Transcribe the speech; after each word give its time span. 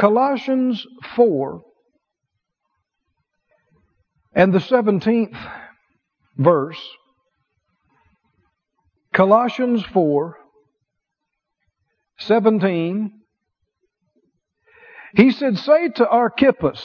Colossians 0.00 0.86
4 1.14 1.60
and 4.34 4.50
the 4.50 4.58
17th 4.58 5.36
verse. 6.38 6.80
Colossians 9.12 9.84
4 9.92 10.38
17. 12.18 13.12
He 15.16 15.32
said, 15.32 15.58
Say 15.58 15.90
to 15.96 16.08
Archippus, 16.08 16.82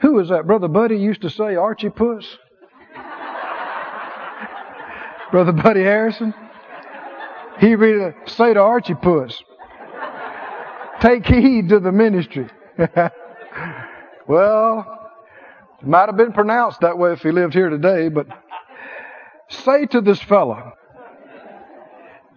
who 0.00 0.18
is 0.18 0.30
that? 0.30 0.46
Brother 0.46 0.68
Buddy 0.68 0.96
used 0.96 1.20
to 1.22 1.28
say 1.28 1.56
Archie 1.56 1.90
Puss. 1.90 2.38
Brother 5.30 5.52
Buddy 5.52 5.82
Harrison. 5.82 6.32
He 7.58 7.74
read 7.74 8.14
say 8.24 8.54
to 8.54 8.60
Archie 8.60 8.94
Puss, 8.94 9.42
take 11.00 11.26
heed 11.26 11.70
to 11.70 11.80
the 11.80 11.92
ministry. 11.92 12.48
well, 14.28 15.10
it 15.80 15.86
might 15.86 16.06
have 16.06 16.16
been 16.16 16.32
pronounced 16.32 16.80
that 16.80 16.98
way 16.98 17.12
if 17.12 17.22
he 17.22 17.30
lived 17.30 17.54
here 17.54 17.70
today, 17.70 18.08
but 18.08 18.26
say 19.48 19.86
to 19.86 20.00
this 20.00 20.20
fellow, 20.22 20.72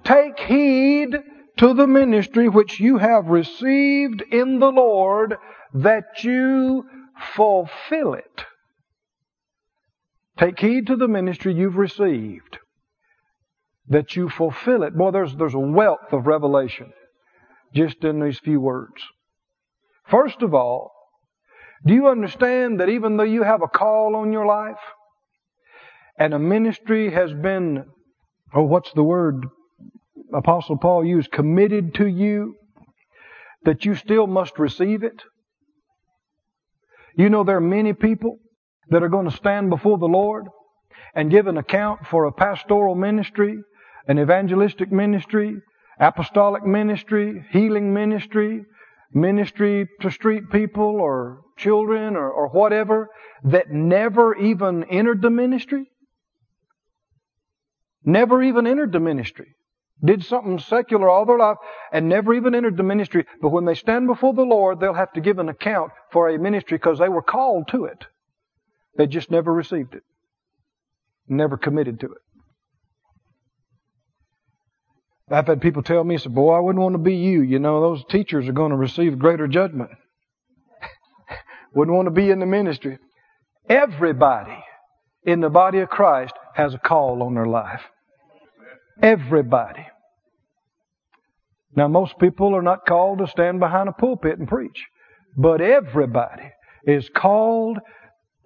take 0.04 0.40
heed 0.40 1.16
to 1.58 1.73
the 1.73 1.88
ministry 1.88 2.50
which 2.50 2.80
you 2.80 2.98
have 2.98 3.28
received 3.28 4.23
in 4.32 4.60
the 4.60 4.72
Lord 4.72 5.36
that 5.73 6.23
you 6.23 6.86
fulfill 7.36 8.14
it. 8.14 8.45
Take 10.38 10.59
heed 10.59 10.88
to 10.88 10.95
the 10.95 11.08
ministry 11.08 11.54
you've 11.54 11.78
received, 11.78 12.58
that 13.88 14.16
you 14.16 14.30
fulfill 14.30 14.82
it. 14.84 14.95
Boy, 14.95 15.12
there's, 15.12 15.36
there's 15.36 15.54
a 15.54 15.59
wealth 15.59 16.12
of 16.12 16.26
revelation 16.26 16.92
just 17.73 18.04
in 18.04 18.20
these 18.20 18.40
few 18.40 18.59
words. 18.59 19.02
First 20.08 20.41
of 20.41 20.54
all, 20.54 20.91
do 21.86 21.94
you 21.94 22.08
understand 22.08 22.80
that 22.80 22.89
even 22.89 23.17
though 23.17 23.23
you 23.23 23.44
have 23.44 23.61
a 23.61 23.67
call 23.67 24.16
on 24.16 24.31
your 24.31 24.45
life 24.45 24.80
and 26.17 26.33
a 26.33 26.39
ministry 26.39 27.11
has 27.11 27.33
been, 27.33 27.86
oh, 28.53 28.64
what's 28.64 28.92
the 28.94 29.03
word 29.03 29.45
Apostle 30.33 30.78
Paul 30.78 31.06
used, 31.06 31.31
committed 31.31 31.95
to 31.95 32.08
you, 32.08 32.56
that 33.64 33.86
you 33.86 33.95
still 33.95 34.28
must 34.28 34.59
receive 34.59 35.03
it? 35.03 35.23
You 37.16 37.30
know, 37.30 37.44
there 37.44 37.58
are 37.58 37.61
many 37.61 37.94
people 37.94 38.38
that 38.89 39.03
are 39.03 39.09
going 39.09 39.30
to 39.30 39.36
stand 39.36 39.70
before 39.70 39.98
the 39.98 40.05
Lord 40.05 40.45
and 41.16 41.30
give 41.30 41.48
an 41.48 41.58
account 41.58 42.08
for 42.08 42.26
a 42.26 42.31
pastoral 42.31 42.95
ministry, 42.95 43.58
an 44.08 44.20
evangelistic 44.20 44.92
ministry, 44.92 45.58
apostolic 45.99 46.66
ministry, 46.66 47.45
healing 47.52 47.94
ministry, 47.94 48.66
ministry 49.13 49.88
to 50.02 50.09
street 50.09 50.49
people 50.52 50.99
or 51.02 51.41
children 51.58 52.16
or, 52.16 52.30
or 52.30 52.47
whatever 52.49 53.09
that 53.44 53.72
never 53.72 54.36
even 54.36 54.83
entered 54.86 55.21
the 55.21 55.30
ministry. 55.30 55.86
Never 58.03 58.44
even 58.44 58.67
entered 58.67 58.91
the 58.91 58.99
ministry 58.99 59.55
did 60.03 60.23
something 60.23 60.59
secular 60.59 61.09
all 61.09 61.25
their 61.25 61.38
life 61.38 61.58
and 61.91 62.09
never 62.09 62.33
even 62.33 62.55
entered 62.55 62.77
the 62.77 62.83
ministry. 62.83 63.25
But 63.41 63.49
when 63.49 63.66
they 63.66 63.75
stand 63.75 64.08
before 64.08 64.33
the 64.33 64.44
Lord, 64.44 64.80
they'll 64.80 64.94
have 64.94 65.14
to 65.14 65.21
give 65.21 65.39
an 65.39 65.49
account 65.49 65.91
for 66.11 66.30
a 66.30 66.38
ministry 66.38 66.77
because 66.77 66.99
they 66.99 67.09
were 67.09 67.21
called 67.21 67.69
to 67.69 67.86
it. 67.86 68.05
They 68.97 69.08
just 69.08 69.31
never 69.31 69.52
received 69.52 69.95
it, 69.95 70.03
never 71.27 71.58
committed 71.58 71.99
to 72.02 72.08
it. 72.08 72.21
I've 75.30 75.48
had 75.48 75.62
people 75.62 75.84
tell 75.84 76.04
me, 76.04 76.18
"Boy, 76.18 76.56
I 76.56 76.60
wouldn't 76.60 76.82
want 76.82 76.94
to 76.94 77.00
be 77.00 77.16
you. 77.16 77.42
You 77.42 77.60
know, 77.60 77.82
those 77.82 78.04
teachers 78.06 78.48
are 78.48 78.54
going 78.54 78.72
to 78.72 78.78
receive 78.78 79.18
greater 79.18 79.48
judgment. 79.48 79.92
wouldn't 81.76 81.96
want 81.96 82.08
to 82.08 82.12
be 82.12 82.30
in 82.30 82.40
the 82.40 82.46
ministry." 82.46 83.00
Everybody 83.70 84.58
in 85.26 85.40
the 85.40 85.50
body 85.50 85.80
of 85.80 85.89
Christ 85.89 86.33
has 86.56 86.73
a 86.73 86.80
call 86.80 87.23
on 87.23 87.33
their 87.33 87.45
life. 87.45 87.82
Everybody. 89.02 89.88
Now, 91.76 91.88
most 91.88 92.20
people 92.20 92.56
are 92.56 92.62
not 92.62 92.86
called 92.86 93.20
to 93.20 93.28
stand 93.28 93.60
behind 93.60 93.89
a 93.89 93.94
pulpit 93.94 94.38
and 94.38 94.48
preach, 94.48 94.86
but 95.36 95.62
everybody 95.62 96.52
is 96.86 97.10
called, 97.10 97.80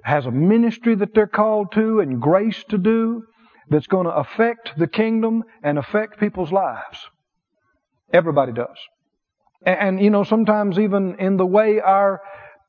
has 0.04 0.26
a 0.26 0.32
ministry 0.32 0.96
that 0.96 1.14
they're 1.14 1.28
called 1.28 1.74
to 1.74 2.00
and 2.00 2.22
grace 2.22 2.64
to 2.70 2.78
do 2.78 3.24
that's 3.70 3.88
going 3.88 4.06
to 4.06 4.14
affect 4.14 4.74
the 4.78 4.88
kingdom 4.88 5.44
and 5.64 5.78
affect 5.78 6.20
people's 6.20 6.52
lives. 6.52 7.00
Everybody 8.14 8.54
does. 8.54 8.78
And, 9.66 9.80
and 9.80 10.02
you 10.02 10.10
know, 10.10 10.24
sometimes 10.24 10.80
even 10.80 11.16
in 11.20 11.38
the 11.38 11.46
way 11.46 11.80
our 11.80 12.22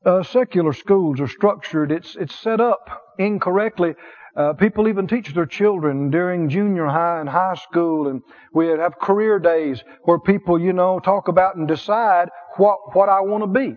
uh, 0.05 0.23
secular 0.23 0.73
schools 0.73 1.19
are 1.19 1.27
structured, 1.27 1.91
it's, 1.91 2.15
it's 2.15 2.35
set 2.35 2.59
up 2.59 2.89
incorrectly 3.17 3.95
uh, 4.39 4.53
people 4.53 4.87
even 4.87 5.07
teach 5.07 5.33
their 5.33 5.45
children 5.45 6.09
during 6.11 6.49
junior 6.49 6.85
high 6.85 7.19
and 7.19 7.27
high 7.27 7.55
school, 7.55 8.07
and 8.07 8.21
we 8.53 8.67
have 8.67 8.97
career 8.99 9.39
days 9.39 9.83
where 10.03 10.19
people, 10.19 10.59
you 10.59 10.71
know, 10.71 10.99
talk 10.99 11.27
about 11.27 11.55
and 11.55 11.67
decide 11.67 12.29
what, 12.57 12.77
what 12.93 13.09
I 13.09 13.21
want 13.21 13.43
to 13.43 13.47
be. 13.47 13.75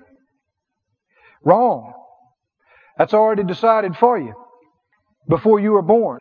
Wrong. 1.44 1.92
That's 2.98 3.14
already 3.14 3.42
decided 3.42 3.96
for 3.96 4.18
you 4.18 4.34
before 5.28 5.58
you 5.58 5.72
were 5.72 5.82
born. 5.82 6.20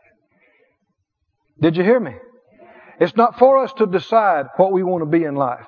Did 1.59 1.77
you 1.77 1.83
hear 1.83 1.99
me? 1.99 2.15
It's 2.99 3.15
not 3.15 3.39
for 3.39 3.57
us 3.63 3.73
to 3.73 3.85
decide 3.85 4.47
what 4.57 4.71
we 4.71 4.83
want 4.83 5.01
to 5.01 5.05
be 5.05 5.23
in 5.23 5.35
life. 5.35 5.67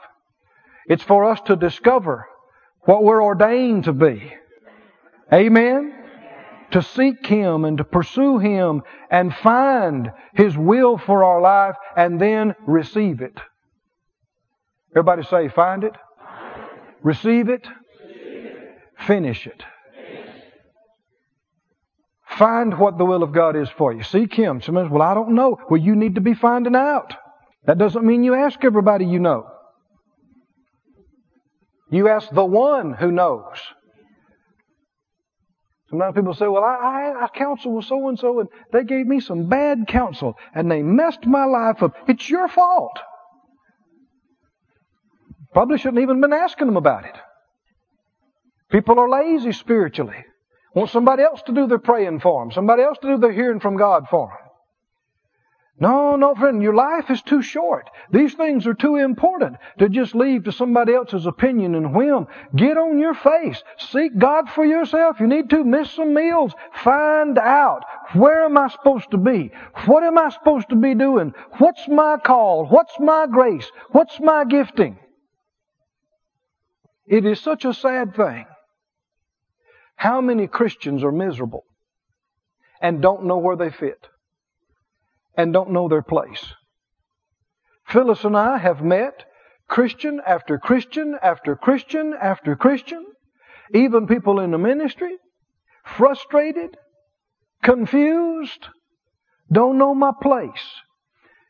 It's 0.88 1.04
for 1.04 1.26
us 1.26 1.40
to 1.48 1.56
discover 1.56 2.28
what 2.82 3.04
we're 3.04 3.24
ordained 3.24 3.86
to 3.86 3.94
be. 3.94 4.34
Amen? 5.32 6.04
to 6.74 6.82
seek 6.82 7.26
Him 7.26 7.66
and 7.66 7.78
to 7.78 7.84
pursue 7.84 8.40
Him 8.40 8.82
and 9.10 9.34
find 9.34 10.12
His 10.34 10.58
will 10.58 10.98
for 10.98 11.24
our 11.24 11.40
life 11.40 11.76
and 11.96 12.20
then 12.20 12.56
receive 12.66 13.22
it. 13.22 13.40
Everybody 14.92 15.24
say, 15.24 15.50
find 15.50 15.84
it, 15.84 15.94
receive 17.04 17.50
it, 17.50 17.68
finish 19.06 19.48
it. 19.48 19.64
Find 22.38 22.78
what 22.78 22.98
the 22.98 23.06
will 23.06 23.24
of 23.24 23.32
God 23.32 23.56
is 23.56 23.70
for 23.70 23.94
you. 23.94 24.04
Seek 24.04 24.34
Him. 24.34 24.62
Somebody 24.62 24.88
says, 24.88 24.92
well, 24.92 25.02
I 25.02 25.14
don't 25.14 25.36
know. 25.36 25.58
Well, 25.70 25.82
you 25.82 25.96
need 25.96 26.16
to 26.16 26.22
be 26.22 26.34
finding 26.34 26.76
out. 26.76 27.14
That 27.66 27.78
doesn't 27.78 28.06
mean 28.06 28.24
you 28.24 28.34
ask 28.34 28.64
everybody 28.64 29.06
you 29.06 29.20
know. 29.20 29.48
You 31.92 32.10
ask 32.10 32.30
the 32.32 32.44
one 32.44 32.94
who 32.94 33.12
knows. 33.12 33.58
Sometimes 35.90 36.16
people 36.16 36.34
say, 36.34 36.48
well, 36.48 36.64
I, 36.64 37.14
I, 37.20 37.24
I 37.26 37.28
counsel 37.28 37.76
with 37.76 37.86
so 37.86 38.10
and 38.10 38.18
so 38.18 38.40
and 38.40 38.50
they 38.72 38.84
gave 38.84 39.06
me 39.06 39.20
some 39.20 39.48
bad 39.48 39.88
counsel 39.88 40.36
and 40.56 40.72
they 40.72 40.82
messed 40.82 41.28
my 41.28 41.46
life 41.46 41.84
up. 41.84 41.94
It's 42.08 42.28
your 42.28 42.48
fault. 42.48 42.98
Probably 45.54 45.78
shouldn't 45.78 46.02
even 46.02 46.20
been 46.20 46.34
asking 46.34 46.66
them 46.66 46.78
about 46.78 47.06
it. 47.06 47.16
People 48.72 48.98
are 48.98 49.08
lazy 49.08 49.52
spiritually. 49.52 50.26
Want 50.74 50.90
somebody 50.90 51.24
else 51.24 51.42
to 51.44 51.54
do 51.54 51.68
their 51.68 51.80
praying 51.80 52.20
for 52.20 52.44
them. 52.44 52.52
Somebody 52.52 52.84
else 52.84 52.98
to 53.00 53.08
do 53.08 53.18
their 53.18 53.32
hearing 53.32 53.60
from 53.60 53.78
God 53.78 54.08
for 54.10 54.28
them. 54.28 54.50
No, 55.80 56.16
no, 56.16 56.36
friend, 56.36 56.62
your 56.62 56.76
life 56.76 57.10
is 57.10 57.22
too 57.24 57.42
short. 57.42 57.90
These 58.12 58.36
things 58.36 58.68
are 58.68 58.76
too 58.76 58.96
important 58.96 59.58
to 59.80 59.90
just 59.90 60.14
leave 60.14 60.44
to 60.44 60.52
somebody 60.52 60.94
else's 60.94 61.26
opinion 61.26 61.74
and 61.74 61.96
whim. 61.96 62.28
Get 62.56 62.78
on 62.78 63.00
your 63.00 63.16
face. 63.16 63.62
Seek 63.78 64.18
God 64.18 64.50
for 64.50 64.64
yourself. 64.64 65.20
You 65.20 65.28
need 65.28 65.50
to 65.50 65.64
miss 65.64 65.92
some 65.92 66.14
meals. 66.14 66.54
Find 66.84 67.38
out 67.40 67.84
where 68.14 68.46
am 68.46 68.58
I 68.58 68.70
supposed 68.70 69.12
to 69.12 69.18
be? 69.18 69.52
What 69.86 70.04
am 70.04 70.18
I 70.18 70.30
supposed 70.30 70.70
to 70.70 70.76
be 70.76 70.94
doing? 70.94 71.34
What's 71.58 71.88
my 71.88 72.18
call? 72.18 72.66
What's 72.68 73.00
my 73.00 73.26
grace? 73.26 73.70
What's 73.92 74.20
my 74.20 74.46
gifting? 74.46 75.00
It 77.08 77.26
is 77.26 77.42
such 77.42 77.66
a 77.66 77.74
sad 77.74 78.16
thing. 78.16 78.46
How 79.96 80.22
many 80.22 80.48
Christians 80.48 81.04
are 81.04 81.12
miserable 81.12 81.66
and 82.82 83.02
don't 83.02 83.26
know 83.26 83.38
where 83.38 83.56
they 83.56 83.70
fit? 83.70 84.08
and 85.36 85.54
don't 85.54 85.72
know 85.72 85.88
their 85.88 86.02
place. 86.02 86.54
Phyllis 87.88 88.24
and 88.24 88.38
I 88.38 88.58
have 88.58 88.82
met 88.82 89.26
Christian 89.68 90.22
after 90.26 90.58
Christian 90.58 91.18
after 91.22 91.56
Christian 91.56 92.14
after 92.20 92.56
Christian, 92.56 93.06
even 93.74 94.08
people 94.08 94.40
in 94.40 94.52
the 94.52 94.58
ministry, 94.58 95.16
frustrated, 95.84 96.78
confused, 97.62 98.68
don't 99.52 99.78
know 99.78 99.96
my 99.96 100.12
place. 100.22 100.52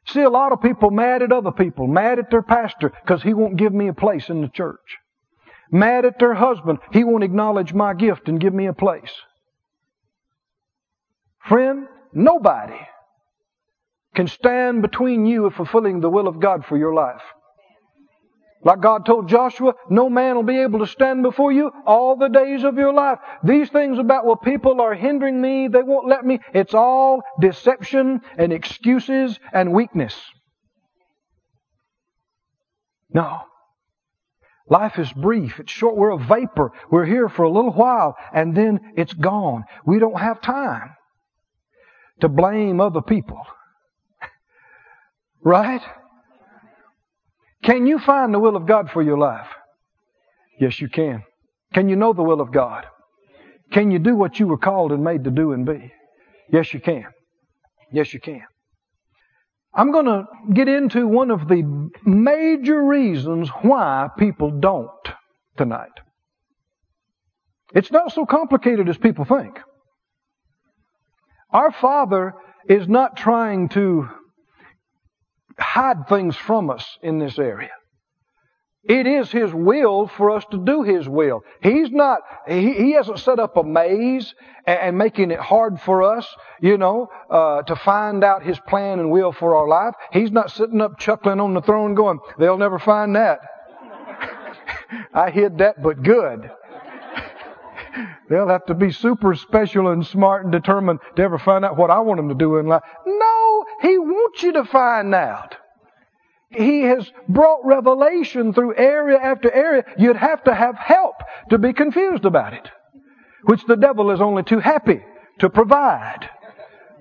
See, 0.08 0.22
a 0.22 0.30
lot 0.30 0.52
of 0.52 0.62
people 0.62 0.92
mad 0.92 1.22
at 1.22 1.32
other 1.32 1.52
people, 1.52 1.88
mad 1.88 2.20
at 2.20 2.30
their 2.30 2.42
pastor 2.42 2.90
because 2.90 3.24
he 3.24 3.34
won't 3.34 3.58
give 3.58 3.74
me 3.74 3.88
a 3.88 3.94
place 3.94 4.30
in 4.30 4.42
the 4.42 4.50
church. 4.50 4.98
Mad 5.72 6.06
at 6.06 6.20
their 6.20 6.34
husband, 6.34 6.80
he 6.92 7.04
won't 7.04 7.24
acknowledge 7.24 7.74
my 7.74 7.94
gift 7.94 8.28
and 8.28 8.40
give 8.40 8.54
me 8.54 8.68
a 8.68 8.74
place. 8.74 9.14
Friend, 11.46 11.88
nobody 12.14 12.80
can 14.16 14.28
stand 14.28 14.82
between 14.82 15.26
you 15.26 15.46
and 15.46 15.56
fulfilling 15.56 16.00
the 16.00 16.10
will 16.10 16.28
of 16.28 16.40
God 16.40 16.66
for 16.66 16.78
your 16.78 16.94
life. 16.94 17.22
Like 18.66 18.80
God 18.80 19.06
told 19.06 19.28
Joshua, 19.28 19.74
no 19.90 20.10
man 20.10 20.36
will 20.36 20.44
be 20.44 20.60
able 20.60 20.80
to 20.80 20.88
stand 20.88 21.22
before 21.22 21.52
you 21.52 21.72
all 21.86 22.16
the 22.16 22.30
days 22.30 22.64
of 22.64 22.78
your 22.78 22.94
life. 22.94 23.20
These 23.44 23.70
things 23.70 24.00
about, 24.00 24.26
well, 24.26 24.38
people 24.38 24.80
are 24.80 24.94
hindering 24.94 25.42
me, 25.42 25.68
they 25.68 25.84
won't 25.84 26.08
let 26.08 26.26
me, 26.26 26.40
it's 26.54 26.74
all 26.74 27.24
deception 27.42 28.22
and 28.38 28.54
excuses 28.54 29.38
and 29.52 29.74
weakness. 29.74 30.16
No. 33.10 33.42
Life 34.70 34.98
is 34.98 35.12
brief. 35.14 35.60
It's 35.60 35.72
short. 35.72 35.98
We're 35.98 36.12
a 36.12 36.26
vapor. 36.26 36.72
We're 36.90 37.06
here 37.06 37.28
for 37.28 37.44
a 37.44 37.52
little 37.52 37.74
while 37.74 38.16
and 38.34 38.56
then 38.56 38.80
it's 38.96 39.14
gone. 39.14 39.64
We 39.86 40.00
don't 40.00 40.20
have 40.20 40.42
time 40.42 40.92
to 42.22 42.30
blame 42.30 42.80
other 42.80 43.02
people. 43.02 43.42
right? 45.44 45.82
Can 47.64 47.88
you 47.88 48.00
find 48.00 48.34
the 48.34 48.40
will 48.40 48.56
of 48.56 48.66
God 48.66 48.90
for 48.92 49.02
your 49.02 49.18
life? 49.18 49.48
Yes, 50.60 50.80
you 50.80 50.88
can. 50.88 51.24
Can 51.74 51.90
you 51.90 51.96
know 51.96 52.14
the 52.14 52.24
will 52.24 52.40
of 52.40 52.52
God? 52.52 52.86
Can 53.72 53.92
you 53.92 54.00
do 54.00 54.16
what 54.16 54.40
you 54.40 54.48
were 54.48 54.58
called 54.58 54.92
and 54.92 55.04
made 55.04 55.24
to 55.24 55.32
do 55.32 55.52
and 55.52 55.66
be? 55.66 55.92
Yes, 56.52 56.74
you 56.74 56.80
can. 56.80 57.08
Yes, 57.92 58.14
you 58.14 58.20
can. 58.20 58.44
I'm 59.76 59.92
going 59.92 60.06
to 60.06 60.26
get 60.54 60.68
into 60.68 61.08
one 61.08 61.32
of 61.32 61.48
the 61.48 61.90
major 62.06 62.84
reasons 62.84 63.50
why 63.62 64.10
people 64.18 64.52
don't 64.52 64.90
tonight. 65.58 65.92
It's 67.74 67.92
not 67.92 68.12
so 68.12 68.26
complicated 68.26 68.88
as 68.88 68.98
people 68.98 69.26
think. 69.26 69.60
Our 71.50 71.72
Father 71.72 72.34
is 72.70 72.88
not 72.88 73.18
trying 73.18 73.70
to 73.70 74.10
hide 75.60 76.08
things 76.08 76.36
from 76.36 76.70
us 76.70 76.98
in 77.02 77.18
this 77.20 77.40
area. 77.40 77.72
It 78.84 79.08
is 79.08 79.32
His 79.32 79.54
will 79.54 80.08
for 80.08 80.32
us 80.32 80.44
to 80.52 80.58
do 80.58 80.84
His 80.84 81.08
will. 81.08 81.44
He's 81.62 81.90
not, 81.90 82.20
He, 82.48 82.74
he 82.74 82.92
hasn't 82.92 83.20
set 83.20 83.40
up 83.40 83.56
a 83.56 83.64
maze 83.64 84.34
and, 84.68 84.80
and, 84.80 84.98
making 84.98 85.32
it 85.32 85.40
hard 85.40 85.80
for 85.80 86.04
us, 86.04 86.28
you 86.60 86.78
know, 86.78 87.10
uh, 87.30 87.62
to 87.64 87.78
find 87.78 88.24
out 88.26 88.44
His 88.44 88.60
plan 88.60 89.00
and 89.00 89.10
will 89.10 89.32
for 89.32 89.56
our 89.56 89.68
life. 89.68 89.96
He's 90.12 90.32
not 90.32 90.52
sitting 90.52 90.82
up 90.82 91.00
chuckling 91.00 91.40
on 91.40 91.54
the 91.54 91.62
throne 91.62 91.96
going, 91.96 92.20
they'll 92.38 92.58
never 92.58 92.78
find 92.78 93.16
that. 93.16 93.40
I 95.14 95.30
hid 95.30 95.60
that, 95.60 95.82
but 95.82 96.04
good. 96.04 96.52
They'll 98.30 98.48
have 98.48 98.66
to 98.66 98.74
be 98.74 98.92
super 98.92 99.36
special 99.36 99.90
and 99.90 100.06
smart 100.06 100.44
and 100.44 100.52
determined 100.52 101.00
to 101.16 101.22
ever 101.22 101.38
find 101.38 101.64
out 101.64 101.78
what 101.78 101.92
I 101.92 102.00
want 102.00 102.18
them 102.18 102.30
to 102.30 102.36
do 102.36 102.58
in 102.58 102.66
life. 102.66 102.82
No, 103.06 103.66
He 103.82 103.98
wants 103.98 104.42
you 104.42 104.54
to 104.54 104.66
find 104.66 105.14
out. 105.14 105.56
He 106.56 106.82
has 106.82 107.12
brought 107.28 107.66
revelation 107.66 108.54
through 108.54 108.76
area 108.76 109.18
after 109.18 109.52
area. 109.52 109.84
You'd 109.98 110.18
have 110.18 110.44
to 110.44 110.54
have 110.54 110.76
help 110.76 111.16
to 111.50 111.58
be 111.58 111.74
confused 111.74 112.26
about 112.26 112.54
it, 112.54 112.70
which 113.44 113.66
the 113.66 113.76
devil 113.76 114.12
is 114.12 114.22
only 114.22 114.44
too 114.44 114.60
happy 114.60 115.04
to 115.40 115.50
provide. 115.50 116.30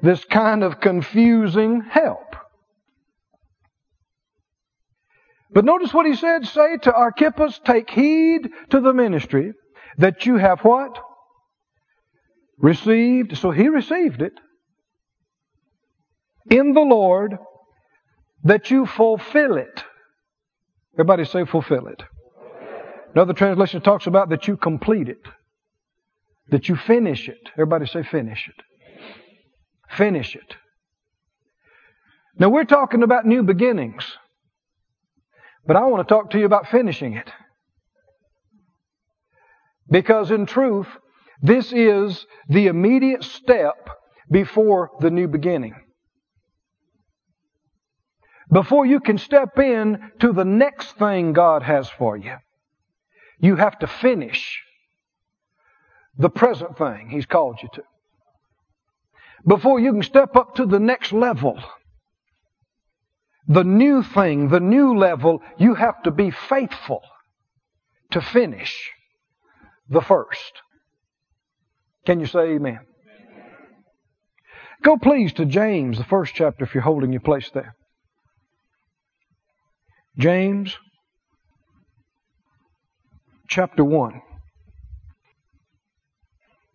This 0.02 0.24
kind 0.24 0.64
of 0.64 0.80
confusing 0.80 1.82
help. 1.82 2.36
But 5.52 5.64
notice 5.64 5.92
what 5.92 6.06
he 6.06 6.16
said, 6.16 6.46
say 6.46 6.78
to 6.78 6.94
Archippus, 6.94 7.60
take 7.64 7.90
heed 7.90 8.48
to 8.70 8.80
the 8.80 8.94
ministry 8.94 9.52
that 9.98 10.24
you 10.24 10.36
have 10.36 10.60
what? 10.60 10.98
Received. 12.58 13.36
So 13.36 13.50
he 13.50 13.68
received 13.68 14.22
it. 14.22 14.32
In 16.50 16.72
the 16.72 16.80
Lord 16.80 17.36
that 18.44 18.70
you 18.70 18.86
fulfill 18.86 19.56
it. 19.56 19.84
Everybody 20.94 21.24
say 21.24 21.44
fulfill 21.44 21.86
it. 21.86 22.02
Another 23.14 23.32
translation 23.32 23.80
talks 23.80 24.06
about 24.06 24.30
that 24.30 24.48
you 24.48 24.56
complete 24.56 25.08
it. 25.08 25.22
That 26.48 26.68
you 26.68 26.76
finish 26.76 27.28
it. 27.28 27.50
Everybody 27.54 27.86
say 27.86 28.02
finish 28.02 28.48
it. 28.48 28.64
Finish 29.96 30.34
it. 30.34 30.56
Now 32.38 32.48
we're 32.48 32.64
talking 32.64 33.02
about 33.02 33.26
new 33.26 33.42
beginnings. 33.42 34.04
But 35.66 35.76
I 35.76 35.86
want 35.86 36.06
to 36.06 36.12
talk 36.12 36.30
to 36.30 36.38
you 36.38 36.46
about 36.46 36.68
finishing 36.68 37.14
it. 37.14 37.30
Because 39.90 40.30
in 40.30 40.46
truth, 40.46 40.88
this 41.42 41.72
is 41.72 42.26
the 42.48 42.66
immediate 42.66 43.22
step 43.22 43.88
before 44.30 44.90
the 45.00 45.10
new 45.10 45.28
beginning. 45.28 45.74
Before 48.52 48.84
you 48.84 49.00
can 49.00 49.16
step 49.16 49.58
in 49.58 50.12
to 50.20 50.32
the 50.32 50.44
next 50.44 50.98
thing 50.98 51.32
God 51.32 51.62
has 51.62 51.88
for 51.88 52.18
you, 52.18 52.36
you 53.40 53.56
have 53.56 53.78
to 53.78 53.86
finish 53.86 54.60
the 56.18 56.28
present 56.28 56.76
thing 56.76 57.08
He's 57.08 57.24
called 57.24 57.60
you 57.62 57.70
to. 57.72 57.82
Before 59.46 59.80
you 59.80 59.92
can 59.92 60.02
step 60.02 60.36
up 60.36 60.56
to 60.56 60.66
the 60.66 60.78
next 60.78 61.12
level, 61.12 61.58
the 63.48 63.64
new 63.64 64.02
thing, 64.02 64.48
the 64.50 64.60
new 64.60 64.96
level, 64.96 65.42
you 65.58 65.74
have 65.74 66.02
to 66.02 66.10
be 66.10 66.30
faithful 66.30 67.00
to 68.10 68.20
finish 68.20 68.90
the 69.88 70.02
first. 70.02 70.60
Can 72.04 72.20
you 72.20 72.26
say 72.26 72.50
amen? 72.50 72.80
Go 74.82 74.98
please 74.98 75.32
to 75.34 75.46
James, 75.46 75.96
the 75.96 76.04
first 76.04 76.34
chapter, 76.34 76.64
if 76.64 76.74
you're 76.74 76.82
holding 76.82 77.12
your 77.12 77.20
place 77.20 77.50
there. 77.54 77.74
James 80.18 80.76
chapter 83.48 83.84
1. 83.84 84.20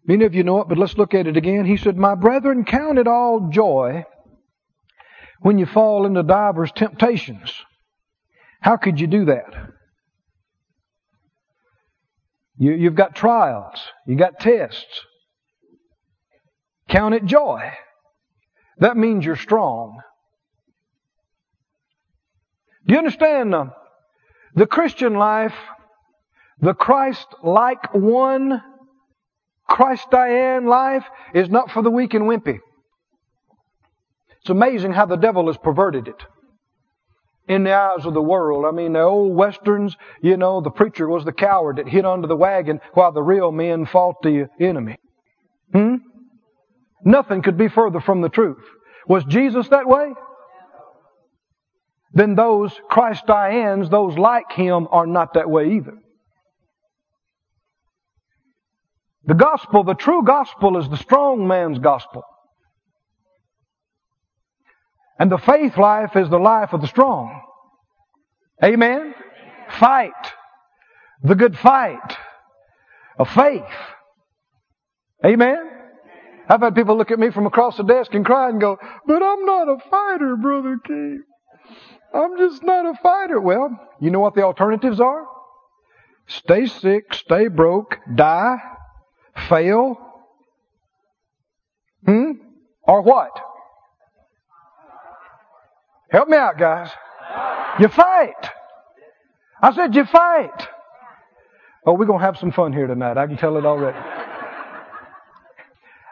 Many 0.06 0.26
of 0.26 0.34
you 0.34 0.44
know 0.44 0.62
it, 0.62 0.70
but 0.70 0.78
let's 0.78 0.98
look 0.98 1.14
at 1.14 1.28
it 1.28 1.38
again. 1.38 1.66
He 1.66 1.78
said, 1.78 1.98
My 1.98 2.16
brethren, 2.16 2.64
count 2.64 2.98
it 2.98 3.08
all 3.08 3.50
joy 3.52 4.06
when 5.42 5.60
you 5.60 5.66
fall 5.66 6.06
into 6.06 6.24
divers 6.24 6.72
temptations. 6.72 7.54
How 8.62 8.78
could 8.78 9.00
you 9.00 9.08
do 9.08 9.26
that? 9.26 9.54
You, 12.58 12.74
you've 12.74 12.96
got 12.96 13.16
trials. 13.16 13.80
You've 14.08 14.20
got 14.20 14.40
tests. 14.40 15.02
Count 16.90 17.14
it 17.14 17.26
joy. 17.26 17.72
That 18.80 18.98
means 18.98 19.26
you're 19.26 19.36
strong. 19.36 20.00
Do 22.88 22.94
you 22.94 23.00
understand? 23.00 23.54
Uh, 23.54 23.66
the 24.56 24.66
Christian 24.66 25.16
life, 25.16 25.54
the 26.62 26.74
Christ-like 26.74 27.94
one, 27.94 28.62
Christ-ian 29.68 30.66
life 30.66 31.04
is 31.36 31.50
not 31.50 31.72
for 31.72 31.84
the 31.84 31.92
weak 31.92 32.14
and 32.14 32.26
wimpy. 32.26 32.60
It's 34.42 34.50
amazing 34.50 34.94
how 34.94 35.06
the 35.06 35.18
devil 35.18 35.48
has 35.48 35.58
perverted 35.58 36.08
it 36.08 36.24
in 37.50 37.64
the 37.64 37.74
eyes 37.74 38.06
of 38.06 38.14
the 38.14 38.22
world. 38.22 38.66
I 38.66 38.72
mean, 38.72 38.94
the 38.94 39.02
old 39.02 39.36
westerns, 39.36 39.96
you 40.22 40.38
know, 40.38 40.62
the 40.62 40.72
preacher 40.72 41.08
was 41.08 41.26
the 41.26 41.34
coward 41.34 41.78
that 41.78 41.88
hid 41.88 42.06
under 42.06 42.28
the 42.28 42.36
wagon 42.36 42.80
while 42.94 43.12
the 43.12 43.22
real 43.22 43.52
men 43.52 43.86
fought 43.86 44.22
the 44.24 44.48
enemy. 44.60 44.98
Hmm? 45.74 45.96
Nothing 47.04 47.42
could 47.42 47.58
be 47.58 47.68
further 47.68 48.00
from 48.00 48.22
the 48.22 48.30
truth. 48.30 48.64
Was 49.08 49.24
Jesus 49.26 49.68
that 49.70 49.88
way? 49.88 50.14
Then 52.18 52.34
those 52.34 52.74
Christ-ians, 52.90 53.92
those 53.92 54.18
like 54.18 54.52
him, 54.52 54.88
are 54.90 55.06
not 55.06 55.36
that 55.36 55.52
way 55.52 55.74
either. 55.74 55.94
The 59.26 59.36
gospel, 59.36 59.84
the 59.84 59.94
true 59.94 60.24
gospel 60.24 60.80
is 60.80 60.90
the 60.90 60.98
strong 60.98 61.48
man's 61.48 61.78
gospel. 61.78 62.24
And 65.20 65.32
the 65.32 65.38
faith 65.38 65.78
life 65.78 66.16
is 66.16 66.28
the 66.28 66.40
life 66.40 66.74
of 66.74 66.82
the 66.82 66.88
strong. 66.88 67.40
Amen? 68.64 69.14
Fight. 69.78 70.34
The 71.22 71.36
good 71.36 71.56
fight 71.56 72.18
of 73.20 73.30
faith. 73.30 73.62
Amen? 75.24 75.70
I've 76.50 76.62
had 76.62 76.74
people 76.74 76.98
look 76.98 77.12
at 77.12 77.20
me 77.20 77.30
from 77.30 77.46
across 77.46 77.78
the 77.78 77.84
desk 77.84 78.16
and 78.16 78.26
cry 78.26 78.50
and 78.50 78.60
go, 78.60 78.80
but 79.06 79.22
I'm 79.22 79.46
not 79.46 79.70
a 79.70 79.78
fighter, 79.88 80.36
Brother 80.36 80.80
King. 80.84 81.22
I'm 82.14 82.38
just 82.38 82.64
not 82.64 82.86
a 82.86 82.94
fighter. 83.02 83.40
Well, 83.40 83.70
you 84.00 84.12
know 84.12 84.20
what 84.20 84.36
the 84.36 84.44
alternatives 84.44 85.00
are? 85.00 85.26
Stay 86.28 86.66
sick, 86.66 87.14
stay 87.14 87.48
broke, 87.48 87.98
die, 88.14 88.58
fail. 89.48 89.98
Hmm? 92.06 92.32
Or 92.84 93.02
what? 93.02 93.32
Help 96.10 96.30
me 96.30 96.38
out, 96.38 96.58
guys. 96.58 96.90
You 97.80 97.90
fight. 97.90 98.50
I 99.62 99.74
said 99.74 99.96
you 99.96 100.06
fight. 100.06 100.68
Oh, 101.86 101.94
we're 101.94 102.06
going 102.06 102.20
to 102.20 102.26
have 102.26 102.38
some 102.38 102.52
fun 102.52 102.74
here 102.74 102.88
tonight. 102.88 103.18
I 103.18 103.28
can 103.28 103.38
tell 103.38 103.58
it 103.58 103.66
already. 103.66 103.98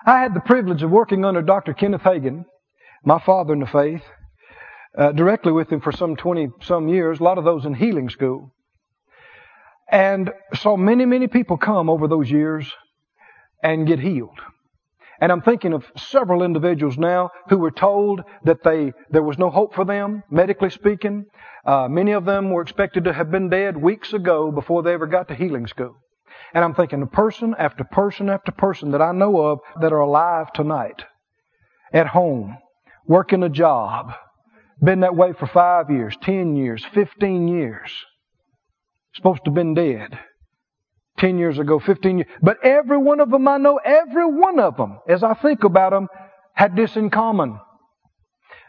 I 0.05 0.19
had 0.19 0.33
the 0.33 0.39
privilege 0.39 0.83
of 0.83 0.91
working 0.91 1.25
under 1.25 1.41
Dr. 1.41 1.73
Kenneth 1.73 2.01
Hagin, 2.01 2.45
my 3.03 3.19
father 3.19 3.53
in 3.53 3.59
the 3.59 3.65
faith, 3.65 4.03
uh, 4.97 5.11
directly 5.11 5.51
with 5.51 5.71
him 5.71 5.81
for 5.81 5.91
some 5.91 6.15
20 6.15 6.49
some 6.61 6.87
years, 6.89 7.19
a 7.19 7.23
lot 7.23 7.37
of 7.37 7.43
those 7.43 7.65
in 7.65 7.73
healing 7.73 8.09
school. 8.09 8.51
and 9.91 10.31
saw 10.55 10.75
many, 10.75 11.05
many 11.05 11.27
people 11.27 11.57
come 11.57 11.89
over 11.89 12.07
those 12.07 12.29
years 12.31 12.71
and 13.63 13.87
get 13.87 13.99
healed. 13.99 14.39
And 15.21 15.31
I'm 15.31 15.41
thinking 15.41 15.73
of 15.73 15.85
several 15.95 16.43
individuals 16.43 16.97
now 16.97 17.29
who 17.49 17.57
were 17.57 17.71
told 17.71 18.21
that 18.43 18.63
they 18.63 18.93
there 19.09 19.23
was 19.23 19.37
no 19.37 19.49
hope 19.49 19.73
for 19.73 19.85
them, 19.85 20.23
medically 20.29 20.69
speaking. 20.69 21.25
Uh, 21.65 21.87
many 21.89 22.11
of 22.11 22.25
them 22.25 22.49
were 22.49 22.61
expected 22.61 23.05
to 23.05 23.13
have 23.13 23.31
been 23.31 23.49
dead 23.49 23.77
weeks 23.77 24.13
ago 24.13 24.51
before 24.51 24.83
they 24.83 24.93
ever 24.93 25.07
got 25.07 25.27
to 25.29 25.35
healing 25.35 25.67
school. 25.67 25.95
And 26.53 26.63
I'm 26.63 26.75
thinking 26.75 27.01
of 27.01 27.11
person 27.11 27.55
after 27.57 27.83
person 27.83 28.29
after 28.29 28.51
person 28.51 28.91
that 28.91 29.01
I 29.01 29.11
know 29.13 29.39
of 29.41 29.59
that 29.81 29.93
are 29.93 29.99
alive 29.99 30.51
tonight, 30.53 31.03
at 31.93 32.07
home, 32.07 32.57
working 33.07 33.43
a 33.43 33.49
job, 33.49 34.13
been 34.81 35.01
that 35.01 35.15
way 35.15 35.33
for 35.33 35.47
five 35.47 35.89
years, 35.89 36.15
ten 36.21 36.55
years, 36.55 36.85
fifteen 36.93 37.47
years, 37.47 37.91
supposed 39.13 39.43
to 39.45 39.51
have 39.51 39.55
been 39.55 39.73
dead. 39.73 40.19
10 41.17 41.37
years 41.37 41.59
ago, 41.59 41.79
15 41.79 42.17
years. 42.17 42.29
But 42.41 42.57
every 42.63 42.97
one 42.97 43.19
of 43.19 43.29
them 43.29 43.47
I 43.47 43.57
know, 43.57 43.77
every 43.77 44.25
one 44.25 44.59
of 44.59 44.75
them, 44.77 44.99
as 45.07 45.23
I 45.23 45.33
think 45.33 45.63
about 45.63 45.91
them, 45.91 46.07
had 46.53 46.75
this 46.75 46.95
in 46.95 47.09
common. 47.09 47.59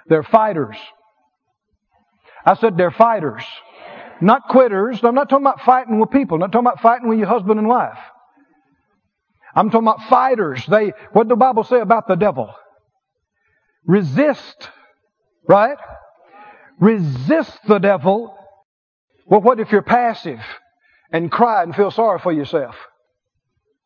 They're 0.07 0.23
fighters. 0.23 0.77
I 2.45 2.55
said 2.55 2.77
they're 2.77 2.93
fighters. 2.93 3.43
Not 4.21 4.49
quitters. 4.49 5.03
I'm 5.03 5.15
not 5.15 5.29
talking 5.29 5.45
about 5.45 5.61
fighting 5.63 5.99
with 5.99 6.11
people. 6.11 6.37
I'm 6.37 6.41
not 6.41 6.53
talking 6.53 6.67
about 6.67 6.81
fighting 6.81 7.09
with 7.09 7.19
your 7.19 7.29
husband 7.29 7.59
and 7.59 7.69
wife. 7.69 7.99
I'm 9.55 9.71
talking 9.71 9.89
about 9.89 10.09
fighters. 10.09 10.65
They, 10.67 10.93
what 11.13 11.25
did 11.25 11.31
the 11.31 11.37
Bible 11.37 11.65
say 11.65 11.81
about 11.81 12.07
the 12.07 12.15
devil? 12.15 12.55
Resist. 13.85 14.71
Right? 15.49 15.79
Resist 16.79 17.59
the 17.67 17.79
devil. 17.79 18.37
Well, 19.27 19.41
what 19.41 19.61
if 19.61 19.73
you're 19.73 19.83
passive? 19.83 20.41
and 21.13 21.31
cry 21.31 21.63
and 21.63 21.75
feel 21.75 21.91
sorry 21.91 22.19
for 22.19 22.33
yourself 22.33 22.75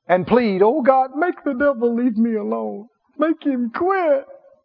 and 0.09 0.27
plead, 0.27 0.63
Oh 0.63 0.83
God, 0.83 1.11
make 1.17 1.43
the 1.45 1.53
devil 1.53 1.95
leave 1.95 2.17
me 2.17 2.35
alone. 2.35 2.89
Make 3.19 3.45
him 3.45 3.71
quit. 3.75 4.25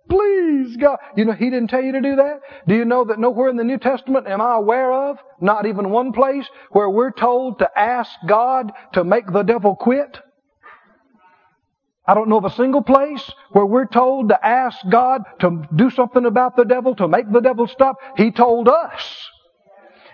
Please, 0.09 0.77
God. 0.77 0.97
You 1.15 1.25
know, 1.25 1.33
He 1.33 1.49
didn't 1.49 1.69
tell 1.69 1.81
you 1.81 1.91
to 1.91 2.01
do 2.01 2.15
that. 2.17 2.41
Do 2.67 2.75
you 2.75 2.85
know 2.85 3.05
that 3.05 3.19
nowhere 3.19 3.49
in 3.49 3.57
the 3.57 3.63
New 3.63 3.79
Testament 3.79 4.27
am 4.27 4.39
I 4.39 4.55
aware 4.55 4.93
of, 4.93 5.17
not 5.41 5.65
even 5.65 5.89
one 5.89 6.13
place, 6.13 6.45
where 6.71 6.89
we're 6.89 7.11
told 7.11 7.59
to 7.59 7.69
ask 7.77 8.11
God 8.27 8.71
to 8.93 9.03
make 9.03 9.31
the 9.31 9.41
devil 9.41 9.75
quit? 9.75 10.19
I 12.07 12.13
don't 12.13 12.29
know 12.29 12.37
of 12.37 12.45
a 12.45 12.51
single 12.51 12.83
place 12.83 13.31
where 13.51 13.65
we're 13.65 13.87
told 13.87 14.29
to 14.29 14.45
ask 14.45 14.77
God 14.89 15.23
to 15.39 15.67
do 15.75 15.89
something 15.89 16.25
about 16.25 16.55
the 16.55 16.65
devil, 16.65 16.95
to 16.95 17.07
make 17.07 17.31
the 17.31 17.39
devil 17.39 17.67
stop. 17.67 17.97
He 18.15 18.31
told 18.31 18.67
us 18.67 19.29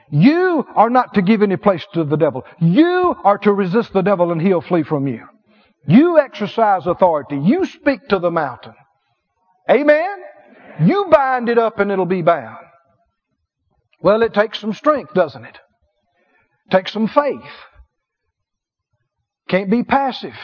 you 0.10 0.66
are 0.76 0.90
not 0.90 1.14
to 1.14 1.22
give 1.22 1.42
any 1.42 1.58
place 1.58 1.86
to 1.94 2.04
the 2.04 2.18
devil. 2.18 2.46
You 2.60 3.16
are 3.24 3.38
to 3.40 3.54
resist 3.54 3.94
the 3.94 4.02
devil 4.02 4.32
and 4.32 4.42
he'll 4.42 4.62
flee 4.62 4.84
from 4.84 5.08
you. 5.08 5.26
You 5.88 6.20
exercise 6.20 6.86
authority. 6.86 7.38
You 7.38 7.66
speak 7.66 8.08
to 8.10 8.20
the 8.20 8.30
mountain. 8.30 8.74
Amen? 9.70 10.18
You 10.82 11.06
bind 11.10 11.50
it 11.50 11.58
up 11.58 11.80
and 11.80 11.92
it'll 11.92 12.06
be 12.06 12.22
bound. 12.22 12.58
Well, 14.02 14.22
it 14.22 14.34
takes 14.34 14.60
some 14.60 14.74
strength, 14.74 15.14
doesn't 15.14 15.46
it? 15.46 15.58
it 16.66 16.76
takes 16.76 16.92
some 16.92 17.08
faith. 17.08 17.42
Can't 19.48 19.70
be 19.70 19.84
passive. 19.84 20.36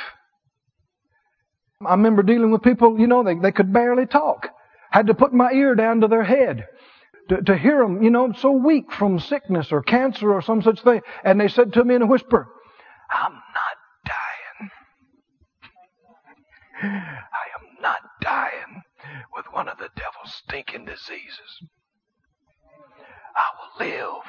I 1.85 1.91
remember 1.91 2.23
dealing 2.23 2.51
with 2.51 2.63
people, 2.63 2.99
you 2.99 3.07
know, 3.07 3.23
they, 3.23 3.35
they 3.35 3.51
could 3.51 3.71
barely 3.71 4.07
talk. 4.07 4.49
Had 4.89 5.07
to 5.07 5.13
put 5.13 5.33
my 5.33 5.51
ear 5.51 5.75
down 5.75 6.01
to 6.01 6.07
their 6.07 6.23
head 6.23 6.65
to, 7.29 7.41
to 7.43 7.57
hear 7.57 7.79
them, 7.79 8.01
you 8.01 8.09
know, 8.09 8.31
so 8.33 8.51
weak 8.51 8.91
from 8.91 9.19
sickness 9.19 9.71
or 9.71 9.83
cancer 9.83 10.33
or 10.33 10.41
some 10.41 10.61
such 10.61 10.81
thing. 10.81 11.01
And 11.23 11.39
they 11.39 11.47
said 11.47 11.73
to 11.73 11.83
me 11.83 11.95
in 11.95 12.01
a 12.01 12.07
whisper, 12.07 12.47
I'm 13.11 13.33
not 13.33 13.77
dying. 14.05 14.69
I 16.81 17.45
am 17.59 17.81
not 17.81 17.99
dying 18.21 18.83
with 19.35 19.45
one 19.51 19.67
of 19.67 19.77
the 19.77 19.89
devil's 19.95 20.33
stinking 20.33 20.85
diseases. 20.85 21.61
I 23.35 23.45
will 23.59 23.87
live. 23.87 24.23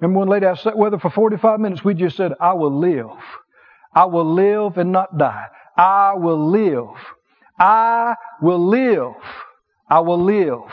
Remember 0.00 0.18
one 0.20 0.28
lady 0.28 0.46
I 0.46 0.54
sat 0.54 0.76
with 0.76 0.92
her 0.92 0.98
for 0.98 1.10
45 1.10 1.58
minutes, 1.58 1.84
we 1.84 1.94
just 1.94 2.16
said, 2.16 2.34
I 2.40 2.52
will 2.52 2.78
live. 2.78 3.10
I 3.96 4.04
will 4.04 4.34
live 4.34 4.76
and 4.76 4.92
not 4.92 5.16
die. 5.16 5.46
I 5.76 6.12
will 6.14 6.50
live. 6.50 6.94
I 7.58 8.14
will 8.42 8.64
live. 8.64 9.14
I 9.88 10.00
will 10.00 10.22
live. 10.22 10.70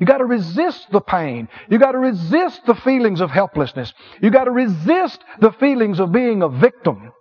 You 0.00 0.06
got 0.06 0.18
to 0.18 0.24
resist 0.24 0.88
the 0.90 1.00
pain. 1.00 1.48
You 1.70 1.78
got 1.78 1.92
to 1.92 1.98
resist 1.98 2.62
the 2.66 2.74
feelings 2.74 3.20
of 3.20 3.30
helplessness. 3.30 3.92
You 4.20 4.30
got 4.30 4.44
to 4.44 4.50
resist 4.50 5.20
the 5.40 5.52
feelings 5.52 6.00
of 6.00 6.10
being 6.10 6.42
a 6.42 6.48
victim. 6.48 7.12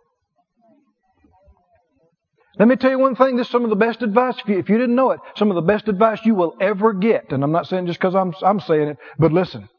Let 2.58 2.68
me 2.68 2.76
tell 2.76 2.90
you 2.90 3.00
one 3.00 3.16
thing. 3.16 3.36
This 3.36 3.48
is 3.48 3.52
some 3.52 3.64
of 3.64 3.70
the 3.70 3.76
best 3.76 4.02
advice. 4.02 4.36
If 4.40 4.48
you, 4.48 4.58
if 4.58 4.70
you 4.70 4.78
didn't 4.80 4.96
know 4.96 5.12
it, 5.12 5.20
some 5.36 5.52
of 5.52 5.56
the 5.56 5.62
best 5.62 5.88
advice 5.88 6.20
you 6.26 6.34
will 6.34 6.56
ever 6.60 6.94
get. 6.94 7.32
And 7.32 7.44
I'm 7.44 7.52
not 7.52 7.68
saying 7.68 7.86
just 7.86 8.00
because 8.00 8.16
I'm, 8.16 8.34
I'm 8.42 8.60
saying 8.60 8.90
it, 8.90 8.98
but 9.20 9.32
listen. 9.32 9.70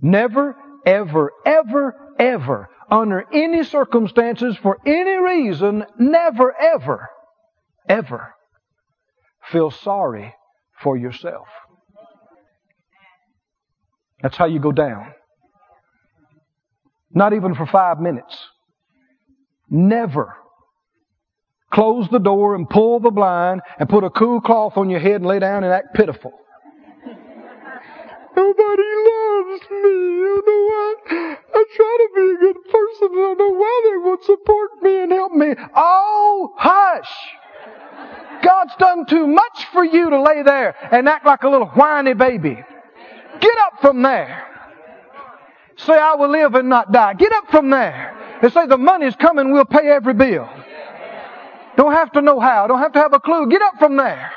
Never, 0.00 0.56
ever, 0.86 1.32
ever, 1.44 1.94
ever, 2.20 2.68
under 2.90 3.24
any 3.32 3.64
circumstances, 3.64 4.56
for 4.62 4.78
any 4.86 5.16
reason, 5.16 5.84
never, 5.98 6.54
ever, 6.60 7.08
ever 7.88 8.34
feel 9.50 9.70
sorry 9.70 10.34
for 10.82 10.96
yourself. 10.96 11.46
That's 14.22 14.36
how 14.36 14.46
you 14.46 14.60
go 14.60 14.72
down. 14.72 15.12
Not 17.12 17.32
even 17.32 17.54
for 17.54 17.66
five 17.66 17.98
minutes. 18.00 18.36
Never. 19.68 20.36
Close 21.72 22.08
the 22.10 22.18
door 22.18 22.54
and 22.54 22.68
pull 22.68 23.00
the 23.00 23.10
blind 23.10 23.62
and 23.78 23.88
put 23.88 24.04
a 24.04 24.10
cool 24.10 24.40
cloth 24.40 24.76
on 24.76 24.90
your 24.90 25.00
head 25.00 25.16
and 25.16 25.26
lay 25.26 25.38
down 25.38 25.64
and 25.64 25.72
act 25.72 25.94
pitiful. 25.94 26.32
Nobody 28.36 28.82
loves 28.82 29.62
me. 29.70 29.82
Don't 29.82 30.46
know 30.46 30.66
why. 30.66 31.36
I 31.70 31.76
try 31.76 31.96
to 32.00 32.08
be 32.14 32.34
a 32.34 32.52
good 32.52 32.64
person. 32.64 33.08
and 33.12 33.20
I 33.20 33.34
don't 33.34 33.38
know 33.38 33.50
why 33.50 33.82
they 33.84 33.96
won't 33.98 34.24
support 34.24 34.82
me 34.82 35.02
and 35.02 35.12
help 35.12 35.32
me. 35.32 35.54
Oh, 35.74 36.52
hush. 36.56 37.10
God's 38.42 38.74
done 38.76 39.06
too 39.06 39.26
much 39.26 39.66
for 39.72 39.84
you 39.84 40.10
to 40.10 40.22
lay 40.22 40.42
there 40.42 40.74
and 40.90 41.08
act 41.08 41.26
like 41.26 41.42
a 41.42 41.48
little 41.48 41.68
whiny 41.68 42.14
baby. 42.14 42.62
Get 43.40 43.58
up 43.58 43.80
from 43.80 44.02
there. 44.02 44.46
Say, 45.76 45.94
I 45.94 46.14
will 46.14 46.30
live 46.30 46.54
and 46.54 46.68
not 46.68 46.92
die. 46.92 47.14
Get 47.14 47.32
up 47.32 47.50
from 47.50 47.70
there. 47.70 48.16
And 48.42 48.52
say, 48.52 48.66
the 48.66 48.78
money's 48.78 49.16
coming, 49.16 49.52
we'll 49.52 49.64
pay 49.64 49.88
every 49.88 50.14
bill. 50.14 50.48
Don't 51.76 51.92
have 51.92 52.12
to 52.12 52.22
know 52.22 52.40
how. 52.40 52.66
Don't 52.66 52.80
have 52.80 52.92
to 52.92 52.98
have 52.98 53.12
a 53.12 53.20
clue. 53.20 53.48
Get 53.48 53.62
up 53.62 53.78
from 53.78 53.96
there. 53.96 54.32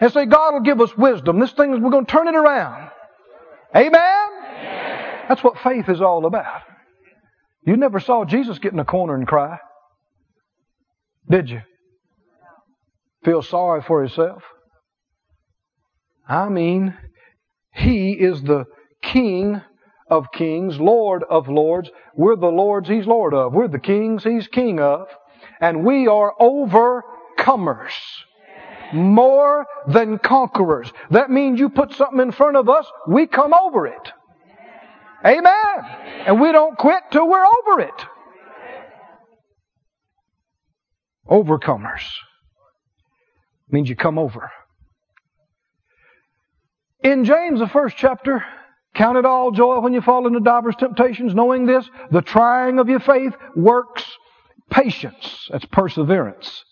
And 0.00 0.12
say, 0.12 0.26
God 0.26 0.54
will 0.54 0.60
give 0.60 0.80
us 0.80 0.96
wisdom. 0.96 1.38
This 1.38 1.52
thing 1.52 1.82
we're 1.82 1.90
going 1.90 2.06
to 2.06 2.10
turn 2.10 2.26
it 2.26 2.34
around. 2.34 2.90
Amen? 3.76 5.26
That's 5.28 5.44
what 5.44 5.58
faith 5.58 5.88
is 5.88 6.00
all 6.00 6.26
about. 6.26 6.62
You 7.62 7.76
never 7.76 8.00
saw 8.00 8.24
Jesus 8.24 8.58
get 8.58 8.72
in 8.72 8.78
a 8.78 8.84
corner 8.84 9.14
and 9.14 9.26
cry. 9.26 9.58
Did 11.28 11.50
you? 11.50 11.62
Feel 13.24 13.42
sorry 13.42 13.82
for 13.82 14.02
himself? 14.02 14.42
I 16.28 16.48
mean, 16.48 16.96
he 17.72 18.12
is 18.12 18.42
the 18.42 18.64
King 19.02 19.60
of 20.08 20.32
kings, 20.32 20.78
Lord 20.78 21.22
of 21.28 21.48
lords. 21.48 21.90
We're 22.14 22.36
the 22.36 22.48
lords 22.48 22.88
He's 22.88 23.06
Lord 23.06 23.32
of. 23.34 23.52
We're 23.52 23.68
the 23.68 23.78
kings 23.78 24.24
He's 24.24 24.48
King 24.48 24.80
of. 24.80 25.06
And 25.60 25.84
we 25.84 26.06
are 26.06 26.34
overcomers. 26.40 27.92
More 28.92 29.66
than 29.86 30.18
conquerors. 30.18 30.92
That 31.10 31.30
means 31.30 31.60
you 31.60 31.68
put 31.68 31.92
something 31.92 32.20
in 32.20 32.32
front 32.32 32.56
of 32.56 32.68
us, 32.68 32.86
we 33.06 33.26
come 33.26 33.54
over 33.54 33.86
it. 33.86 34.12
Amen. 35.24 35.84
And 36.26 36.40
we 36.40 36.52
don't 36.52 36.76
quit 36.78 37.02
till 37.10 37.28
we're 37.28 37.44
over 37.44 37.80
it. 37.80 38.06
Overcomers 41.28 42.02
means 43.70 43.88
you 43.88 43.96
come 43.96 44.18
over. 44.18 44.50
In 47.02 47.24
James, 47.24 47.60
the 47.60 47.68
first 47.68 47.96
chapter, 47.96 48.44
count 48.94 49.16
it 49.16 49.24
all 49.24 49.52
joy 49.52 49.78
when 49.80 49.92
you 49.92 50.00
fall 50.00 50.26
into 50.26 50.40
divers 50.40 50.74
temptations, 50.76 51.34
knowing 51.34 51.66
this, 51.66 51.88
the 52.10 52.20
trying 52.20 52.78
of 52.78 52.88
your 52.88 53.00
faith 53.00 53.32
works 53.54 54.04
patience. 54.70 55.48
That's 55.50 55.64
perseverance. 55.66 56.64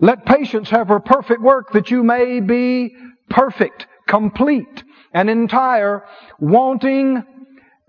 Let 0.00 0.26
patience 0.26 0.70
have 0.70 0.88
her 0.88 1.00
perfect 1.00 1.40
work 1.40 1.72
that 1.72 1.90
you 1.90 2.02
may 2.02 2.40
be 2.40 2.94
perfect, 3.30 3.86
complete, 4.06 4.84
and 5.12 5.28
entire, 5.28 6.04
wanting 6.38 7.24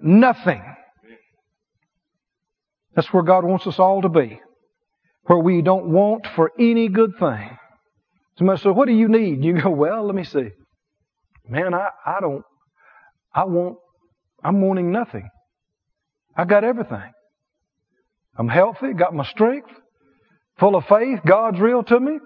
nothing. 0.03 0.61
That's 2.95 3.11
where 3.11 3.23
God 3.23 3.43
wants 3.43 3.65
us 3.65 3.79
all 3.79 4.01
to 4.03 4.09
be. 4.09 4.39
Where 5.23 5.39
we 5.39 5.61
don't 5.61 5.87
want 5.87 6.27
for 6.35 6.51
any 6.59 6.89
good 6.89 7.13
thing. 7.17 7.57
Somebody 8.37 8.59
says, 8.59 8.73
what 8.73 8.87
do 8.87 8.93
you 8.93 9.07
need? 9.07 9.43
You 9.43 9.61
go, 9.61 9.69
well, 9.69 10.05
let 10.05 10.15
me 10.15 10.23
see. 10.23 10.49
Man, 11.47 11.73
I, 11.73 11.89
I 12.05 12.19
don't, 12.19 12.43
I 13.33 13.45
want, 13.45 13.77
I'm 14.43 14.61
wanting 14.61 14.91
nothing. 14.91 15.29
I 16.35 16.45
got 16.45 16.63
everything. 16.63 17.11
I'm 18.37 18.49
healthy, 18.49 18.93
got 18.93 19.13
my 19.13 19.25
strength, 19.25 19.69
full 20.59 20.75
of 20.75 20.85
faith, 20.85 21.19
God's 21.25 21.59
real 21.59 21.83
to 21.83 21.99
me, 21.99 22.17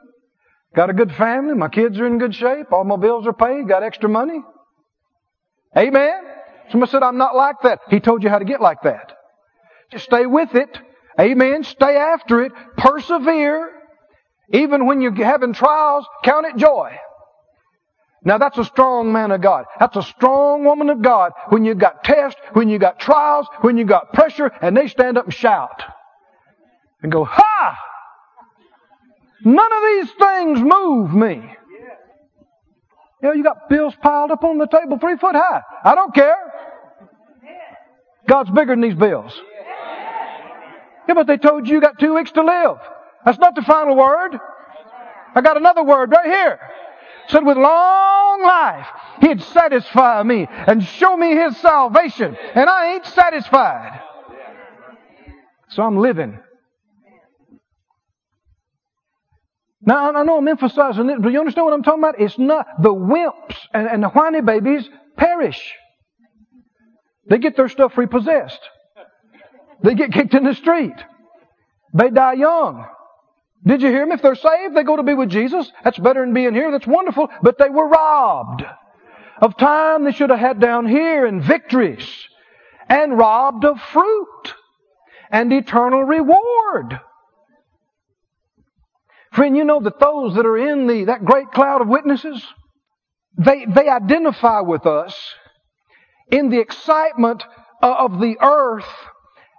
got 0.76 0.90
a 0.90 0.94
good 0.94 1.12
family, 1.14 1.54
my 1.54 1.68
kids 1.68 2.00
are 2.00 2.08
in 2.08 2.18
good 2.18 2.34
shape, 2.34 2.72
all 2.72 2.86
my 2.86 2.96
bills 2.96 3.28
are 3.28 3.34
paid, 3.34 3.68
got 3.68 3.84
extra 3.84 4.08
money. 4.08 4.42
Amen? 5.76 6.24
Somebody 6.72 6.92
said, 6.92 7.04
I'm 7.04 7.18
not 7.18 7.36
like 7.36 7.58
that. 7.64 7.80
He 7.90 8.00
told 8.00 8.24
you 8.24 8.30
how 8.30 8.40
to 8.40 8.46
get 8.46 8.62
like 8.62 8.82
that. 8.84 9.14
Just 9.92 10.06
stay 10.06 10.26
with 10.26 10.54
it. 10.56 10.80
Amen. 11.20 11.64
Stay 11.64 11.96
after 11.96 12.42
it. 12.44 12.52
Persevere. 12.78 13.72
Even 14.52 14.86
when 14.86 15.02
you're 15.02 15.14
having 15.14 15.54
trials, 15.54 16.06
count 16.24 16.46
it 16.46 16.58
joy. 16.58 16.98
Now 18.24 18.38
that's 18.38 18.58
a 18.58 18.66
strong 18.66 19.12
man 19.12 19.32
of 19.32 19.42
God. 19.42 19.66
That's 19.80 19.96
a 19.96 20.02
strong 20.02 20.66
woman 20.66 20.90
of 20.90 21.02
God. 21.02 21.32
When 21.50 21.64
you've 21.64 21.78
got 21.78 22.04
tests, 22.04 22.40
when 22.54 22.68
you've 22.70 22.82
got 22.82 23.00
trials, 23.00 23.48
when 23.62 23.78
you've 23.78 23.88
got 23.88 24.14
pressure, 24.14 24.52
and 24.62 24.76
they 24.76 24.88
stand 24.88 25.18
up 25.18 25.26
and 25.26 25.34
shout. 25.34 25.84
And 27.02 27.12
go, 27.12 27.24
ha! 27.24 27.78
None 29.46 29.72
of 29.72 29.84
these 29.84 30.12
things 30.20 30.60
move 30.62 31.14
me. 31.14 31.56
You 33.22 33.36
you 33.36 33.44
got 33.44 33.70
bills 33.70 33.96
piled 34.02 34.32
up 34.32 34.44
on 34.44 34.58
the 34.58 34.68
table 34.68 35.00
three 35.00 35.18
foot 35.18 35.36
high. 35.36 35.62
I 35.84 35.96
don't 35.96 36.14
care. 36.14 36.38
God's 38.28 38.50
bigger 38.52 38.74
than 38.74 38.82
these 38.82 38.94
bills. 38.94 39.34
Yeah, 41.08 41.14
but 41.14 41.28
they 41.28 41.38
told 41.38 41.68
you 41.68 41.76
you 41.76 41.82
got 41.82 42.00
two 42.00 42.14
weeks 42.14 42.32
to 42.34 42.44
live. 42.44 42.78
That's 43.26 43.40
not 43.40 43.56
the 43.56 43.62
final 43.62 43.96
word. 43.96 44.38
I 45.34 45.42
got 45.42 45.58
another 45.58 45.84
word 45.84 46.12
right 46.12 46.26
here. 46.26 46.60
It 47.26 47.32
said 47.32 47.46
with 47.46 47.58
long 47.58 48.44
life, 48.44 48.88
He'd 49.22 49.42
satisfy 49.42 50.24
me 50.24 50.48
and 50.50 50.84
show 50.84 51.16
me 51.16 51.36
His 51.36 51.58
salvation. 51.58 52.38
And 52.56 52.70
I 52.70 52.94
ain't 52.94 53.06
satisfied. 53.06 54.02
So 55.70 55.84
I'm 55.84 55.98
living. 55.98 56.40
Now, 59.88 60.12
I 60.14 60.24
know 60.24 60.38
I'm 60.38 60.48
emphasizing 60.50 61.10
it, 61.10 61.22
but 61.22 61.32
you 61.32 61.40
understand 61.40 61.64
what 61.64 61.74
I'm 61.74 61.82
talking 61.82 62.04
about? 62.04 62.20
It's 62.20 62.38
not 62.38 62.68
the 62.84 62.94
wimps 62.94 63.56
and, 63.74 63.88
and 63.88 64.04
the 64.04 64.10
whiny 64.10 64.42
babies 64.42 64.88
perish. 65.16 65.74
They 67.30 67.38
get 67.38 67.56
their 67.56 67.70
stuff 67.70 67.98
repossessed. 67.98 68.60
They 69.82 69.96
get 69.96 70.12
kicked 70.12 70.34
in 70.34 70.44
the 70.44 70.56
street. 70.56 70.96
They 71.94 72.10
die 72.10 72.34
young. 72.34 72.86
Did 73.66 73.82
you 73.82 73.88
hear 73.88 74.06
me? 74.06 74.16
If 74.16 74.22
they're 74.22 74.36
saved, 74.36 74.76
they 74.76 74.84
go 74.84 74.98
to 74.98 75.04
be 75.04 75.14
with 75.14 75.30
Jesus. 75.30 75.72
That's 75.86 75.98
better 75.98 76.20
than 76.20 76.34
being 76.34 76.54
here. 76.54 76.70
That's 76.70 76.86
wonderful. 76.86 77.30
But 77.42 77.58
they 77.58 77.70
were 77.70 77.88
robbed 77.88 78.66
of 79.42 79.56
time 79.56 80.04
they 80.04 80.12
should 80.12 80.32
have 80.32 80.40
had 80.40 80.60
down 80.60 80.86
here 80.86 81.26
and 81.26 81.42
victories 81.42 82.08
and 82.90 83.18
robbed 83.18 83.64
of 83.64 83.80
fruit 83.80 84.54
and 85.32 85.54
eternal 85.54 86.04
reward. 86.04 87.00
Friend, 89.38 89.56
you 89.56 89.66
know 89.66 89.80
that 89.82 90.00
those 90.00 90.34
that 90.34 90.48
are 90.48 90.58
in 90.58 90.88
the, 90.88 91.04
that 91.04 91.24
great 91.24 91.52
cloud 91.52 91.82
of 91.82 91.88
witnesses, 91.88 92.44
they, 93.38 93.66
they 93.66 93.88
identify 93.88 94.62
with 94.62 94.88
us 94.88 95.16
in 96.32 96.50
the 96.50 96.60
excitement 96.60 97.44
of 97.84 98.20
the 98.20 98.38
earth 98.42 98.90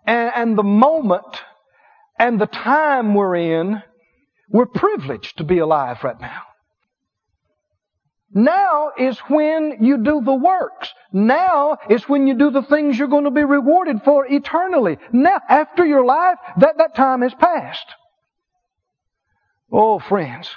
and, 0.04 0.32
and 0.34 0.58
the 0.58 0.64
moment 0.64 1.44
and 2.18 2.40
the 2.40 2.48
time 2.48 3.14
we're 3.14 3.36
in, 3.36 3.80
we're 4.48 4.66
privileged 4.66 5.38
to 5.38 5.44
be 5.44 5.58
alive 5.58 6.02
right 6.02 6.20
now. 6.20 6.42
Now 8.32 8.90
is 8.98 9.16
when 9.28 9.76
you 9.80 9.98
do 10.02 10.20
the 10.24 10.34
works. 10.34 10.92
Now 11.12 11.78
is 11.88 12.08
when 12.08 12.26
you 12.26 12.34
do 12.34 12.50
the 12.50 12.62
things 12.62 12.98
you're 12.98 13.06
going 13.06 13.26
to 13.26 13.30
be 13.30 13.44
rewarded 13.44 14.02
for 14.04 14.26
eternally. 14.26 14.98
Now, 15.12 15.40
after 15.48 15.86
your 15.86 16.04
life, 16.04 16.38
that, 16.56 16.78
that 16.78 16.96
time 16.96 17.22
has 17.22 17.32
passed. 17.34 17.86
Oh, 19.70 19.98
friends. 19.98 20.48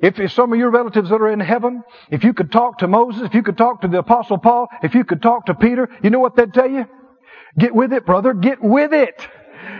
If, 0.00 0.32
some 0.32 0.52
of 0.52 0.58
your 0.58 0.70
relatives 0.70 1.10
that 1.10 1.20
are 1.20 1.30
in 1.30 1.40
heaven, 1.40 1.82
if 2.10 2.22
you 2.22 2.32
could 2.32 2.52
talk 2.52 2.78
to 2.78 2.88
Moses, 2.88 3.22
if 3.22 3.34
you 3.34 3.42
could 3.42 3.58
talk 3.58 3.80
to 3.80 3.88
the 3.88 3.98
apostle 3.98 4.38
Paul, 4.38 4.68
if 4.82 4.94
you 4.94 5.04
could 5.04 5.20
talk 5.20 5.46
to 5.46 5.54
Peter, 5.54 5.88
you 6.02 6.10
know 6.10 6.20
what 6.20 6.36
they'd 6.36 6.54
tell 6.54 6.70
you? 6.70 6.86
Get 7.58 7.74
with 7.74 7.92
it, 7.92 8.06
brother. 8.06 8.32
Get 8.32 8.62
with 8.62 8.92
it. 8.92 9.26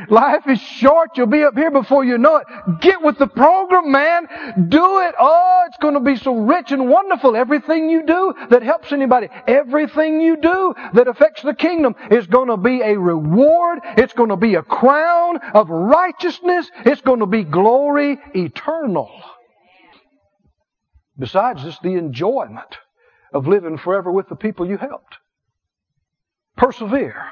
Life 0.09 0.49
is 0.49 0.61
short. 0.61 1.11
You'll 1.17 1.27
be 1.27 1.43
up 1.43 1.55
here 1.55 1.71
before 1.71 2.05
you 2.05 2.19
know 2.19 2.37
it. 2.37 2.47
Get 2.81 3.03
with 3.03 3.19
the 3.19 3.27
program, 3.27 3.91
man. 3.91 4.69
Do 4.69 5.01
it. 5.01 5.15
Oh, 5.19 5.65
it's 5.67 5.77
going 5.79 5.95
to 5.95 6.01
be 6.01 6.17
so 6.17 6.35
rich 6.35 6.73
and 6.73 6.89
wonderful. 6.89 7.37
Everything 7.37 7.91
you 7.91 8.07
do 8.07 8.35
that 8.51 8.63
helps 8.63 8.93
anybody, 8.93 9.29
everything 9.47 10.21
you 10.21 10.37
do 10.37 10.75
that 10.95 11.09
affects 11.09 11.43
the 11.43 11.55
kingdom 11.55 11.95
is 12.11 12.27
going 12.27 12.49
to 12.49 12.57
be 12.57 12.81
a 12.83 12.99
reward. 12.99 13.81
It's 13.97 14.13
going 14.15 14.31
to 14.31 14.37
be 14.37 14.55
a 14.55 14.63
crown 14.63 15.39
of 15.55 15.69
righteousness. 15.69 16.71
It's 16.85 17.03
going 17.03 17.21
to 17.21 17.27
be 17.27 17.45
glory 17.45 18.19
eternal. 18.35 19.11
Besides 21.19 21.63
just 21.63 21.83
the 21.83 21.95
enjoyment 21.95 22.79
of 23.33 23.47
living 23.47 23.77
forever 23.77 24.11
with 24.13 24.29
the 24.29 24.37
people 24.37 24.69
you 24.69 24.79
helped. 24.79 25.19
Persevere. 26.57 27.25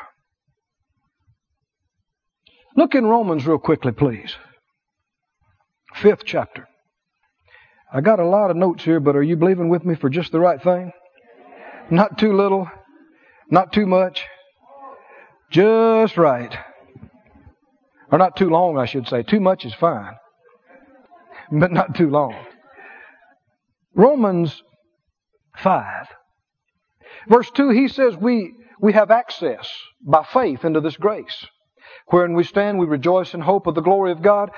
Look 2.76 2.94
in 2.94 3.06
Romans 3.06 3.46
real 3.46 3.58
quickly, 3.58 3.92
please. 3.92 4.36
Fifth 5.94 6.24
chapter. 6.26 6.68
I 7.92 8.02
got 8.02 8.20
a 8.20 8.26
lot 8.26 8.50
of 8.50 8.56
notes 8.56 8.84
here, 8.84 9.00
but 9.00 9.16
are 9.16 9.22
you 9.22 9.36
believing 9.36 9.70
with 9.70 9.84
me 9.84 9.94
for 9.94 10.10
just 10.10 10.30
the 10.30 10.40
right 10.40 10.62
thing? 10.62 10.92
Not 11.90 12.18
too 12.18 12.36
little, 12.36 12.68
not 13.50 13.72
too 13.72 13.86
much, 13.86 14.26
just 15.50 16.18
right. 16.18 16.54
Or 18.12 18.18
not 18.18 18.36
too 18.36 18.50
long, 18.50 18.76
I 18.76 18.84
should 18.84 19.08
say. 19.08 19.22
Too 19.22 19.40
much 19.40 19.64
is 19.64 19.72
fine, 19.74 20.14
but 21.50 21.72
not 21.72 21.94
too 21.94 22.10
long. 22.10 22.34
Romans 23.94 24.62
5. 25.56 26.06
Verse 27.28 27.50
2, 27.52 27.70
he 27.70 27.88
says 27.88 28.16
we, 28.16 28.52
we 28.80 28.92
have 28.92 29.10
access 29.10 29.72
by 30.02 30.24
faith 30.30 30.64
into 30.64 30.80
this 30.80 30.96
grace. 30.96 31.46
Wherein 32.06 32.34
we 32.34 32.44
stand, 32.44 32.78
we 32.78 32.86
rejoice 32.86 33.34
in 33.34 33.40
hope 33.40 33.66
of 33.66 33.74
the 33.74 33.80
glory 33.80 34.12
of 34.12 34.22
God. 34.22 34.50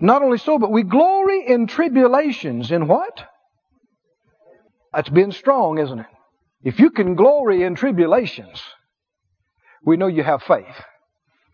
Not 0.00 0.22
only 0.22 0.38
so, 0.38 0.58
but 0.58 0.72
we 0.72 0.82
glory 0.82 1.46
in 1.46 1.66
tribulations. 1.66 2.70
In 2.70 2.88
what? 2.88 3.24
That's 4.92 5.08
being 5.08 5.32
strong, 5.32 5.78
isn't 5.78 5.98
it? 5.98 6.06
If 6.62 6.80
you 6.80 6.90
can 6.90 7.14
glory 7.14 7.62
in 7.62 7.74
tribulations, 7.74 8.62
we 9.84 9.96
know 9.98 10.06
you 10.06 10.22
have 10.22 10.42
faith. 10.42 10.82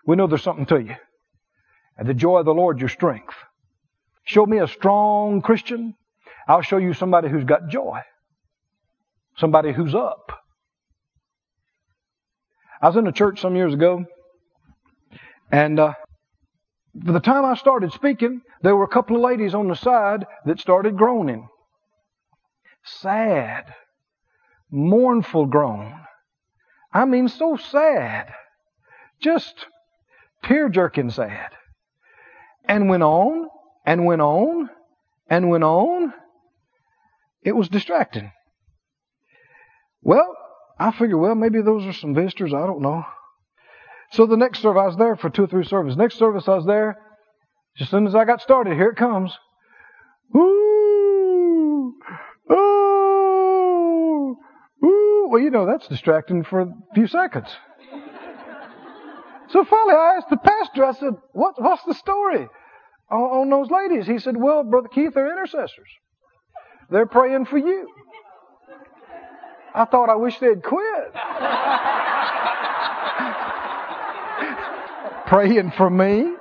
We 0.07 0.15
know 0.15 0.29
there's 0.29 0.43
something 0.43 0.67
to 0.67 0.81
you. 0.81 0.95
And 1.99 2.09
the 2.09 2.15
joy 2.15 2.39
of 2.39 2.45
the 2.45 2.55
Lord, 2.55 2.79
your 2.79 2.89
strength. 2.89 3.35
Show 4.25 4.47
me 4.47 4.59
a 4.59 4.69
strong 4.69 5.43
Christian. 5.43 5.97
I'll 6.47 6.63
show 6.63 6.77
you 6.77 6.95
somebody 6.95 7.29
who's 7.29 7.45
got 7.45 7.69
joy. 7.69 8.01
Somebody 9.37 9.73
who's 9.73 9.95
up. 9.95 10.33
I 12.81 12.87
was 12.87 12.97
in 12.97 13.07
a 13.07 13.13
church 13.13 13.41
some 13.41 13.57
years 13.57 13.75
ago 13.75 14.07
and 15.51 15.79
uh, 15.79 15.95
by 16.95 17.13
the 17.13 17.21
time 17.21 17.45
I 17.45 17.55
started 17.55 17.93
speaking, 17.93 18.43
there 18.63 18.77
were 18.77 18.85
a 18.85 18.89
couple 18.89 19.17
of 19.17 19.23
ladies 19.23 19.55
on 19.55 19.69
the 19.69 19.77
side 19.77 20.27
that 20.47 20.61
started 20.61 20.97
groaning. 20.97 21.49
Sad, 22.85 23.73
mournful 24.71 25.47
groan. 25.47 25.95
I 26.93 27.05
mean, 27.05 27.29
so 27.29 27.57
sad. 27.57 28.33
Just 29.21 29.55
tear 30.45 30.69
jerking 30.69 31.11
sad. 31.11 31.51
And 32.65 32.89
went 32.89 33.03
on, 33.03 33.49
and 33.87 34.07
went 34.07 34.23
on, 34.23 34.71
and 35.29 35.51
went 35.51 35.65
on. 35.65 36.13
It 37.43 37.53
was 37.53 37.69
distracting. 37.69 38.33
Well, 40.03 40.37
I 40.79 40.91
figure, 40.93 41.19
well, 41.19 41.35
maybe 41.35 41.63
those 41.63 41.87
are 41.87 41.93
some 41.93 42.15
visitors. 42.15 42.55
I 42.55 42.67
don't 42.67 42.83
know. 42.83 43.05
So 44.13 44.27
the 44.27 44.37
next 44.37 44.61
service, 44.61 44.81
I 44.81 44.87
was 44.87 44.97
there 44.97 45.17
for 45.17 45.31
two 45.31 45.45
or 45.45 45.47
three 45.47 45.65
services. 45.65 45.97
Next 45.97 46.19
service, 46.19 46.49
I 46.49 46.57
was 46.57 46.67
there. 46.67 46.99
As 47.79 47.89
soon 47.89 48.07
as 48.07 48.15
I 48.15 48.25
got 48.25 48.43
started, 48.43 48.75
here 48.75 48.91
it 48.91 48.97
comes. 48.97 49.33
Ooh, 50.37 51.95
ooh, 52.51 54.37
ooh. 54.85 55.29
Well, 55.31 55.41
you 55.41 55.51
know, 55.51 55.67
that's 55.67 55.87
distracting 55.87 56.43
for 56.43 56.61
a 56.61 56.73
few 56.95 57.07
seconds. 57.07 57.49
So 59.51 59.65
finally, 59.65 59.95
I 59.95 60.15
asked 60.17 60.31
the 60.31 60.37
pastor, 60.37 60.85
I 60.85 60.93
said, 60.93 61.15
what, 61.33 61.61
what's 61.61 61.85
the 61.85 61.95
story 61.95 62.49
on, 63.11 63.21
on 63.21 63.51
those 63.51 63.71
ladies? 63.71 64.07
He 64.07 64.19
said, 64.19 64.37
well, 64.37 64.63
Brother 64.65 64.89
Keith, 64.89 65.15
they're 65.15 65.33
intercessors. 65.33 65.89
They're 66.91 67.07
praying 67.07 67.47
for 67.47 67.59
you. 67.59 67.89
I 69.75 69.85
thought 69.85 70.09
I 70.09 70.17
wish 70.17 70.39
they'd 70.41 70.63
quit. 70.63 71.15
praying 75.31 75.71
for 75.77 75.89
me. 75.89 76.35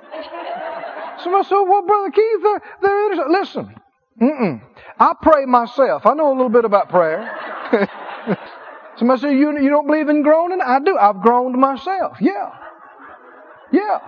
So 1.24 1.36
I 1.36 1.44
said, 1.44 1.60
well, 1.60 1.84
Brother 1.86 2.10
Keith, 2.10 2.40
they're, 2.42 2.62
they're 2.82 3.30
Listen, 3.30 3.76
mm-mm. 4.20 4.62
I 5.00 5.14
pray 5.22 5.46
myself. 5.46 6.06
I 6.06 6.14
know 6.16 6.30
a 6.30 6.36
little 6.36 6.50
bit 6.50 6.66
about 6.66 6.90
prayer. 6.90 7.30
Somebody 8.98 9.22
say, 9.22 9.38
you, 9.38 9.58
you 9.62 9.70
don't 9.70 9.86
believe 9.86 10.10
in 10.10 10.24
groaning? 10.24 10.60
I 10.66 10.80
do. 10.80 10.98
I've 10.98 11.22
groaned 11.22 11.56
myself. 11.56 12.18
Yeah. 12.20 12.50
Yeah. 13.72 14.00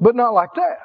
But 0.00 0.14
not 0.14 0.32
like 0.32 0.50
that. 0.54 0.78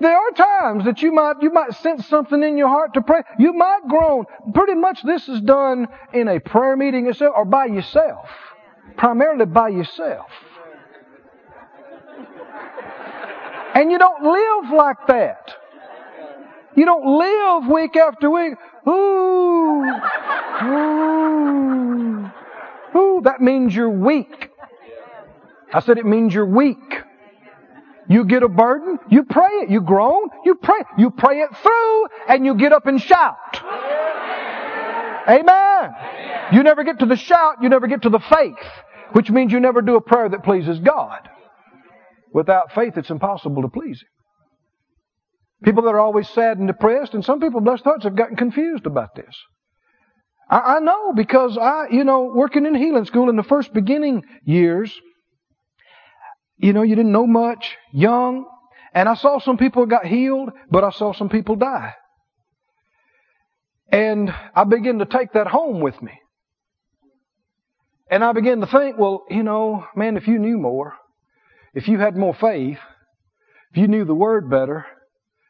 There 0.00 0.16
are 0.16 0.30
times 0.32 0.84
that 0.86 1.02
you 1.02 1.12
might, 1.12 1.42
you 1.42 1.52
might 1.52 1.74
sense 1.74 2.08
something 2.08 2.42
in 2.42 2.56
your 2.56 2.68
heart 2.68 2.94
to 2.94 3.02
pray. 3.02 3.20
You 3.38 3.52
might 3.52 3.82
groan. 3.88 4.24
Pretty 4.54 4.74
much 4.74 5.02
this 5.02 5.28
is 5.28 5.40
done 5.42 5.86
in 6.14 6.26
a 6.26 6.40
prayer 6.40 6.76
meeting 6.76 7.06
itself 7.06 7.34
or 7.36 7.44
by 7.44 7.66
yourself. 7.66 8.28
Primarily 8.96 9.46
by 9.46 9.68
yourself. 9.68 10.30
And 13.74 13.90
you 13.90 13.98
don't 13.98 14.22
live 14.22 14.70
like 14.72 15.06
that. 15.08 15.54
You 16.76 16.84
don't 16.84 17.18
live 17.18 17.70
week 17.70 17.96
after 17.96 18.30
week. 18.30 18.54
Ooh, 18.86 19.84
ooh, 20.62 22.30
ooh. 22.96 23.20
That 23.24 23.40
means 23.40 23.74
you're 23.74 23.90
weak. 23.90 24.50
I 25.72 25.80
said 25.80 25.98
it 25.98 26.06
means 26.06 26.34
you're 26.34 26.46
weak. 26.46 27.02
You 28.08 28.24
get 28.24 28.42
a 28.42 28.48
burden, 28.48 28.98
you 29.10 29.22
pray 29.22 29.50
it. 29.62 29.70
You 29.70 29.80
groan, 29.80 30.28
you 30.44 30.54
pray. 30.56 30.80
You 30.98 31.10
pray 31.10 31.40
it 31.40 31.56
through, 31.56 32.06
and 32.28 32.44
you 32.44 32.54
get 32.54 32.72
up 32.72 32.86
and 32.86 33.00
shout. 33.00 33.36
Amen. 35.28 36.31
You 36.52 36.62
never 36.62 36.84
get 36.84 36.98
to 36.98 37.06
the 37.06 37.16
shout, 37.16 37.56
you 37.62 37.68
never 37.68 37.86
get 37.86 38.02
to 38.02 38.10
the 38.10 38.18
faith, 38.18 38.54
which 39.12 39.30
means 39.30 39.52
you 39.52 39.60
never 39.60 39.80
do 39.80 39.96
a 39.96 40.00
prayer 40.00 40.28
that 40.28 40.44
pleases 40.44 40.78
God. 40.80 41.28
Without 42.34 42.72
faith, 42.74 42.96
it's 42.96 43.10
impossible 43.10 43.62
to 43.62 43.68
please 43.68 44.00
Him. 44.00 44.08
People 45.64 45.84
that 45.84 45.90
are 45.90 46.00
always 46.00 46.28
sad 46.28 46.58
and 46.58 46.66
depressed, 46.66 47.14
and 47.14 47.24
some 47.24 47.40
people, 47.40 47.60
blessed 47.60 47.84
hearts, 47.84 48.04
have 48.04 48.16
gotten 48.16 48.36
confused 48.36 48.84
about 48.84 49.14
this. 49.14 49.34
I, 50.50 50.76
I 50.76 50.78
know 50.80 51.12
because 51.14 51.56
I, 51.56 51.86
you 51.90 52.04
know, 52.04 52.24
working 52.34 52.66
in 52.66 52.74
healing 52.74 53.04
school 53.04 53.30
in 53.30 53.36
the 53.36 53.42
first 53.42 53.72
beginning 53.72 54.24
years, 54.44 54.92
you 56.58 56.72
know, 56.72 56.82
you 56.82 56.96
didn't 56.96 57.12
know 57.12 57.26
much, 57.26 57.76
young, 57.92 58.44
and 58.94 59.08
I 59.08 59.14
saw 59.14 59.40
some 59.40 59.56
people 59.56 59.86
got 59.86 60.04
healed, 60.04 60.50
but 60.70 60.84
I 60.84 60.90
saw 60.90 61.12
some 61.12 61.28
people 61.28 61.56
die. 61.56 61.94
And 63.90 64.34
I 64.54 64.64
began 64.64 64.98
to 64.98 65.06
take 65.06 65.32
that 65.32 65.46
home 65.46 65.80
with 65.80 66.00
me. 66.02 66.12
And 68.12 68.22
I 68.22 68.32
began 68.32 68.60
to 68.60 68.66
think, 68.66 68.98
well, 68.98 69.24
you 69.30 69.42
know, 69.42 69.86
man, 69.96 70.18
if 70.18 70.28
you 70.28 70.38
knew 70.38 70.58
more, 70.58 70.92
if 71.72 71.88
you 71.88 71.98
had 71.98 72.14
more 72.14 72.34
faith, 72.34 72.78
if 73.70 73.78
you 73.78 73.88
knew 73.88 74.04
the 74.04 74.14
Word 74.14 74.50
better, 74.50 74.84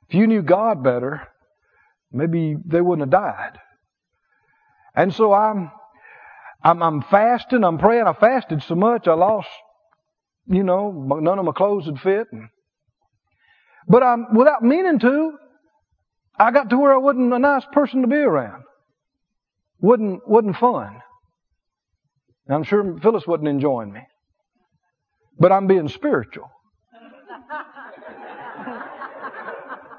if 0.09 0.15
you 0.15 0.29
knew 0.29 0.43
God 0.43 0.85
better, 0.85 1.27
maybe 2.13 2.55
they 2.65 2.81
wouldn't 2.81 3.13
have 3.13 3.21
died. 3.21 3.59
And 4.95 5.13
so 5.13 5.33
I'm, 5.33 5.73
I'm, 6.63 6.81
I'm 6.85 7.03
fasting, 7.03 7.65
I'm 7.65 7.79
praying. 7.79 8.07
I 8.07 8.13
fasted 8.13 8.63
so 8.63 8.77
much, 8.77 9.09
I 9.09 9.15
lost, 9.15 9.49
you 10.47 10.63
know, 10.63 10.93
none 11.21 11.41
of 11.41 11.45
my 11.45 11.51
clothes 11.51 11.87
would 11.87 11.99
fit. 11.99 12.29
But 13.89 14.05
I'm, 14.05 14.37
without 14.37 14.63
meaning 14.63 15.01
to, 15.01 15.33
I 16.39 16.53
got 16.53 16.71
to 16.71 16.79
where 16.79 16.95
I 16.95 16.99
wasn't 16.99 17.33
a 17.33 17.41
nice 17.41 17.65
person 17.73 18.03
to 18.03 18.07
be 18.07 18.19
around. 18.19 18.63
Wasn't, 19.81 20.29
wasn't 20.29 20.59
fun. 20.59 21.03
And 22.53 22.59
I'm 22.59 22.65
sure 22.65 22.99
Phyllis 23.01 23.27
wasn't 23.27 23.49
enjoying 23.49 23.95
me. 23.95 24.03
But 25.39 25.53
I'm 25.53 25.67
being 25.67 25.89
spiritual. 25.89 26.51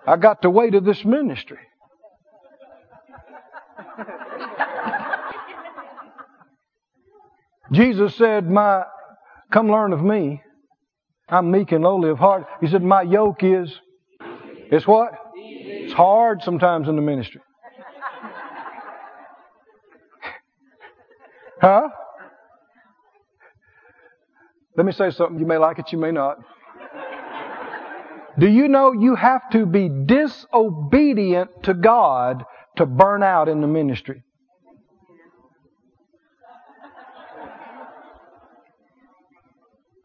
I 0.06 0.18
got 0.18 0.44
the 0.44 0.52
weight 0.52 0.76
of 0.76 0.86
this 0.86 1.04
ministry. 1.04 1.58
Jesus 7.72 8.14
said, 8.14 8.48
My 8.48 8.84
come 9.52 9.68
learn 9.72 9.92
of 9.92 10.04
me. 10.04 10.44
I'm 11.28 11.50
meek 11.50 11.72
and 11.72 11.84
lowly 11.84 12.12
of 12.12 12.20
heart. 12.20 12.46
He 12.62 12.68
said, 12.68 12.84
My 12.84 13.02
yoke 13.02 13.42
is 13.42 13.76
it's 14.72 14.86
what? 14.86 15.14
It's 15.34 15.94
hard 15.94 16.44
sometimes 16.44 16.88
in 16.88 16.98
the 16.98 17.02
ministry. 17.02 17.42
huh? 21.60 21.90
Let 24.76 24.86
me 24.86 24.92
say 24.92 25.12
something. 25.12 25.40
You 25.40 25.46
may 25.46 25.58
like 25.58 25.80
it, 25.80 25.92
you 25.92 25.98
may 25.98 26.12
not. 26.12 26.38
Do 28.40 28.48
you 28.48 28.68
know 28.68 28.94
you 28.94 29.16
have 29.16 29.48
to 29.52 29.66
be 29.66 29.90
disobedient 29.90 31.64
to 31.64 31.74
God 31.76 32.44
to 32.78 32.86
burn 32.86 33.22
out 33.22 33.48
in 33.48 33.62
the 33.62 33.68
ministry? 33.68 34.24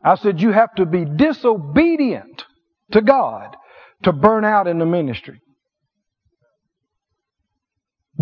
I 0.04 0.14
said 0.16 0.40
you 0.40 0.52
have 0.52 0.74
to 0.74 0.87
be 0.87 1.04
disobedient 1.04 2.44
to 2.92 3.00
God 3.00 3.57
to 4.04 4.12
burn 4.12 4.44
out 4.44 4.66
in 4.66 4.78
the 4.78 4.87
ministry. 4.87 5.40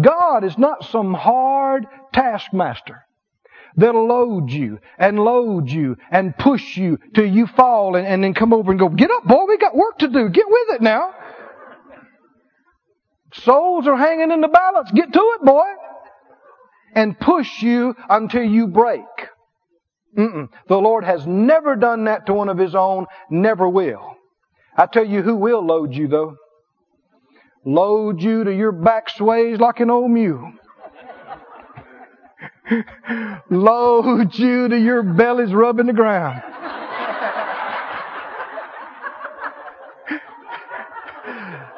God 0.00 0.44
is 0.44 0.56
not 0.56 0.84
some 0.84 1.14
hard 1.14 1.86
taskmaster 2.12 3.05
that'll 3.76 4.06
load 4.06 4.50
you 4.50 4.78
and 4.98 5.18
load 5.18 5.70
you 5.70 5.96
and 6.10 6.36
push 6.36 6.76
you 6.76 6.98
till 7.14 7.26
you 7.26 7.46
fall 7.46 7.96
and, 7.96 8.06
and 8.06 8.24
then 8.24 8.34
come 8.34 8.52
over 8.52 8.70
and 8.70 8.80
go, 8.80 8.88
get 8.88 9.10
up, 9.10 9.24
boy, 9.24 9.44
we 9.46 9.58
got 9.58 9.76
work 9.76 9.98
to 9.98 10.08
do. 10.08 10.28
Get 10.28 10.46
with 10.48 10.76
it 10.76 10.82
now. 10.82 11.14
Souls 13.32 13.86
are 13.86 13.96
hanging 13.96 14.30
in 14.30 14.40
the 14.40 14.48
balance. 14.48 14.90
Get 14.92 15.12
to 15.12 15.36
it, 15.38 15.44
boy. 15.44 15.66
And 16.94 17.18
push 17.18 17.62
you 17.62 17.94
until 18.08 18.44
you 18.44 18.68
break. 18.68 19.04
Mm-mm. 20.16 20.48
The 20.68 20.76
Lord 20.78 21.04
has 21.04 21.26
never 21.26 21.76
done 21.76 22.04
that 22.04 22.26
to 22.26 22.32
one 22.32 22.48
of 22.48 22.56
His 22.56 22.74
own, 22.74 23.06
never 23.30 23.68
will. 23.68 24.16
I 24.76 24.86
tell 24.86 25.04
you 25.04 25.22
who 25.22 25.36
will 25.36 25.64
load 25.64 25.94
you 25.94 26.08
though. 26.08 26.36
Load 27.66 28.22
you 28.22 28.44
to 28.44 28.54
your 28.54 28.72
back 28.72 29.10
sways 29.10 29.58
like 29.58 29.80
an 29.80 29.90
old 29.90 30.10
mule. 30.10 30.52
Load 33.50 34.34
you 34.34 34.68
to 34.68 34.78
your 34.78 35.02
belly's 35.02 35.52
rubbing 35.52 35.86
the 35.86 35.92
ground. 35.92 36.42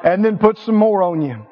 and 0.05 0.25
then 0.25 0.39
put 0.39 0.59
some 0.59 0.77
more 0.77 1.03
on 1.03 1.23
you. 1.23 1.45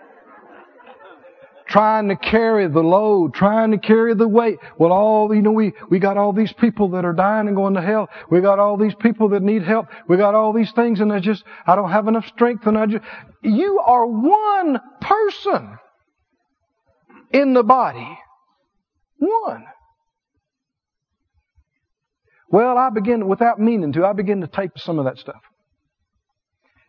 Trying 1.69 2.09
to 2.09 2.17
carry 2.17 2.69
the 2.69 2.81
load, 2.81 3.35
trying 3.35 3.73
to 3.73 3.79
carry 3.79 4.15
the 4.15 4.29
weight. 4.29 4.59
Well, 4.79 4.93
all, 4.93 5.35
you 5.35 5.43
know, 5.43 5.51
we, 5.51 5.73
we 5.91 5.99
got 5.99 6.17
all 6.17 6.33
these 6.33 6.53
people 6.53 6.91
that 6.91 7.05
are 7.05 7.13
dying 7.13 7.49
and 7.49 7.57
going 7.57 7.75
to 7.75 7.83
hell. 7.83 8.09
We 8.31 8.41
got 8.41 8.61
all 8.61 8.77
these 8.77 8.95
people 8.95 9.31
that 9.31 9.43
need 9.43 9.63
help. 9.65 9.89
We 10.09 10.17
got 10.17 10.37
all 10.37 10.53
these 10.53 10.71
things 10.73 11.01
and 11.01 11.13
I 11.13 11.19
just, 11.19 11.43
I 11.67 11.75
don't 11.75 11.91
have 11.91 12.07
enough 12.07 12.27
strength 12.29 12.67
and 12.67 12.79
I 12.79 12.87
just, 12.87 13.05
you 13.43 13.81
are 13.81 14.07
one 14.07 14.81
person 15.01 15.79
in 17.33 17.53
the 17.53 17.65
body. 17.65 18.17
One. 19.19 19.65
Well, 22.49 22.79
I 22.79 22.91
begin, 22.91 23.27
without 23.27 23.59
meaning 23.59 23.93
to, 23.95 24.07
I 24.07 24.13
begin 24.13 24.41
to 24.41 24.47
tape 24.47 24.73
some 24.77 24.99
of 24.99 25.05
that 25.05 25.19
stuff. 25.19 25.43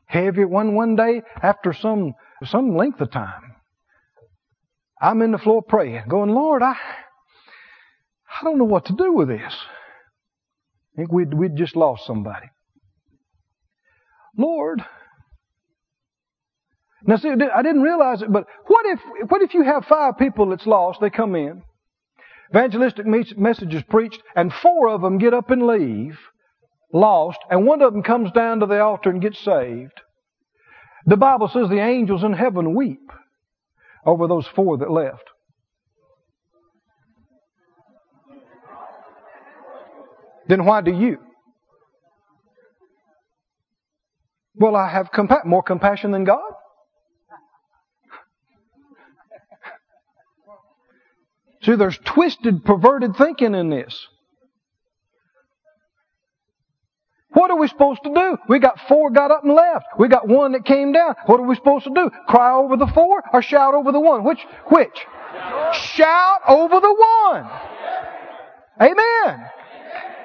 Heavy 0.05 0.45
one, 0.45 0.75
one 0.75 0.95
day 0.95 1.21
after 1.41 1.73
some, 1.73 2.13
some 2.45 2.75
length 2.75 3.01
of 3.01 3.11
time. 3.11 3.55
I'm 5.01 5.21
in 5.21 5.31
the 5.31 5.37
floor 5.37 5.61
praying, 5.61 6.03
going, 6.07 6.29
Lord, 6.29 6.63
I, 6.63 6.73
I 6.73 8.43
don't 8.43 8.57
know 8.57 8.63
what 8.65 8.85
to 8.85 8.93
do 8.93 9.13
with 9.13 9.27
this. 9.27 9.53
I 10.93 10.95
think 10.97 11.11
we'd, 11.11 11.33
we'd 11.33 11.55
just 11.55 11.75
lost 11.75 12.05
somebody. 12.05 12.47
Lord, 14.37 14.83
now 17.03 17.17
see, 17.17 17.29
I 17.29 17.61
didn't 17.61 17.81
realize 17.81 18.21
it, 18.21 18.31
but 18.31 18.45
what 18.67 18.85
if, 18.85 18.99
what 19.29 19.41
if 19.41 19.53
you 19.53 19.63
have 19.63 19.85
five 19.85 20.17
people 20.17 20.49
that's 20.49 20.65
lost, 20.65 20.99
they 21.01 21.09
come 21.09 21.35
in, 21.35 21.63
evangelistic 22.49 23.05
messages 23.05 23.83
preached, 23.89 24.21
and 24.35 24.53
four 24.53 24.89
of 24.89 25.01
them 25.01 25.17
get 25.17 25.33
up 25.33 25.49
and 25.51 25.65
leave, 25.67 26.17
lost, 26.93 27.39
and 27.49 27.65
one 27.65 27.81
of 27.81 27.93
them 27.93 28.03
comes 28.03 28.31
down 28.31 28.59
to 28.59 28.65
the 28.65 28.79
altar 28.81 29.09
and 29.09 29.21
gets 29.21 29.39
saved. 29.43 30.01
The 31.05 31.17
Bible 31.17 31.47
says 31.47 31.69
the 31.69 31.79
angels 31.79 32.23
in 32.23 32.33
heaven 32.33 32.75
weep 32.75 33.11
over 34.05 34.27
those 34.27 34.47
four 34.47 34.77
that 34.77 34.91
left. 34.91 35.23
Then 40.47 40.65
why 40.65 40.81
do 40.81 40.91
you? 40.91 41.17
Well, 44.55 44.75
I 44.75 44.89
have 44.89 45.11
compa- 45.11 45.45
more 45.45 45.61
compassion 45.61 46.11
than 46.11 46.23
God. 46.23 46.39
See, 51.67 51.75
there's 51.75 51.99
twisted, 52.05 52.63
perverted 52.63 53.17
thinking 53.17 53.53
in 53.53 53.69
this. 53.69 54.07
What 57.31 57.51
are 57.51 57.57
we 57.57 57.67
supposed 57.67 58.03
to 58.05 58.13
do? 58.13 58.37
We 58.47 58.59
got 58.59 58.79
four 58.87 59.11
got 59.11 59.31
up 59.31 59.43
and 59.43 59.53
left. 59.53 59.85
We 59.99 60.07
got 60.07 60.29
one 60.29 60.53
that 60.53 60.63
came 60.63 60.93
down. 60.93 61.15
What 61.25 61.41
are 61.41 61.45
we 61.45 61.55
supposed 61.55 61.83
to 61.83 61.93
do? 61.93 62.09
Cry 62.29 62.53
over 62.53 62.77
the 62.77 62.87
four 62.87 63.21
or 63.33 63.41
shout 63.41 63.73
over 63.73 63.91
the 63.91 63.99
one? 63.99 64.23
Which? 64.23 64.39
Which? 64.67 65.05
Shout 65.73 66.39
over 66.47 66.79
the 66.79 66.93
one. 66.93 67.49
Amen. 68.81 69.49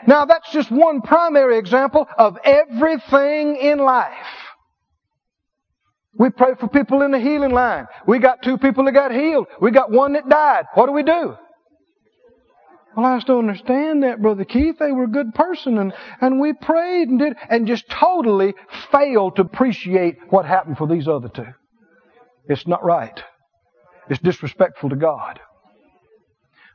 Now 0.07 0.27
that's 0.27 0.53
just 0.53 0.71
one 0.71 1.03
primary 1.03 1.59
example 1.59 2.07
of 2.19 2.39
everything 2.45 3.57
in 3.57 3.79
life. 3.79 4.42
We 6.19 6.31
pray 6.31 6.55
for 6.61 6.69
people 6.69 7.03
in 7.03 7.11
the 7.11 7.19
healing 7.19 7.53
line. 7.53 7.87
We 8.07 8.19
got 8.19 8.43
two 8.43 8.59
people 8.59 8.85
that 8.85 8.93
got 8.93 9.13
healed. 9.13 9.47
We 9.61 9.71
got 9.71 9.91
one 9.91 10.13
that 10.13 10.29
died. 10.29 10.67
What 10.75 10.87
do 10.87 10.93
we 10.93 11.03
do? 11.03 11.37
Well, 12.95 13.07
I 13.07 13.17
just 13.17 13.27
don't 13.27 13.49
understand 13.49 14.03
that, 14.03 14.21
Brother 14.21 14.45
Keith. 14.45 14.79
They 14.79 14.93
were 14.93 15.05
a 15.05 15.09
good 15.09 15.35
person 15.35 15.79
and, 15.79 15.95
and 16.21 16.39
we 16.39 16.53
prayed 16.53 17.09
and 17.09 17.19
did, 17.19 17.37
and 17.49 17.67
just 17.67 17.89
totally 17.89 18.55
failed 18.91 19.37
to 19.37 19.43
appreciate 19.43 20.19
what 20.29 20.45
happened 20.45 20.77
for 20.77 20.87
these 20.87 21.09
other 21.09 21.29
two. 21.29 21.47
It's 22.49 22.67
not 22.67 22.85
right. 22.85 23.23
It's 24.11 24.21
disrespectful 24.21 24.91
to 24.91 24.97
God. 24.97 25.41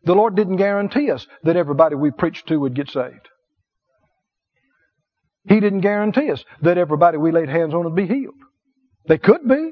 The 0.05 0.15
Lord 0.15 0.35
didn't 0.35 0.55
guarantee 0.55 1.11
us 1.11 1.27
that 1.43 1.55
everybody 1.55 1.95
we 1.95 2.09
preached 2.09 2.47
to 2.47 2.57
would 2.57 2.73
get 2.73 2.89
saved. 2.89 3.27
He 5.47 5.59
didn't 5.59 5.81
guarantee 5.81 6.31
us 6.31 6.43
that 6.61 6.77
everybody 6.77 7.17
we 7.17 7.31
laid 7.31 7.49
hands 7.49 7.73
on 7.73 7.83
would 7.83 7.95
be 7.95 8.07
healed. 8.07 8.33
They 9.07 9.17
could 9.17 9.47
be. 9.47 9.71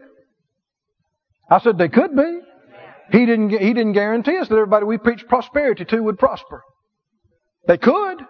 I 1.49 1.59
said 1.59 1.77
they 1.77 1.89
could 1.89 2.15
be. 2.15 2.39
He 3.11 3.25
didn't, 3.25 3.49
he 3.49 3.73
didn't 3.73 3.93
guarantee 3.93 4.37
us 4.37 4.47
that 4.47 4.55
everybody 4.55 4.85
we 4.85 4.97
preached 4.97 5.27
prosperity 5.27 5.85
to 5.85 5.99
would 5.99 6.17
prosper. 6.17 6.63
They 7.67 7.77
could. 7.77 8.21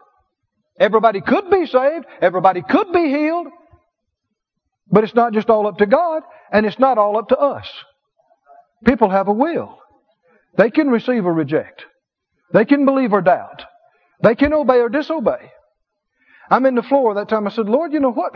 Everybody 0.80 1.22
could 1.22 1.50
be 1.50 1.66
saved. 1.66 2.06
Everybody 2.22 2.62
could 2.62 2.92
be 2.92 3.10
healed. 3.10 3.48
But 4.92 5.04
it's 5.04 5.16
not 5.16 5.34
just 5.34 5.50
all 5.50 5.68
up 5.68 5.78
to 5.78 5.86
God, 5.86 6.24
and 6.52 6.66
it's 6.66 6.80
not 6.80 6.98
all 6.98 7.18
up 7.18 7.30
to 7.30 7.38
us. 7.38 7.68
People 8.86 9.10
have 9.10 9.28
a 9.28 9.34
will. 9.34 9.80
They 10.58 10.70
can 10.70 10.90
receive 10.90 11.26
or 11.26 11.34
reject. 11.34 11.86
They 12.54 12.66
can 12.66 12.86
believe 12.86 13.14
or 13.14 13.22
doubt. 13.22 13.64
They 14.22 14.36
can 14.36 14.54
obey 14.54 14.80
or 14.80 14.90
disobey. 14.90 15.52
I'm 16.50 16.66
in 16.66 16.76
the 16.76 16.84
floor 16.84 17.16
that 17.16 17.30
time. 17.30 17.48
I 17.48 17.52
said, 17.52 17.68
Lord, 17.68 17.94
you 17.94 18.00
know 18.00 18.12
what? 18.12 18.34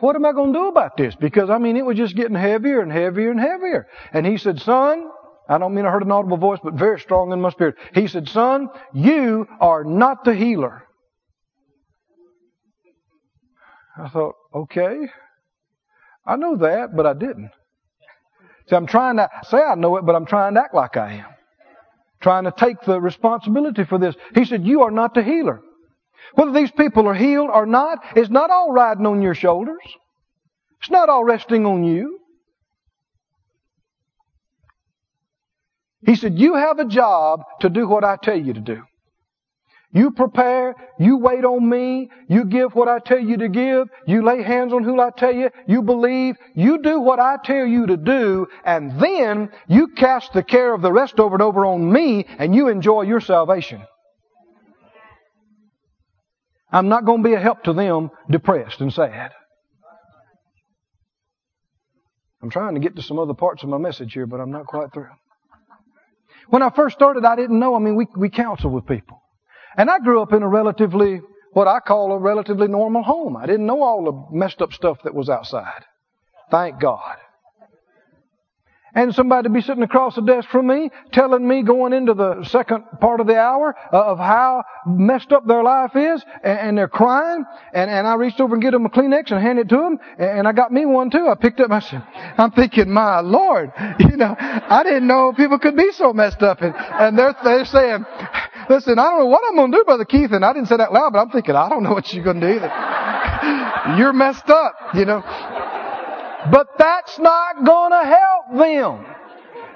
What 0.00 0.16
am 0.16 0.24
I 0.24 0.32
going 0.32 0.52
to 0.52 0.58
do 0.58 0.68
about 0.68 0.96
this? 0.96 1.14
Because, 1.14 1.50
I 1.50 1.58
mean, 1.58 1.76
it 1.76 1.84
was 1.84 1.96
just 1.96 2.16
getting 2.16 2.36
heavier 2.36 2.80
and 2.80 2.92
heavier 2.92 3.30
and 3.30 3.40
heavier. 3.40 3.86
And 4.12 4.26
he 4.26 4.36
said, 4.36 4.60
son, 4.60 5.08
I 5.48 5.58
don't 5.58 5.74
mean 5.74 5.86
I 5.86 5.90
heard 5.90 6.04
an 6.04 6.12
audible 6.12 6.36
voice, 6.36 6.60
but 6.62 6.74
very 6.74 7.00
strong 7.00 7.32
in 7.32 7.40
my 7.40 7.50
spirit. 7.50 7.76
He 7.94 8.06
said, 8.06 8.28
son, 8.28 8.68
you 8.92 9.46
are 9.60 9.84
not 9.84 10.24
the 10.24 10.34
healer. 10.34 10.84
I 13.96 14.08
thought, 14.08 14.34
okay. 14.54 15.08
I 16.26 16.36
know 16.36 16.56
that, 16.56 16.96
but 16.96 17.06
I 17.06 17.14
didn't. 17.14 17.50
See, 18.68 18.76
I'm 18.76 18.86
trying 18.86 19.16
to 19.16 19.28
say 19.44 19.58
I 19.58 19.74
know 19.74 19.96
it, 19.96 20.06
but 20.06 20.14
I'm 20.14 20.26
trying 20.26 20.54
to 20.54 20.60
act 20.60 20.74
like 20.74 20.96
I 20.96 21.14
am. 21.14 21.26
Trying 22.20 22.44
to 22.44 22.52
take 22.56 22.80
the 22.82 23.00
responsibility 23.00 23.84
for 23.84 23.98
this. 23.98 24.14
He 24.34 24.44
said, 24.44 24.64
you 24.64 24.82
are 24.82 24.90
not 24.90 25.14
the 25.14 25.22
healer. 25.22 25.60
Whether 26.34 26.52
these 26.52 26.70
people 26.70 27.06
are 27.08 27.14
healed 27.14 27.50
or 27.52 27.66
not 27.66 27.98
is 28.16 28.30
not 28.30 28.50
all 28.50 28.72
riding 28.72 29.06
on 29.06 29.22
your 29.22 29.34
shoulders. 29.34 29.82
It's 30.80 30.90
not 30.90 31.08
all 31.08 31.24
resting 31.24 31.66
on 31.66 31.84
you. 31.84 32.18
He 36.04 36.16
said, 36.16 36.38
You 36.38 36.54
have 36.54 36.78
a 36.78 36.84
job 36.84 37.44
to 37.60 37.68
do 37.68 37.86
what 37.86 38.04
I 38.04 38.16
tell 38.16 38.38
you 38.38 38.54
to 38.54 38.60
do. 38.60 38.82
You 39.94 40.10
prepare, 40.12 40.74
you 40.98 41.18
wait 41.18 41.44
on 41.44 41.68
me, 41.68 42.10
you 42.26 42.46
give 42.46 42.74
what 42.74 42.88
I 42.88 42.98
tell 42.98 43.18
you 43.18 43.36
to 43.36 43.48
give, 43.48 43.88
you 44.06 44.24
lay 44.24 44.42
hands 44.42 44.72
on 44.72 44.84
who 44.84 44.98
I 44.98 45.10
tell 45.10 45.34
you, 45.34 45.50
you 45.66 45.82
believe, 45.82 46.36
you 46.54 46.80
do 46.80 46.98
what 46.98 47.20
I 47.20 47.36
tell 47.44 47.66
you 47.66 47.86
to 47.86 47.98
do, 47.98 48.46
and 48.64 48.98
then 48.98 49.50
you 49.68 49.88
cast 49.88 50.32
the 50.32 50.42
care 50.42 50.72
of 50.72 50.80
the 50.80 50.92
rest 50.92 51.20
over 51.20 51.34
and 51.34 51.42
over 51.42 51.66
on 51.66 51.92
me, 51.92 52.24
and 52.38 52.54
you 52.54 52.68
enjoy 52.68 53.02
your 53.02 53.20
salvation. 53.20 53.82
I'm 56.72 56.88
not 56.88 57.04
going 57.04 57.22
to 57.22 57.28
be 57.28 57.34
a 57.34 57.40
help 57.40 57.64
to 57.64 57.72
them 57.72 58.10
depressed 58.30 58.80
and 58.80 58.92
sad. 58.92 59.32
I'm 62.42 62.50
trying 62.50 62.74
to 62.74 62.80
get 62.80 62.96
to 62.96 63.02
some 63.02 63.18
other 63.18 63.34
parts 63.34 63.62
of 63.62 63.68
my 63.68 63.78
message 63.78 64.14
here, 64.14 64.26
but 64.26 64.40
I'm 64.40 64.50
not 64.50 64.66
quite 64.66 64.92
through. 64.92 65.10
When 66.48 66.62
I 66.62 66.70
first 66.70 66.96
started, 66.96 67.24
I 67.24 67.36
didn't 67.36 67.60
know. 67.60 67.76
I 67.76 67.78
mean, 67.78 67.94
we, 67.94 68.06
we 68.16 68.30
counsel 68.30 68.70
with 68.70 68.86
people. 68.86 69.22
And 69.76 69.88
I 69.88 70.00
grew 70.00 70.20
up 70.20 70.32
in 70.32 70.42
a 70.42 70.48
relatively, 70.48 71.20
what 71.52 71.68
I 71.68 71.78
call 71.80 72.12
a 72.12 72.18
relatively 72.18 72.66
normal 72.66 73.02
home. 73.02 73.36
I 73.36 73.46
didn't 73.46 73.66
know 73.66 73.82
all 73.82 74.04
the 74.04 74.36
messed 74.36 74.60
up 74.60 74.72
stuff 74.72 74.98
that 75.04 75.14
was 75.14 75.28
outside. 75.28 75.84
Thank 76.50 76.80
God 76.80 77.16
and 78.94 79.14
somebody 79.14 79.44
to 79.44 79.50
be 79.50 79.60
sitting 79.60 79.82
across 79.82 80.14
the 80.14 80.22
desk 80.22 80.48
from 80.48 80.66
me 80.66 80.90
telling 81.12 81.46
me 81.46 81.62
going 81.62 81.92
into 81.92 82.14
the 82.14 82.44
second 82.44 82.84
part 83.00 83.20
of 83.20 83.26
the 83.26 83.38
hour 83.38 83.74
uh, 83.92 84.02
of 84.02 84.18
how 84.18 84.62
messed 84.86 85.32
up 85.32 85.46
their 85.46 85.62
life 85.62 85.96
is 85.96 86.24
and, 86.42 86.58
and 86.58 86.78
they're 86.78 86.88
crying 86.88 87.44
and, 87.72 87.90
and 87.90 88.06
I 88.06 88.14
reached 88.14 88.40
over 88.40 88.54
and 88.54 88.62
get 88.62 88.72
them 88.72 88.86
a 88.86 88.90
Kleenex 88.90 89.30
and 89.30 89.40
handed 89.40 89.66
it 89.66 89.68
to 89.70 89.76
them 89.76 89.98
and 90.18 90.46
I 90.46 90.52
got 90.52 90.72
me 90.72 90.84
one 90.86 91.10
too. 91.10 91.28
I 91.28 91.34
picked 91.34 91.60
up 91.60 91.70
my, 91.70 91.82
I'm 92.38 92.50
thinking, 92.52 92.90
my 92.90 93.20
Lord, 93.20 93.72
you 93.98 94.16
know, 94.16 94.34
I 94.38 94.82
didn't 94.84 95.06
know 95.06 95.32
people 95.36 95.58
could 95.58 95.76
be 95.76 95.90
so 95.92 96.12
messed 96.12 96.42
up 96.42 96.62
and, 96.62 96.74
and 96.76 97.18
they're, 97.18 97.34
they're 97.44 97.64
saying, 97.64 98.04
listen, 98.68 98.98
I 98.98 99.04
don't 99.04 99.20
know 99.20 99.26
what 99.26 99.42
I'm 99.48 99.56
going 99.56 99.72
to 99.72 99.78
do, 99.78 99.84
Brother 99.84 100.04
Keith. 100.04 100.32
And 100.32 100.44
I 100.44 100.52
didn't 100.52 100.68
say 100.68 100.76
that 100.76 100.92
loud, 100.92 101.12
but 101.12 101.20
I'm 101.20 101.30
thinking, 101.30 101.54
I 101.54 101.68
don't 101.68 101.82
know 101.82 101.92
what 101.92 102.12
you're 102.12 102.24
going 102.24 102.40
to 102.40 102.46
do 102.46 102.54
either. 102.54 102.72
You're 103.98 104.12
messed 104.12 104.48
up, 104.48 104.74
you 104.94 105.04
know. 105.04 105.22
But 106.50 106.68
that's 106.78 107.18
not 107.18 107.64
gonna 107.64 108.04
help 108.04 108.58
them. 108.58 109.06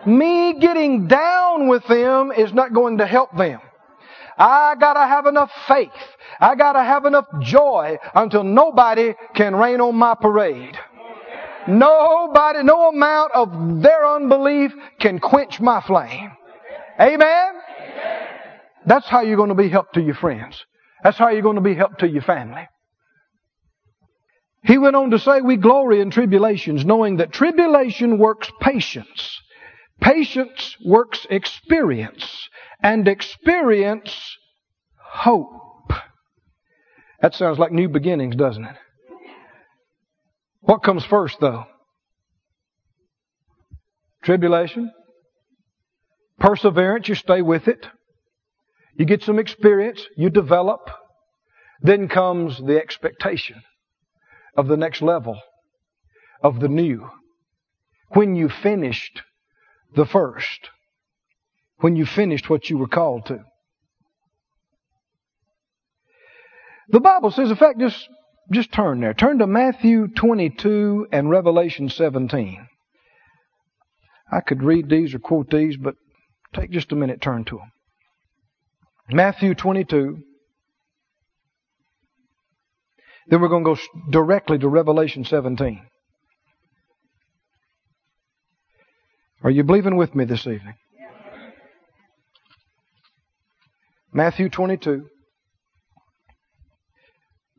Me 0.06 0.54
getting 0.58 1.06
down 1.06 1.68
with 1.68 1.84
them 1.86 2.32
is 2.32 2.52
not 2.52 2.72
going 2.72 2.98
to 2.98 3.06
help 3.06 3.36
them. 3.36 3.60
I 4.38 4.74
gotta 4.78 5.00
have 5.00 5.26
enough 5.26 5.50
faith. 5.66 5.90
I 6.40 6.54
gotta 6.54 6.82
have 6.82 7.06
enough 7.06 7.26
joy 7.40 7.98
until 8.14 8.44
nobody 8.44 9.14
can 9.34 9.56
rain 9.56 9.80
on 9.80 9.96
my 9.96 10.14
parade. 10.14 10.76
Nobody, 11.68 12.62
no 12.62 12.88
amount 12.88 13.32
of 13.32 13.82
their 13.82 14.06
unbelief 14.06 14.72
can 15.00 15.18
quench 15.18 15.60
my 15.60 15.80
flame. 15.80 16.30
Amen? 17.00 17.54
That's 18.86 19.06
how 19.08 19.22
you're 19.22 19.44
to 19.46 19.54
be 19.54 19.68
helped 19.68 19.94
to 19.94 20.00
your 20.00 20.14
friends. 20.14 20.64
That's 21.02 21.18
how 21.18 21.28
you're 21.30 21.54
to 21.54 21.60
be 21.60 21.74
helped 21.74 22.00
to 22.00 22.08
your 22.08 22.22
family. 22.22 22.68
He 24.66 24.78
went 24.78 24.96
on 24.96 25.10
to 25.10 25.18
say, 25.18 25.40
We 25.40 25.56
glory 25.56 26.00
in 26.00 26.10
tribulations, 26.10 26.84
knowing 26.84 27.18
that 27.18 27.32
tribulation 27.32 28.18
works 28.18 28.50
patience. 28.60 29.40
Patience 30.00 30.76
works 30.84 31.24
experience. 31.30 32.48
And 32.82 33.06
experience, 33.06 34.36
hope. 34.98 35.92
That 37.22 37.34
sounds 37.34 37.58
like 37.58 37.72
new 37.72 37.88
beginnings, 37.88 38.34
doesn't 38.34 38.64
it? 38.64 38.76
What 40.60 40.82
comes 40.82 41.04
first, 41.04 41.38
though? 41.40 41.64
Tribulation. 44.24 44.90
Perseverance, 46.40 47.08
you 47.08 47.14
stay 47.14 47.40
with 47.40 47.68
it. 47.68 47.86
You 48.98 49.06
get 49.06 49.22
some 49.22 49.38
experience, 49.38 50.04
you 50.16 50.28
develop. 50.28 50.90
Then 51.80 52.08
comes 52.08 52.58
the 52.58 52.78
expectation 52.78 53.62
of 54.56 54.68
the 54.68 54.76
next 54.76 55.02
level, 55.02 55.40
of 56.42 56.60
the 56.60 56.68
new. 56.68 57.08
When 58.10 58.34
you 58.36 58.48
finished 58.48 59.22
the 59.94 60.06
first. 60.06 60.70
When 61.78 61.96
you 61.96 62.06
finished 62.06 62.48
what 62.48 62.70
you 62.70 62.78
were 62.78 62.88
called 62.88 63.26
to. 63.26 63.40
The 66.88 67.00
Bible 67.00 67.30
says, 67.30 67.50
in 67.50 67.56
fact, 67.56 67.80
just, 67.80 68.08
just 68.52 68.72
turn 68.72 69.00
there. 69.00 69.12
Turn 69.12 69.38
to 69.38 69.46
Matthew 69.46 70.06
22 70.08 71.08
and 71.12 71.28
Revelation 71.28 71.88
17. 71.88 72.66
I 74.32 74.40
could 74.40 74.62
read 74.62 74.88
these 74.88 75.14
or 75.14 75.18
quote 75.18 75.50
these, 75.50 75.76
but 75.76 75.94
take 76.54 76.70
just 76.70 76.92
a 76.92 76.96
minute, 76.96 77.20
turn 77.20 77.44
to 77.46 77.56
them. 77.56 77.72
Matthew 79.10 79.54
22 79.54 80.18
then 83.28 83.40
we're 83.40 83.48
going 83.48 83.64
to 83.64 83.74
go 83.74 83.80
directly 84.10 84.58
to 84.58 84.68
Revelation 84.68 85.24
17. 85.24 85.82
Are 89.42 89.50
you 89.50 89.64
believing 89.64 89.96
with 89.96 90.14
me 90.14 90.24
this 90.24 90.46
evening? 90.46 90.74
Matthew 94.12 94.48
22, 94.48 95.06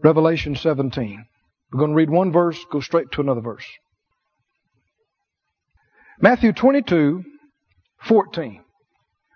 Revelation 0.03 0.55
17. 0.55 1.25
We're 1.71 1.79
going 1.79 1.91
to 1.91 1.95
read 1.95 2.09
one 2.09 2.31
verse, 2.31 2.57
go 2.71 2.79
straight 2.79 3.11
to 3.11 3.21
another 3.21 3.41
verse. 3.41 3.65
Matthew 6.19 6.51
22, 6.51 7.23
14. 8.07 8.61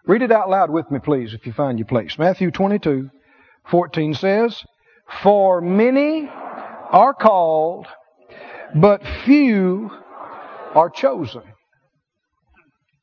Read 0.08 0.22
it 0.24 0.32
out 0.32 0.50
loud 0.50 0.72
with 0.72 0.90
me, 0.90 0.98
please, 0.98 1.34
if 1.34 1.46
you 1.46 1.54
find 1.54 1.78
your 1.78 1.88
place. 1.88 2.18
Matthew 2.18 2.50
22, 2.50 3.10
14 3.70 4.14
says, 4.16 4.64
For 5.20 5.62
many 5.62 6.30
are 6.30 7.14
called, 7.14 7.88
but 8.76 9.02
few 9.26 9.92
are 10.74 10.90
chosen. 10.90 11.44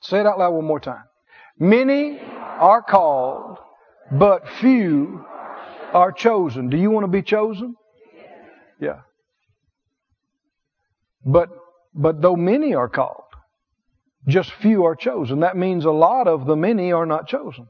Say 0.01 0.21
it 0.21 0.27
out 0.27 0.39
loud 0.39 0.53
one 0.53 0.65
more 0.65 0.81
time. 0.81 1.05
Many 1.59 2.19
are 2.21 2.83
called, 2.83 3.59
but 4.11 4.49
few 4.61 5.25
are 5.93 6.13
chosen. 6.13 6.71
Do 6.71 6.77
you 6.77 6.91
want 6.91 7.05
to 7.05 7.09
be 7.09 7.23
chosen? 7.23 7.75
Yeah. 8.81 9.01
But, 11.25 11.51
but 11.95 12.23
though 12.23 12.37
many 12.37 12.75
are 12.75 12.89
called, 12.89 13.25
just 14.27 14.53
few 14.53 14.85
are 14.85 14.97
chosen. 14.97 15.41
That 15.41 15.57
means 15.57 15.85
a 15.85 15.91
lot 15.91 16.29
of 16.29 16.47
the 16.47 16.57
many 16.57 16.93
are 16.93 17.07
not 17.07 17.27
chosen. 17.29 17.67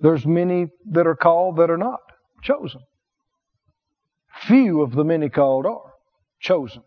There's 0.00 0.24
many 0.24 0.66
that 0.90 1.06
are 1.06 1.16
called 1.16 1.56
that 1.56 1.70
are 1.70 1.78
not 1.78 2.00
chosen. 2.42 2.80
Few 4.46 4.82
of 4.82 4.92
the 4.92 5.04
many 5.04 5.28
called 5.28 5.66
are 5.66 5.92
chosen. 6.40 6.82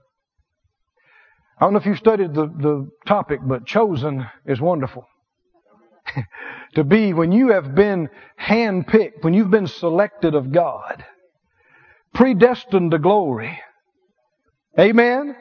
I 1.59 1.65
don't 1.65 1.73
know 1.73 1.79
if 1.79 1.85
you've 1.85 1.97
studied 1.97 2.33
the, 2.33 2.47
the 2.47 2.89
topic, 3.05 3.39
but 3.43 3.65
chosen 3.65 4.25
is 4.45 4.59
wonderful. 4.59 5.05
to 6.75 6.83
be 6.83 7.13
when 7.13 7.31
you 7.31 7.51
have 7.51 7.75
been 7.75 8.09
handpicked, 8.39 9.23
when 9.23 9.33
you've 9.33 9.51
been 9.51 9.67
selected 9.67 10.35
of 10.35 10.51
God, 10.51 11.05
predestined 12.13 12.91
to 12.91 12.99
glory. 12.99 13.59
Amen? 14.79 15.35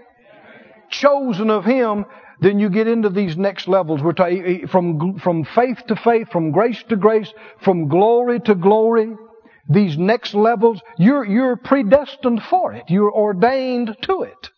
Chosen 0.90 1.50
of 1.50 1.64
Him, 1.64 2.04
then 2.40 2.58
you 2.58 2.68
get 2.68 2.88
into 2.88 3.08
these 3.08 3.36
next 3.36 3.66
levels. 3.66 4.02
We're 4.02 4.12
talking 4.12 4.66
from, 4.66 5.18
from 5.18 5.44
faith 5.44 5.78
to 5.88 5.96
faith, 5.96 6.28
from 6.30 6.50
grace 6.50 6.82
to 6.88 6.96
grace, 6.96 7.32
from 7.60 7.88
glory 7.88 8.40
to 8.40 8.54
glory. 8.54 9.14
These 9.68 9.96
next 9.96 10.34
levels, 10.34 10.80
you're, 10.98 11.24
you're 11.24 11.56
predestined 11.56 12.42
for 12.42 12.72
it. 12.72 12.84
You're 12.88 13.12
ordained 13.12 13.96
to 14.02 14.22
it. 14.22 14.50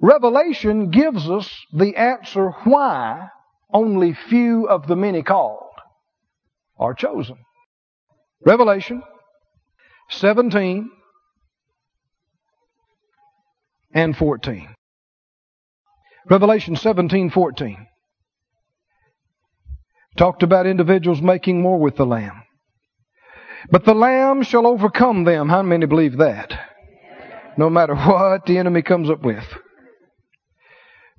Revelation 0.00 0.90
gives 0.90 1.28
us 1.28 1.50
the 1.72 1.96
answer 1.96 2.50
why 2.64 3.28
only 3.72 4.14
few 4.14 4.68
of 4.68 4.86
the 4.86 4.96
many 4.96 5.22
called 5.22 5.70
are 6.78 6.94
chosen. 6.94 7.36
Revelation 8.44 9.02
17 10.10 10.90
and 13.94 14.16
14. 14.16 14.74
Revelation 16.28 16.76
17, 16.76 17.30
14. 17.30 17.86
Talked 20.16 20.42
about 20.42 20.66
individuals 20.66 21.20
making 21.20 21.62
war 21.62 21.78
with 21.78 21.96
the 21.96 22.06
Lamb. 22.06 22.42
But 23.70 23.84
the 23.84 23.94
Lamb 23.94 24.42
shall 24.42 24.66
overcome 24.66 25.24
them. 25.24 25.48
How 25.48 25.62
many 25.62 25.86
believe 25.86 26.18
that? 26.18 26.52
No 27.56 27.70
matter 27.70 27.94
what 27.94 28.46
the 28.46 28.58
enemy 28.58 28.82
comes 28.82 29.10
up 29.10 29.22
with. 29.22 29.44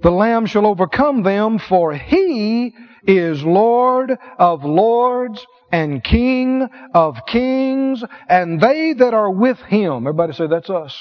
The 0.01 0.12
Lamb 0.12 0.45
shall 0.45 0.67
overcome 0.67 1.23
them, 1.23 1.58
for 1.58 1.93
he 1.93 2.73
is 3.08 3.43
Lord 3.43 4.17
of 4.38 4.65
lords 4.65 5.45
and 5.71 6.03
King 6.03 6.67
of 6.93 7.25
kings, 7.27 8.03
and 8.27 8.60
they 8.60 8.93
that 8.93 9.13
are 9.13 9.31
with 9.31 9.60
him. 9.60 10.08
Everybody 10.08 10.34
say, 10.34 10.47
that's 10.47 10.69
us. 10.69 10.95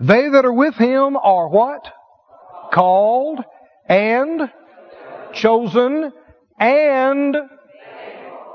They 0.00 0.28
that 0.28 0.44
are 0.44 0.52
with 0.52 0.74
him 0.76 1.16
are 1.16 1.48
what? 1.48 1.90
Called 2.72 3.40
and 3.88 4.50
chosen 5.32 6.12
and 6.58 7.36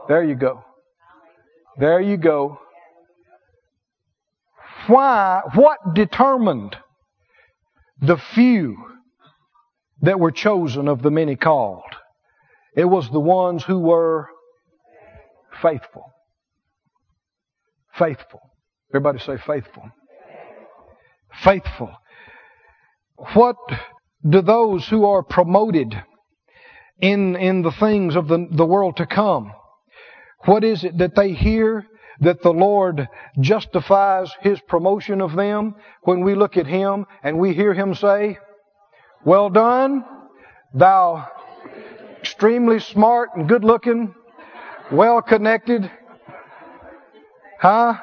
there 0.07 0.23
you 0.23 0.35
go. 0.35 0.64
There 1.77 1.99
you 1.99 2.17
go. 2.17 2.59
Why? 4.87 5.41
What 5.55 5.77
determined 5.93 6.75
the 8.01 8.17
few 8.17 8.77
that 10.01 10.19
were 10.19 10.31
chosen 10.31 10.87
of 10.87 11.01
the 11.01 11.11
many 11.11 11.35
called? 11.35 11.83
It 12.75 12.85
was 12.85 13.09
the 13.09 13.19
ones 13.19 13.63
who 13.63 13.79
were 13.79 14.27
faithful. 15.61 16.11
Faithful. 17.97 18.41
Everybody 18.91 19.19
say 19.19 19.37
faithful. 19.37 19.89
Faithful. 21.43 21.91
What 23.33 23.55
do 24.27 24.41
those 24.41 24.87
who 24.87 25.05
are 25.05 25.23
promoted 25.23 25.95
in, 26.99 27.35
in 27.35 27.61
the 27.61 27.71
things 27.71 28.15
of 28.15 28.27
the, 28.27 28.47
the 28.51 28.65
world 28.65 28.97
to 28.97 29.05
come, 29.05 29.51
what 30.45 30.63
is 30.63 30.83
it 30.83 30.97
that 30.97 31.15
they 31.15 31.33
hear 31.33 31.85
that 32.21 32.41
the 32.41 32.51
Lord 32.53 33.07
justifies 33.39 34.31
His 34.41 34.59
promotion 34.61 35.21
of 35.21 35.35
them 35.35 35.75
when 36.03 36.21
we 36.23 36.35
look 36.35 36.57
at 36.57 36.67
Him 36.67 37.05
and 37.23 37.37
we 37.37 37.53
hear 37.53 37.73
Him 37.73 37.95
say, 37.95 38.37
Well 39.25 39.49
done, 39.49 40.05
thou 40.73 41.27
extremely 42.19 42.79
smart 42.79 43.29
and 43.35 43.47
good 43.47 43.63
looking, 43.63 44.13
well 44.91 45.21
connected, 45.21 45.89
huh? 47.59 47.95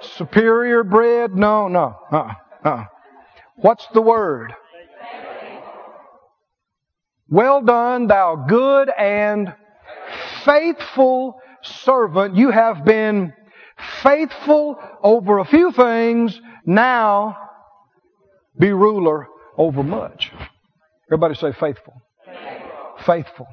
Superior 0.00 0.84
bred? 0.84 1.34
No, 1.34 1.68
no, 1.68 1.96
uh-uh, 2.12 2.34
uh-uh. 2.64 2.84
What's 3.56 3.86
the 3.94 4.02
word? 4.02 4.54
Well 7.28 7.62
done, 7.62 8.06
thou 8.06 8.36
good 8.48 8.88
and 8.96 9.52
faithful 10.44 11.40
servant. 11.66 12.36
You 12.36 12.50
have 12.50 12.84
been 12.84 13.32
faithful 14.02 14.78
over 15.02 15.38
a 15.38 15.44
few 15.44 15.72
things. 15.72 16.40
Now 16.64 17.36
be 18.58 18.72
ruler 18.72 19.26
over 19.56 19.82
much. 19.82 20.32
Everybody 21.08 21.34
say 21.34 21.52
faithful. 21.52 21.94
Faithful. 22.24 23.06
faithful. 23.06 23.46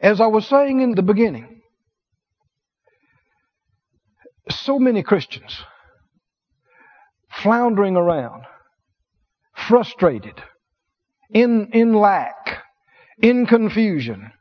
As 0.00 0.20
I 0.20 0.26
was 0.26 0.46
saying 0.46 0.80
in 0.80 0.94
the 0.94 1.02
beginning, 1.02 1.60
so 4.50 4.78
many 4.78 5.02
Christians 5.02 5.56
floundering 7.30 7.96
around, 7.96 8.44
frustrated, 9.54 10.42
in, 11.30 11.70
in 11.72 11.94
lack, 11.94 12.62
in 13.20 13.46
confusion, 13.46 14.32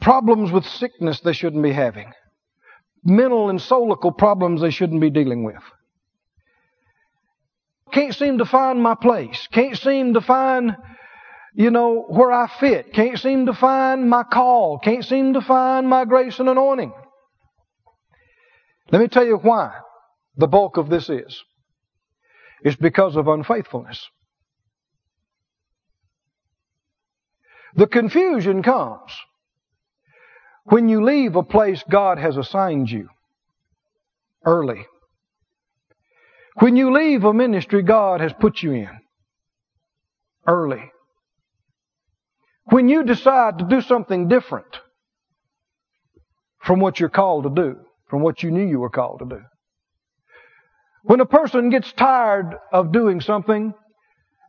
problems 0.00 0.50
with 0.50 0.64
sickness 0.64 1.20
they 1.20 1.32
shouldn't 1.32 1.62
be 1.62 1.72
having, 1.72 2.12
mental 3.04 3.50
and 3.50 3.58
soulical 3.58 4.16
problems 4.16 4.60
they 4.60 4.70
shouldn't 4.70 5.00
be 5.00 5.10
dealing 5.10 5.44
with. 5.44 5.62
Can't 7.92 8.14
seem 8.14 8.38
to 8.38 8.44
find 8.44 8.82
my 8.82 8.96
place. 8.96 9.48
Can't 9.52 9.78
seem 9.78 10.14
to 10.14 10.20
find, 10.20 10.76
you 11.54 11.70
know, 11.70 12.04
where 12.08 12.32
I 12.32 12.48
fit. 12.58 12.92
Can't 12.92 13.18
seem 13.18 13.46
to 13.46 13.54
find 13.54 14.10
my 14.10 14.24
call. 14.24 14.80
Can't 14.80 15.04
seem 15.04 15.34
to 15.34 15.40
find 15.40 15.88
my 15.88 16.04
grace 16.04 16.40
and 16.40 16.48
anointing. 16.48 16.92
Let 18.90 19.00
me 19.00 19.08
tell 19.08 19.24
you 19.24 19.36
why 19.36 19.74
the 20.36 20.48
bulk 20.48 20.76
of 20.76 20.88
this 20.88 21.08
is. 21.08 21.42
It's 22.64 22.76
because 22.76 23.14
of 23.14 23.28
unfaithfulness. 23.28 24.08
The 27.76 27.86
confusion 27.86 28.62
comes 28.62 29.12
when 30.64 30.88
you 30.88 31.04
leave 31.04 31.36
a 31.36 31.42
place 31.42 31.82
God 31.90 32.18
has 32.18 32.36
assigned 32.36 32.90
you 32.90 33.08
early. 34.44 34.86
When 36.56 36.76
you 36.76 36.92
leave 36.92 37.24
a 37.24 37.34
ministry 37.34 37.82
God 37.82 38.20
has 38.20 38.32
put 38.32 38.62
you 38.62 38.72
in 38.72 38.90
early. 40.46 40.90
When 42.66 42.88
you 42.88 43.04
decide 43.04 43.58
to 43.58 43.66
do 43.66 43.80
something 43.82 44.28
different 44.28 44.78
from 46.62 46.80
what 46.80 46.98
you're 46.98 47.10
called 47.10 47.44
to 47.44 47.50
do, 47.50 47.76
from 48.08 48.22
what 48.22 48.42
you 48.42 48.50
knew 48.50 48.66
you 48.66 48.78
were 48.78 48.90
called 48.90 49.18
to 49.18 49.26
do. 49.26 49.42
When 51.02 51.20
a 51.20 51.26
person 51.26 51.68
gets 51.68 51.92
tired 51.92 52.56
of 52.72 52.92
doing 52.92 53.20
something 53.20 53.74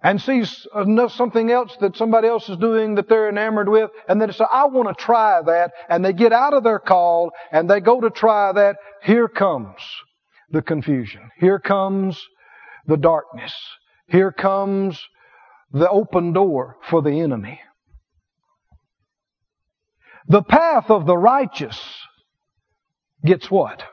and 0.03 0.21
sees 0.21 0.67
uh, 0.73 1.07
something 1.09 1.51
else 1.51 1.75
that 1.81 1.97
somebody 1.97 2.27
else 2.27 2.47
is 2.49 2.57
doing 2.57 2.95
that 2.95 3.09
they're 3.09 3.29
enamored 3.29 3.69
with, 3.69 3.89
and 4.07 4.21
they 4.21 4.31
say, 4.31 4.45
I 4.51 4.65
want 4.65 4.87
to 4.95 5.03
try 5.03 5.41
that, 5.41 5.71
and 5.89 6.03
they 6.03 6.13
get 6.13 6.31
out 6.31 6.53
of 6.53 6.63
their 6.63 6.79
call 6.79 7.31
and 7.51 7.69
they 7.69 7.79
go 7.79 8.01
to 8.01 8.09
try 8.09 8.51
that, 8.51 8.77
here 9.03 9.27
comes 9.27 9.79
the 10.51 10.61
confusion. 10.61 11.21
Here 11.39 11.59
comes 11.59 12.21
the 12.85 12.97
darkness. 12.97 13.53
Here 14.07 14.31
comes 14.31 15.01
the 15.71 15.89
open 15.89 16.33
door 16.33 16.77
for 16.89 17.01
the 17.01 17.19
enemy. 17.21 17.59
The 20.27 20.43
path 20.43 20.89
of 20.89 21.05
the 21.05 21.17
righteous 21.17 21.79
gets 23.23 23.49
what? 23.49 23.83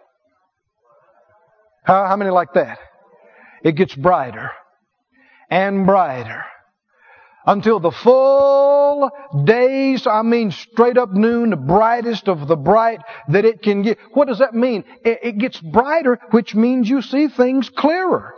How, 1.84 2.06
how 2.06 2.16
many 2.16 2.30
like 2.30 2.52
that? 2.54 2.78
It 3.64 3.72
gets 3.72 3.94
brighter 3.94 4.50
and 5.52 5.84
brighter 5.84 6.46
until 7.46 7.78
the 7.78 7.90
full 7.90 9.10
days, 9.44 10.06
I 10.06 10.22
mean 10.22 10.50
straight 10.50 10.96
up 10.96 11.12
noon, 11.12 11.50
the 11.50 11.56
brightest 11.56 12.26
of 12.26 12.48
the 12.48 12.56
bright 12.56 13.00
that 13.28 13.44
it 13.44 13.60
can 13.60 13.82
get. 13.82 13.98
What 14.14 14.28
does 14.28 14.38
that 14.38 14.54
mean? 14.54 14.84
It, 15.04 15.36
gets 15.36 15.60
brighter, 15.60 16.18
which 16.30 16.54
means 16.54 16.88
you 16.88 17.02
see 17.02 17.28
things 17.28 17.68
clearer. 17.68 18.34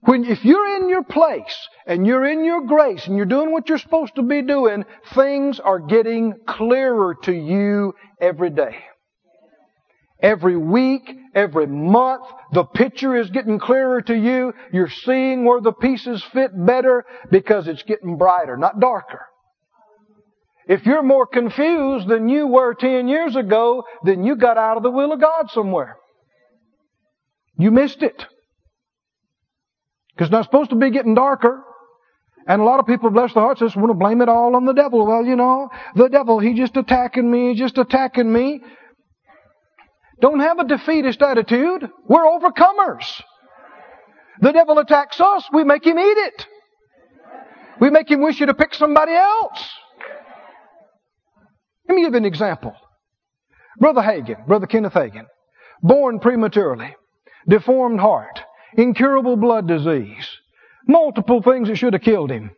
When, 0.00 0.24
if 0.24 0.44
you're 0.44 0.76
in 0.76 0.88
your 0.88 1.04
place 1.04 1.68
and 1.86 2.04
you're 2.04 2.26
in 2.26 2.44
your 2.44 2.62
grace 2.62 3.06
and 3.06 3.16
you're 3.16 3.24
doing 3.24 3.52
what 3.52 3.68
you're 3.68 3.78
supposed 3.78 4.16
to 4.16 4.22
be 4.22 4.42
doing, 4.42 4.84
things 5.14 5.60
are 5.60 5.78
getting 5.78 6.34
clearer 6.48 7.14
to 7.22 7.32
you 7.32 7.94
every 8.20 8.50
day. 8.50 8.76
Every 10.24 10.56
week, 10.56 11.02
every 11.34 11.66
month, 11.66 12.24
the 12.50 12.64
picture 12.64 13.14
is 13.14 13.28
getting 13.28 13.58
clearer 13.58 14.00
to 14.00 14.14
you. 14.16 14.54
You're 14.72 14.88
seeing 14.88 15.44
where 15.44 15.60
the 15.60 15.74
pieces 15.74 16.24
fit 16.32 16.50
better 16.54 17.04
because 17.30 17.68
it's 17.68 17.82
getting 17.82 18.16
brighter, 18.16 18.56
not 18.56 18.80
darker. 18.80 19.26
If 20.66 20.86
you're 20.86 21.02
more 21.02 21.26
confused 21.26 22.08
than 22.08 22.30
you 22.30 22.46
were 22.46 22.72
10 22.72 23.06
years 23.06 23.36
ago, 23.36 23.84
then 24.02 24.24
you 24.24 24.36
got 24.36 24.56
out 24.56 24.78
of 24.78 24.82
the 24.82 24.90
will 24.90 25.12
of 25.12 25.20
God 25.20 25.50
somewhere. 25.50 25.98
You 27.58 27.70
missed 27.70 28.02
it. 28.02 28.16
Because 30.14 30.28
it's 30.28 30.32
not 30.32 30.44
supposed 30.44 30.70
to 30.70 30.76
be 30.76 30.90
getting 30.90 31.14
darker. 31.14 31.62
And 32.48 32.62
a 32.62 32.64
lot 32.64 32.80
of 32.80 32.86
people, 32.86 33.10
bless 33.10 33.34
their 33.34 33.42
hearts, 33.42 33.60
just 33.60 33.76
want 33.76 33.90
to 33.90 33.94
blame 33.94 34.22
it 34.22 34.30
all 34.30 34.56
on 34.56 34.64
the 34.64 34.72
devil. 34.72 35.06
Well, 35.06 35.26
you 35.26 35.36
know, 35.36 35.68
the 35.96 36.08
devil, 36.08 36.38
he 36.38 36.54
just 36.54 36.78
attacking 36.78 37.30
me, 37.30 37.54
just 37.54 37.76
attacking 37.76 38.32
me. 38.32 38.62
Don't 40.20 40.40
have 40.40 40.58
a 40.58 40.64
defeatist 40.64 41.22
attitude. 41.22 41.88
We're 42.06 42.24
overcomers. 42.24 43.04
The 44.40 44.52
devil 44.52 44.78
attacks 44.78 45.20
us, 45.20 45.44
we 45.52 45.64
make 45.64 45.86
him 45.86 45.98
eat 45.98 46.02
it. 46.02 46.46
We 47.80 47.90
make 47.90 48.10
him 48.10 48.20
wish 48.22 48.40
you 48.40 48.46
to 48.46 48.54
pick 48.54 48.74
somebody 48.74 49.12
else. 49.12 49.68
Let 51.88 51.96
me 51.96 52.02
give 52.02 52.12
you 52.12 52.18
an 52.18 52.24
example. 52.24 52.74
Brother 53.78 54.00
Hagin, 54.00 54.46
Brother 54.46 54.66
Kenneth 54.66 54.94
Hagin, 54.94 55.26
born 55.82 56.20
prematurely, 56.20 56.94
deformed 57.48 58.00
heart, 58.00 58.40
incurable 58.76 59.36
blood 59.36 59.68
disease, 59.68 60.28
multiple 60.86 61.42
things 61.42 61.68
that 61.68 61.76
should 61.76 61.92
have 61.92 62.02
killed 62.02 62.30
him. 62.30 62.50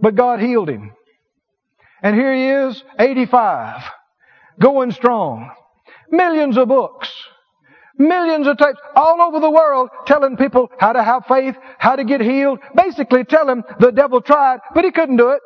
But 0.00 0.14
God 0.14 0.40
healed 0.40 0.68
him. 0.68 0.92
And 2.02 2.16
here 2.16 2.34
he 2.34 2.48
is, 2.68 2.82
85, 2.98 3.82
going 4.58 4.92
strong. 4.92 5.50
Millions 6.10 6.56
of 6.56 6.68
books, 6.68 7.08
millions 7.98 8.46
of 8.46 8.56
tapes 8.56 8.80
all 8.96 9.20
over 9.20 9.38
the 9.38 9.50
world 9.50 9.90
telling 10.06 10.36
people 10.36 10.68
how 10.78 10.92
to 10.92 11.02
have 11.02 11.24
faith, 11.26 11.54
how 11.78 11.96
to 11.96 12.04
get 12.04 12.20
healed. 12.20 12.58
Basically 12.74 13.24
tell 13.24 13.46
them 13.46 13.62
the 13.78 13.92
devil 13.92 14.20
tried, 14.20 14.60
but 14.74 14.84
he 14.84 14.90
couldn't 14.90 15.18
do 15.18 15.30
it. 15.30 15.40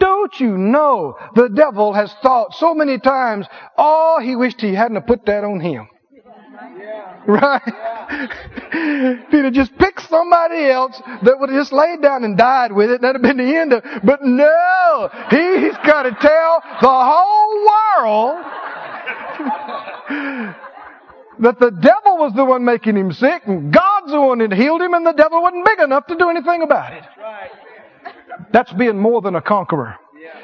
Don't 0.00 0.38
you 0.40 0.58
know 0.58 1.16
the 1.34 1.48
devil 1.48 1.92
has 1.92 2.12
thought 2.22 2.54
so 2.54 2.74
many 2.74 2.98
times, 2.98 3.46
oh, 3.78 4.18
he 4.20 4.34
wished 4.34 4.60
he 4.60 4.74
hadn't 4.74 5.06
put 5.06 5.24
that 5.26 5.44
on 5.44 5.60
him. 5.60 5.88
Right? 7.26 7.62
if 8.10 9.30
he'd 9.30 9.44
have 9.44 9.54
just 9.54 9.76
picked 9.78 10.06
somebody 10.10 10.66
else 10.66 11.00
that 11.22 11.40
would 11.40 11.48
have 11.48 11.58
just 11.58 11.72
laid 11.72 12.02
down 12.02 12.22
and 12.22 12.36
died 12.36 12.70
with 12.70 12.90
it, 12.90 13.00
that'd 13.00 13.16
have 13.16 13.22
been 13.22 13.44
the 13.44 13.56
end 13.56 13.72
of 13.72 13.82
it. 13.82 14.04
But 14.04 14.20
no! 14.22 15.08
He's 15.30 15.76
got 15.86 16.02
to 16.02 16.10
tell 16.20 16.62
the 16.82 16.86
whole 16.86 17.64
world 17.64 18.44
that 21.40 21.58
the 21.58 21.70
devil 21.70 22.18
was 22.18 22.32
the 22.34 22.44
one 22.44 22.64
making 22.64 22.96
him 22.96 23.12
sick 23.12 23.42
and 23.46 23.72
God's 23.72 24.12
the 24.12 24.20
one 24.20 24.38
that 24.38 24.52
healed 24.52 24.80
him 24.80 24.94
and 24.94 25.06
the 25.06 25.12
devil 25.12 25.42
wasn't 25.42 25.64
big 25.64 25.80
enough 25.80 26.06
to 26.06 26.16
do 26.16 26.28
anything 26.30 26.62
about 26.62 26.92
it. 26.92 27.04
That's 28.52 28.72
being 28.74 28.98
more 28.98 29.20
than 29.20 29.34
a 29.34 29.42
conqueror. 29.42 29.96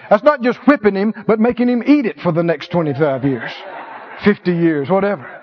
That's 0.08 0.22
not 0.22 0.42
just 0.42 0.58
whipping 0.66 0.94
him, 0.94 1.14
but 1.26 1.38
making 1.38 1.68
him 1.68 1.82
eat 1.86 2.06
it 2.06 2.20
for 2.20 2.32
the 2.32 2.42
next 2.42 2.70
25 2.72 3.24
years, 3.24 3.52
50 4.24 4.50
years, 4.50 4.90
whatever. 4.90 5.42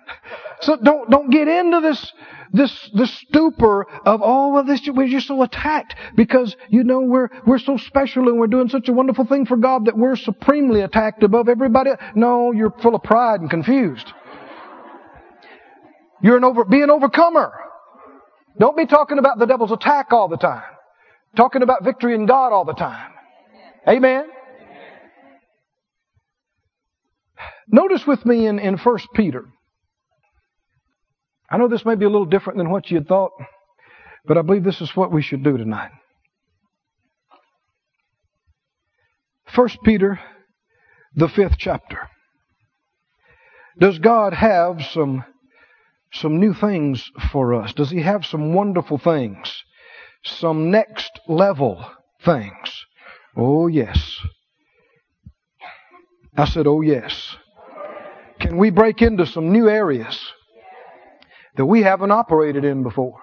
so 0.69 0.77
don't, 0.77 1.09
don't 1.11 1.31
get 1.31 1.49
into 1.49 1.81
this, 1.81 2.13
this, 2.53 2.91
this 2.93 3.11
stupor 3.21 3.87
of 4.05 4.21
all 4.21 4.55
oh, 4.55 4.59
of 4.59 4.67
this. 4.67 4.87
We're 4.87 5.09
just 5.09 5.27
so 5.27 5.43
attacked 5.43 5.95
because, 6.15 6.55
you 6.69 6.85
know, 6.85 7.01
we're, 7.01 7.31
we're 7.47 7.59
so 7.59 7.79
special 7.79 8.29
and 8.29 8.39
we're 8.39 8.49
doing 8.49 8.69
such 8.69 8.87
a 8.91 8.93
wonderful 8.93 9.25
thing 9.25 9.47
for 9.47 9.57
God 9.57 9.87
that 9.87 9.97
we're 9.97 10.15
supremely 10.15 10.83
attacked 10.83 11.23
above 11.23 11.49
everybody. 11.49 11.93
No, 12.15 12.53
you're 12.53 12.71
full 12.83 12.95
of 12.95 13.03
pride 13.03 13.41
and 13.41 13.49
confused. 13.49 14.13
You're 16.23 16.37
an 16.37 16.45
over, 16.45 16.67
be 16.67 16.83
an 16.83 16.91
overcomer. 16.91 17.51
Don't 18.61 18.77
be 18.77 18.85
talking 18.85 19.19
about 19.19 19.39
the 19.39 19.47
devil's 19.47 19.73
attack 19.73 20.13
all 20.13 20.29
the 20.29 20.37
time. 20.37 20.65
Talking 21.35 21.63
about 21.63 21.83
victory 21.83 22.15
in 22.15 22.27
God 22.27 22.53
all 22.53 22.67
the 22.67 22.75
time. 22.75 23.11
Amen. 23.89 24.27
Notice 27.69 28.07
with 28.07 28.27
me 28.27 28.47
in, 28.47 28.59
in 28.59 28.77
1 28.77 28.99
Peter. 29.15 29.47
I 31.51 31.57
know 31.57 31.69
this 31.69 31.85
may 31.85 31.95
be 31.95 32.05
a 32.05 32.11
little 32.11 32.27
different 32.27 32.59
than 32.59 32.71
what 32.71 32.91
you 32.91 32.99
had 32.99 33.09
thought, 33.09 33.33
but 34.27 34.37
I 34.37 34.43
believe 34.43 34.65
this 34.65 34.81
is 34.81 34.95
what 34.95 35.13
we 35.13 35.23
should 35.23 35.43
do 35.43 35.57
tonight. 35.57 35.91
1 39.55 39.69
Peter, 39.83 40.21
the 41.15 41.29
fifth 41.29 41.57
chapter. 41.57 42.09
Does 43.79 43.99
God 43.99 44.35
have 44.35 44.85
some, 44.93 45.25
some 46.13 46.39
new 46.39 46.53
things 46.53 47.11
for 47.33 47.55
us? 47.55 47.73
Does 47.73 47.91
He 47.91 48.03
have 48.03 48.27
some 48.27 48.53
wonderful 48.53 48.99
things? 48.99 49.51
Some 50.25 50.71
next 50.71 51.19
level 51.29 51.91
things? 52.25 52.85
Oh, 53.37 53.69
yes. 53.69 54.19
I 56.37 56.45
said, 56.45 56.67
oh, 56.67 56.83
yes. 56.83 57.37
Can 58.39 58.59
we 58.59 58.71
break 58.71 59.01
into 59.01 59.25
some 59.27 59.51
new 59.51 59.69
areas 59.69 60.21
that 61.59 61.67
we 61.67 61.83
haven't 61.83 62.13
operated 62.13 62.65
in 62.65 62.83
before? 62.83 63.21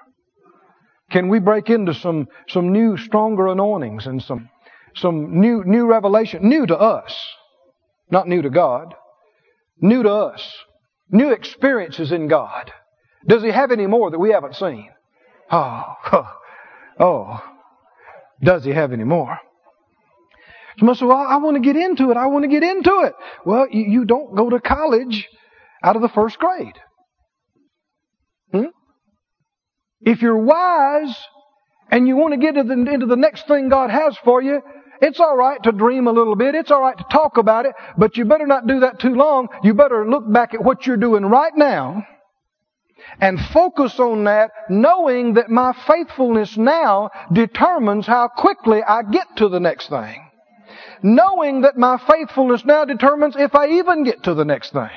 Can 1.10 1.30
we 1.30 1.40
break 1.40 1.70
into 1.70 1.94
some, 1.94 2.28
some 2.50 2.72
new, 2.72 2.98
stronger 2.98 3.48
anointings 3.48 4.06
and 4.06 4.22
some, 4.22 4.50
some 4.96 5.40
new, 5.40 5.64
new 5.66 5.88
revelation, 5.88 6.48
new 6.48 6.66
to 6.68 6.78
us, 6.78 7.16
not 8.12 8.28
new 8.28 8.42
to 8.42 8.50
God, 8.50 8.94
new 9.80 10.04
to 10.04 10.12
us, 10.12 10.54
new 11.10 11.32
experiences 11.32 12.12
in 12.12 12.28
God? 12.28 12.72
Does 13.26 13.42
He 13.42 13.50
have 13.50 13.72
any 13.72 13.88
more 13.88 14.12
that 14.12 14.20
we 14.20 14.32
haven't 14.32 14.56
seen? 14.56 14.90
Oh, 15.50 15.84
oh, 17.00 17.42
does 18.44 18.66
He 18.66 18.72
have 18.72 18.92
any 18.92 19.06
more? 19.06 19.40
Somebody 20.78 21.00
said, 21.00 21.08
well, 21.08 21.18
I 21.18 21.38
want 21.38 21.56
to 21.56 21.62
get 21.62 21.78
into 21.78 22.12
it. 22.12 22.18
I 22.18 22.26
want 22.26 22.44
to 22.44 22.50
get 22.50 22.64
into 22.64 23.04
it. 23.06 23.14
Well, 23.46 23.68
you, 23.72 23.86
you 23.86 24.06
don't 24.06 24.36
go 24.36 24.50
to 24.50 24.60
college 24.60 25.30
out 25.82 25.96
of 25.96 26.02
the 26.02 26.10
first 26.10 26.38
grade. 26.38 26.76
Hmm? 28.52 28.66
If 30.06 30.22
you're 30.22 30.38
wise 30.38 31.16
and 31.90 32.08
you 32.08 32.16
want 32.16 32.34
to 32.34 32.40
get 32.40 32.56
into 32.56 33.06
the, 33.06 33.16
next 33.16 33.48
thing 33.48 33.70
God 33.70 33.90
has 33.90 34.16
for 34.24 34.42
you, 34.42 34.62
it's 35.02 35.20
alright 35.20 35.62
to 35.64 35.72
dream 35.72 36.08
a 36.08 36.12
little 36.12 36.36
bit. 36.36 36.56
It's 36.56 36.72
alright 36.72 36.98
to 36.98 37.06
talk 37.12 37.38
about 37.38 37.66
it, 37.66 37.74
but 37.98 38.16
you 38.16 38.26
better 38.26 38.48
not 38.48 38.68
do 38.68 38.82
that 38.82 39.00
too 39.00 39.16
long. 39.16 39.50
You 39.64 39.74
better 39.74 40.08
look 40.08 40.32
back 40.32 40.54
at 40.54 40.64
what 40.64 40.88
you're 40.88 40.96
doing 40.96 41.26
right 41.26 41.54
now 41.56 42.06
and 43.20 43.40
focus 43.40 44.00
on 44.00 44.24
that 44.24 44.52
knowing 44.70 45.34
that 45.34 45.50
my 45.50 45.74
faithfulness 45.86 46.56
now 46.56 47.10
determines 47.34 48.08
how 48.08 48.30
quickly 48.30 48.82
I 48.82 49.04
get 49.04 49.28
to 49.38 49.50
the 49.50 49.60
next 49.60 49.90
thing 49.90 50.26
knowing 51.06 51.62
that 51.62 51.78
my 51.78 51.98
faithfulness 51.98 52.66
now 52.66 52.86
determines 52.86 53.36
if 53.38 53.54
I 53.56 53.68
even 53.68 54.04
get 54.04 54.24
to 54.24 54.34
the 54.34 54.46
next 54.46 54.74
thing. 54.74 54.90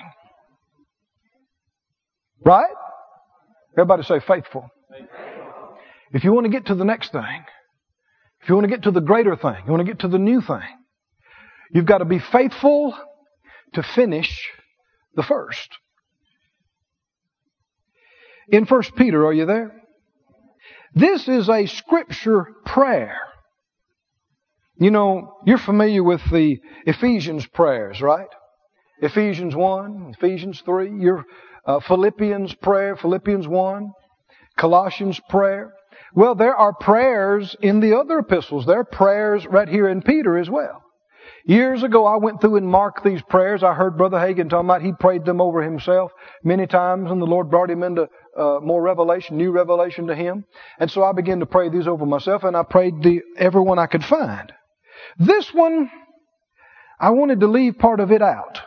Right? 2.44 2.74
Everybody 3.74 4.04
say 4.04 4.20
faithful. 4.20 4.68
If 6.12 6.24
you 6.24 6.32
want 6.32 6.44
to 6.44 6.50
get 6.50 6.66
to 6.66 6.74
the 6.74 6.84
next 6.84 7.12
thing, 7.12 7.44
if 8.42 8.48
you 8.48 8.54
want 8.54 8.64
to 8.64 8.70
get 8.70 8.84
to 8.84 8.90
the 8.90 9.00
greater 9.00 9.36
thing, 9.36 9.56
you 9.66 9.72
want 9.72 9.84
to 9.84 9.92
get 9.92 10.00
to 10.00 10.08
the 10.08 10.18
new 10.18 10.40
thing, 10.40 10.62
you've 11.72 11.86
got 11.86 11.98
to 11.98 12.04
be 12.04 12.18
faithful 12.18 12.96
to 13.74 13.82
finish 13.82 14.48
the 15.14 15.22
first. 15.22 15.68
In 18.48 18.64
1 18.64 18.82
Peter, 18.96 19.26
are 19.26 19.32
you 19.32 19.44
there? 19.44 19.82
This 20.94 21.28
is 21.28 21.50
a 21.50 21.66
scripture 21.66 22.46
prayer. 22.64 23.18
You 24.80 24.90
know, 24.90 25.34
you're 25.44 25.58
familiar 25.58 26.02
with 26.02 26.22
the 26.30 26.58
Ephesians 26.86 27.46
prayers, 27.46 28.00
right? 28.00 28.28
Ephesians 29.02 29.54
1, 29.54 30.14
Ephesians 30.16 30.62
3, 30.64 31.00
your 31.00 31.24
uh, 31.66 31.80
Philippians 31.80 32.54
prayer, 32.54 32.96
Philippians 32.96 33.46
1, 33.46 33.92
Colossians 34.58 35.20
prayer. 35.28 35.72
Well, 36.14 36.34
there 36.34 36.56
are 36.56 36.72
prayers 36.72 37.56
in 37.60 37.80
the 37.80 37.96
other 37.98 38.18
epistles. 38.18 38.66
There 38.66 38.80
are 38.80 38.84
prayers 38.84 39.46
right 39.46 39.68
here 39.68 39.88
in 39.88 40.02
Peter 40.02 40.36
as 40.36 40.50
well. 40.50 40.82
Years 41.44 41.82
ago, 41.82 42.04
I 42.04 42.16
went 42.16 42.40
through 42.40 42.56
and 42.56 42.68
marked 42.68 43.04
these 43.04 43.22
prayers. 43.22 43.62
I 43.62 43.72
heard 43.72 43.96
Brother 43.96 44.18
Hagin 44.18 44.50
talking 44.50 44.66
about 44.66 44.82
he 44.82 44.92
prayed 44.92 45.24
them 45.24 45.40
over 45.40 45.62
himself 45.62 46.12
many 46.44 46.66
times, 46.66 47.10
and 47.10 47.22
the 47.22 47.26
Lord 47.26 47.50
brought 47.50 47.70
him 47.70 47.82
into 47.82 48.08
uh, 48.36 48.58
more 48.62 48.82
revelation, 48.82 49.36
new 49.36 49.50
revelation 49.50 50.06
to 50.08 50.14
him. 50.14 50.44
And 50.78 50.90
so 50.90 51.02
I 51.02 51.12
began 51.12 51.40
to 51.40 51.46
pray 51.46 51.68
these 51.68 51.86
over 51.86 52.04
myself, 52.04 52.44
and 52.44 52.56
I 52.56 52.64
prayed 52.64 53.02
the 53.02 53.22
everyone 53.38 53.78
I 53.78 53.86
could 53.86 54.04
find. 54.04 54.52
This 55.18 55.52
one, 55.54 55.90
I 57.00 57.10
wanted 57.10 57.40
to 57.40 57.46
leave 57.46 57.78
part 57.78 58.00
of 58.00 58.12
it 58.12 58.22
out. 58.22 58.60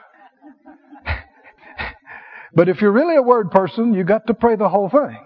but 2.56 2.70
if 2.70 2.82
you're 2.82 2.92
really 2.92 3.16
a 3.16 3.22
word 3.22 3.52
person, 3.52 3.94
you 3.94 4.04
got 4.04 4.28
to 4.28 4.34
pray 4.34 4.56
the 4.56 4.70
whole 4.70 4.90
thing. 4.90 5.18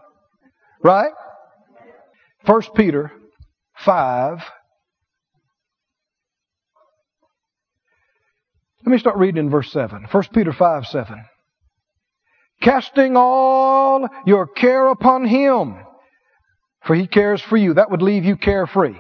Right? 0.85 1.13
First 2.45 2.75
Peter 2.75 3.11
5. 3.77 4.37
Let 8.85 8.91
me 8.91 8.99
start 8.99 9.17
reading 9.17 9.45
in 9.45 9.49
verse 9.49 9.71
7. 9.71 10.03
1 10.11 10.23
Peter 10.31 10.53
5, 10.53 10.85
7. 10.85 11.25
Casting 12.61 13.17
all 13.17 14.07
your 14.27 14.45
care 14.45 14.89
upon 14.89 15.25
Him, 15.25 15.75
for 16.83 16.95
He 16.95 17.07
cares 17.07 17.41
for 17.41 17.57
you. 17.57 17.73
That 17.73 17.89
would 17.89 18.03
leave 18.03 18.23
you 18.23 18.37
carefree. 18.37 18.99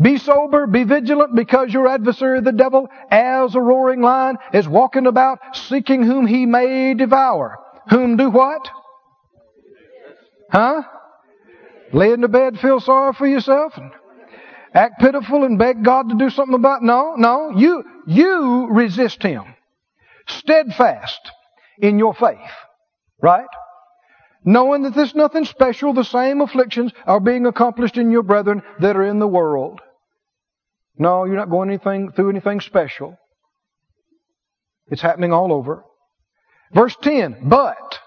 Be 0.00 0.18
sober, 0.18 0.68
be 0.68 0.84
vigilant, 0.84 1.34
because 1.34 1.72
your 1.72 1.88
adversary, 1.88 2.40
the 2.40 2.52
devil, 2.52 2.86
as 3.10 3.56
a 3.56 3.60
roaring 3.60 4.02
lion, 4.02 4.36
is 4.54 4.68
walking 4.68 5.08
about 5.08 5.40
seeking 5.56 6.04
whom 6.04 6.28
he 6.28 6.46
may 6.46 6.94
devour. 6.94 7.58
Whom 7.88 8.16
do 8.16 8.30
what? 8.30 8.70
Huh? 10.50 10.82
Lay 11.92 12.12
in 12.12 12.20
the 12.20 12.28
bed, 12.28 12.58
feel 12.58 12.80
sorry 12.80 13.12
for 13.14 13.26
yourself, 13.26 13.72
and 13.76 13.90
act 14.74 15.00
pitiful 15.00 15.44
and 15.44 15.58
beg 15.58 15.84
God 15.84 16.08
to 16.08 16.14
do 16.16 16.30
something 16.30 16.54
about 16.54 16.82
it? 16.82 16.86
No, 16.86 17.14
no. 17.16 17.50
You, 17.56 17.84
you 18.06 18.68
resist 18.70 19.22
him. 19.22 19.44
Steadfast 20.28 21.30
in 21.78 21.98
your 21.98 22.14
faith. 22.14 22.38
Right? 23.22 23.46
Knowing 24.44 24.82
that 24.82 24.94
there's 24.94 25.14
nothing 25.14 25.44
special, 25.44 25.92
the 25.92 26.04
same 26.04 26.40
afflictions 26.40 26.92
are 27.04 27.20
being 27.20 27.46
accomplished 27.46 27.96
in 27.96 28.10
your 28.10 28.22
brethren 28.22 28.62
that 28.80 28.96
are 28.96 29.04
in 29.04 29.18
the 29.18 29.26
world. 29.26 29.80
No, 30.98 31.24
you're 31.24 31.36
not 31.36 31.50
going 31.50 31.68
anything 31.68 32.12
through 32.12 32.30
anything 32.30 32.60
special. 32.60 33.18
It's 34.88 35.02
happening 35.02 35.32
all 35.32 35.52
over. 35.52 35.84
Verse 36.72 36.96
10, 37.02 37.48
but 37.48 37.98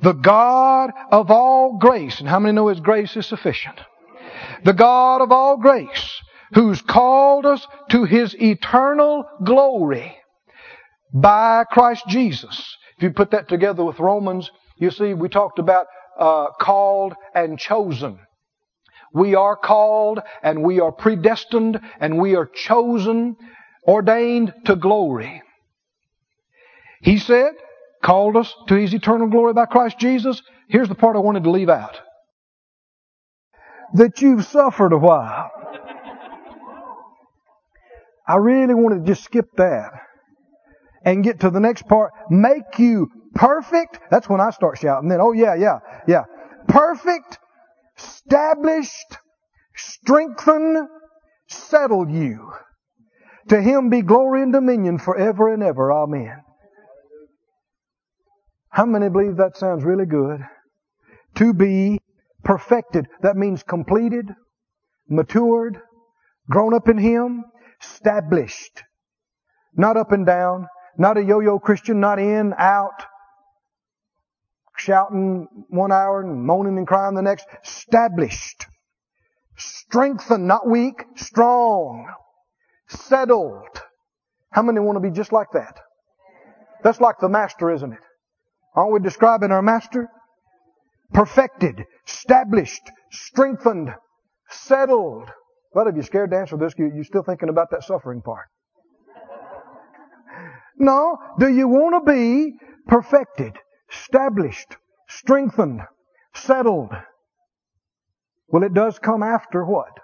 the 0.00 0.12
God 0.12 0.90
of 1.10 1.30
all 1.30 1.78
grace, 1.78 2.20
and 2.20 2.28
how 2.28 2.38
many 2.38 2.54
know 2.54 2.68
His 2.68 2.80
grace 2.80 3.16
is 3.16 3.26
sufficient? 3.26 3.80
The 4.64 4.72
God 4.72 5.20
of 5.20 5.32
all 5.32 5.56
grace, 5.56 6.20
who's 6.54 6.82
called 6.82 7.46
us 7.46 7.66
to 7.90 8.04
His 8.04 8.34
eternal 8.40 9.24
glory 9.44 10.16
by 11.12 11.64
Christ 11.70 12.04
Jesus. 12.08 12.76
If 12.96 13.02
you 13.02 13.10
put 13.10 13.30
that 13.30 13.48
together 13.48 13.84
with 13.84 13.98
Romans, 13.98 14.50
you 14.78 14.90
see 14.90 15.14
we 15.14 15.28
talked 15.28 15.58
about 15.58 15.86
uh, 16.18 16.46
called 16.60 17.14
and 17.34 17.58
chosen. 17.58 18.18
We 19.12 19.36
are 19.36 19.56
called 19.56 20.20
and 20.42 20.62
we 20.62 20.80
are 20.80 20.90
predestined 20.90 21.80
and 22.00 22.18
we 22.18 22.34
are 22.34 22.46
chosen, 22.46 23.36
ordained 23.86 24.52
to 24.64 24.74
glory. 24.74 25.42
He 27.00 27.18
said, 27.18 27.52
called 28.04 28.36
us 28.36 28.54
to 28.68 28.74
His 28.74 28.94
eternal 28.94 29.28
glory 29.28 29.54
by 29.54 29.66
Christ 29.66 29.98
Jesus. 29.98 30.42
Here's 30.68 30.88
the 30.88 30.94
part 30.94 31.16
I 31.16 31.20
wanted 31.20 31.44
to 31.44 31.50
leave 31.50 31.70
out. 31.70 32.00
That 33.94 34.20
you've 34.20 34.44
suffered 34.44 34.92
a 34.92 34.98
while. 34.98 35.50
I 38.26 38.36
really 38.36 38.74
wanted 38.74 39.04
to 39.04 39.12
just 39.12 39.24
skip 39.24 39.46
that 39.56 39.90
and 41.04 41.24
get 41.24 41.40
to 41.40 41.50
the 41.50 41.60
next 41.60 41.86
part. 41.88 42.12
Make 42.30 42.78
you 42.78 43.08
perfect. 43.34 43.98
That's 44.10 44.28
when 44.28 44.40
I 44.40 44.50
start 44.50 44.78
shouting. 44.78 45.08
Then, 45.08 45.20
oh 45.20 45.32
yeah, 45.32 45.54
yeah, 45.54 45.78
yeah. 46.06 46.24
Perfect, 46.68 47.38
established, 47.98 49.18
strengthen, 49.76 50.88
settle 51.48 52.08
you. 52.08 52.52
To 53.48 53.60
him 53.60 53.90
be 53.90 54.00
glory 54.00 54.42
and 54.42 54.52
dominion 54.52 54.98
forever 54.98 55.52
and 55.52 55.62
ever. 55.62 55.92
Amen. 55.92 56.43
How 58.74 58.84
many 58.84 59.08
believe 59.08 59.36
that 59.36 59.56
sounds 59.56 59.84
really 59.84 60.04
good? 60.04 60.40
To 61.36 61.54
be 61.54 62.00
perfected. 62.42 63.06
That 63.22 63.36
means 63.36 63.62
completed, 63.62 64.26
matured, 65.08 65.80
grown 66.50 66.74
up 66.74 66.88
in 66.88 66.98
Him, 66.98 67.44
established. 67.80 68.82
Not 69.76 69.96
up 69.96 70.10
and 70.10 70.26
down, 70.26 70.66
not 70.98 71.16
a 71.16 71.22
yo-yo 71.22 71.60
Christian, 71.60 72.00
not 72.00 72.18
in, 72.18 72.52
out, 72.58 73.04
shouting 74.76 75.46
one 75.68 75.92
hour 75.92 76.20
and 76.20 76.44
moaning 76.44 76.76
and 76.76 76.86
crying 76.86 77.14
the 77.14 77.22
next. 77.22 77.46
Established. 77.64 78.66
Strengthened, 79.56 80.48
not 80.48 80.68
weak, 80.68 81.04
strong. 81.14 82.12
Settled. 82.88 83.82
How 84.50 84.62
many 84.62 84.80
want 84.80 84.96
to 84.96 85.00
be 85.00 85.14
just 85.14 85.30
like 85.30 85.52
that? 85.52 85.78
That's 86.82 87.00
like 87.00 87.20
the 87.20 87.28
master, 87.28 87.70
isn't 87.70 87.92
it? 87.92 88.00
Aren't 88.74 88.92
we 88.92 89.00
describing 89.00 89.52
our 89.52 89.62
master? 89.62 90.08
Perfected, 91.12 91.84
established, 92.06 92.90
strengthened, 93.10 93.94
settled. 94.50 95.30
What 95.72 95.86
if 95.86 95.94
you're 95.94 96.04
scared 96.04 96.30
to 96.30 96.38
answer 96.38 96.56
this? 96.56 96.74
You're 96.76 97.04
still 97.04 97.22
thinking 97.22 97.48
about 97.48 97.70
that 97.70 97.84
suffering 97.84 98.22
part. 98.22 98.46
No. 100.76 101.18
Do 101.38 101.48
you 101.48 101.68
want 101.68 102.04
to 102.04 102.12
be 102.12 102.54
perfected, 102.88 103.52
established, 103.92 104.76
strengthened, 105.08 105.82
settled? 106.34 106.90
Well, 108.48 108.64
it 108.64 108.74
does 108.74 108.98
come 108.98 109.22
after 109.22 109.64
what? 109.64 110.00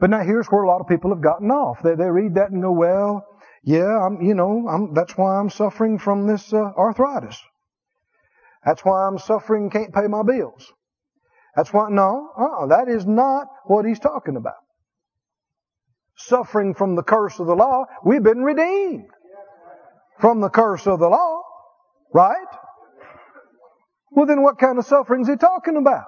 But 0.00 0.08
now 0.08 0.22
here's 0.22 0.46
where 0.46 0.62
a 0.62 0.68
lot 0.68 0.80
of 0.80 0.88
people 0.88 1.10
have 1.10 1.20
gotten 1.20 1.50
off. 1.50 1.82
They, 1.82 1.94
they 1.94 2.10
read 2.10 2.34
that 2.36 2.50
and 2.50 2.62
go, 2.62 2.72
well, 2.72 3.26
yeah, 3.62 4.06
I'm, 4.06 4.22
you 4.22 4.34
know, 4.34 4.66
I'm, 4.66 4.94
that's 4.94 5.16
why 5.16 5.38
I'm 5.38 5.50
suffering 5.50 5.98
from 5.98 6.26
this 6.26 6.52
uh, 6.54 6.72
arthritis. 6.76 7.38
That's 8.64 8.82
why 8.82 9.06
I'm 9.06 9.18
suffering 9.18 9.70
can't 9.70 9.94
pay 9.94 10.06
my 10.06 10.22
bills. 10.22 10.72
That's 11.54 11.72
why, 11.72 11.90
no, 11.90 12.30
uh-uh, 12.38 12.66
that 12.68 12.88
is 12.88 13.04
not 13.04 13.48
what 13.66 13.84
he's 13.84 13.98
talking 13.98 14.36
about. 14.36 14.54
Suffering 16.16 16.74
from 16.74 16.96
the 16.96 17.02
curse 17.02 17.38
of 17.38 17.46
the 17.46 17.56
law, 17.56 17.84
we've 18.04 18.22
been 18.22 18.42
redeemed 18.42 19.08
from 20.18 20.40
the 20.40 20.48
curse 20.48 20.86
of 20.86 20.98
the 20.98 21.08
law, 21.08 21.42
right? 22.14 22.36
Well, 24.12 24.26
then 24.26 24.42
what 24.42 24.58
kind 24.58 24.78
of 24.78 24.86
suffering 24.86 25.22
is 25.22 25.28
he 25.28 25.36
talking 25.36 25.76
about? 25.76 26.04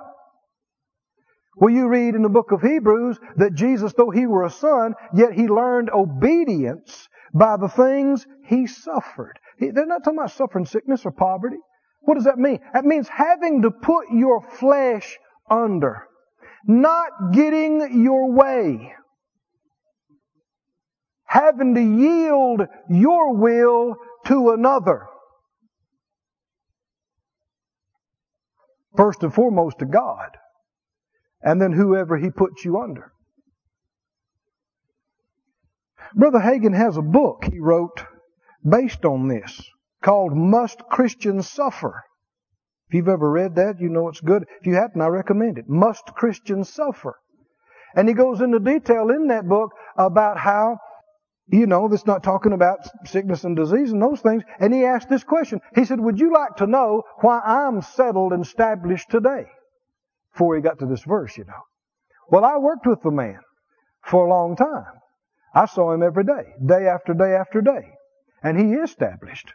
Well, 1.56 1.72
you 1.72 1.88
read 1.88 2.14
in 2.14 2.22
the 2.22 2.28
book 2.28 2.50
of 2.50 2.62
Hebrews 2.62 3.18
that 3.36 3.54
Jesus, 3.54 3.92
though 3.92 4.10
he 4.10 4.26
were 4.26 4.44
a 4.44 4.50
son, 4.50 4.94
yet 5.14 5.32
he 5.34 5.48
learned 5.48 5.90
obedience 5.90 7.08
by 7.34 7.56
the 7.56 7.68
things 7.68 8.26
he 8.46 8.66
suffered. 8.66 9.38
They're 9.58 9.86
not 9.86 10.02
talking 10.02 10.18
about 10.18 10.32
suffering 10.32 10.66
sickness 10.66 11.04
or 11.04 11.12
poverty. 11.12 11.58
What 12.00 12.14
does 12.14 12.24
that 12.24 12.38
mean? 12.38 12.58
That 12.72 12.84
means 12.84 13.08
having 13.08 13.62
to 13.62 13.70
put 13.70 14.06
your 14.10 14.40
flesh 14.40 15.18
under, 15.48 16.04
not 16.66 17.32
getting 17.32 18.02
your 18.02 18.32
way, 18.32 18.94
having 21.24 21.74
to 21.74 21.80
yield 21.80 22.62
your 22.90 23.36
will 23.36 23.96
to 24.26 24.50
another. 24.50 25.06
First 28.96 29.22
and 29.22 29.32
foremost 29.32 29.78
to 29.78 29.86
God, 29.86 30.36
and 31.42 31.60
then 31.60 31.72
whoever 31.72 32.16
He 32.16 32.30
puts 32.30 32.64
you 32.64 32.80
under. 32.80 33.12
Brother 36.14 36.40
Hagin 36.40 36.74
has 36.74 36.96
a 36.96 37.02
book 37.02 37.44
he 37.50 37.58
wrote 37.58 38.04
based 38.68 39.04
on 39.04 39.28
this 39.28 39.70
called 40.02 40.36
Must 40.36 40.80
Christians 40.90 41.48
Suffer? 41.48 42.04
If 42.88 42.94
you've 42.94 43.08
ever 43.08 43.30
read 43.30 43.54
that, 43.54 43.80
you 43.80 43.88
know 43.88 44.08
it's 44.08 44.20
good. 44.20 44.44
If 44.60 44.66
you 44.66 44.74
haven't, 44.74 45.00
I 45.00 45.06
recommend 45.06 45.56
it. 45.56 45.68
Must 45.68 46.04
Christians 46.14 46.68
Suffer? 46.68 47.18
And 47.94 48.08
he 48.08 48.14
goes 48.14 48.40
into 48.40 48.58
detail 48.58 49.10
in 49.10 49.28
that 49.28 49.48
book 49.48 49.70
about 49.96 50.38
how, 50.38 50.78
you 51.48 51.66
know, 51.66 51.88
that's 51.88 52.06
not 52.06 52.22
talking 52.22 52.52
about 52.52 52.78
sickness 53.06 53.44
and 53.44 53.56
disease 53.56 53.92
and 53.92 54.02
those 54.02 54.20
things. 54.20 54.42
And 54.58 54.74
he 54.74 54.84
asked 54.84 55.08
this 55.08 55.24
question. 55.24 55.60
He 55.74 55.84
said, 55.84 56.00
Would 56.00 56.20
you 56.20 56.32
like 56.32 56.56
to 56.56 56.66
know 56.66 57.04
why 57.20 57.40
I'm 57.40 57.80
settled 57.80 58.32
and 58.32 58.44
established 58.44 59.10
today? 59.10 59.46
Before 60.32 60.56
he 60.56 60.62
got 60.62 60.78
to 60.78 60.86
this 60.86 61.04
verse, 61.04 61.36
you 61.36 61.44
know. 61.44 61.62
Well, 62.30 62.44
I 62.44 62.56
worked 62.56 62.86
with 62.86 63.02
the 63.02 63.10
man 63.10 63.40
for 64.04 64.26
a 64.26 64.30
long 64.30 64.56
time. 64.56 65.00
I 65.54 65.66
saw 65.66 65.92
him 65.92 66.02
every 66.02 66.24
day, 66.24 66.54
day 66.64 66.86
after 66.86 67.12
day 67.12 67.34
after 67.34 67.60
day. 67.60 67.92
And 68.42 68.58
he 68.58 68.72
established. 68.74 69.52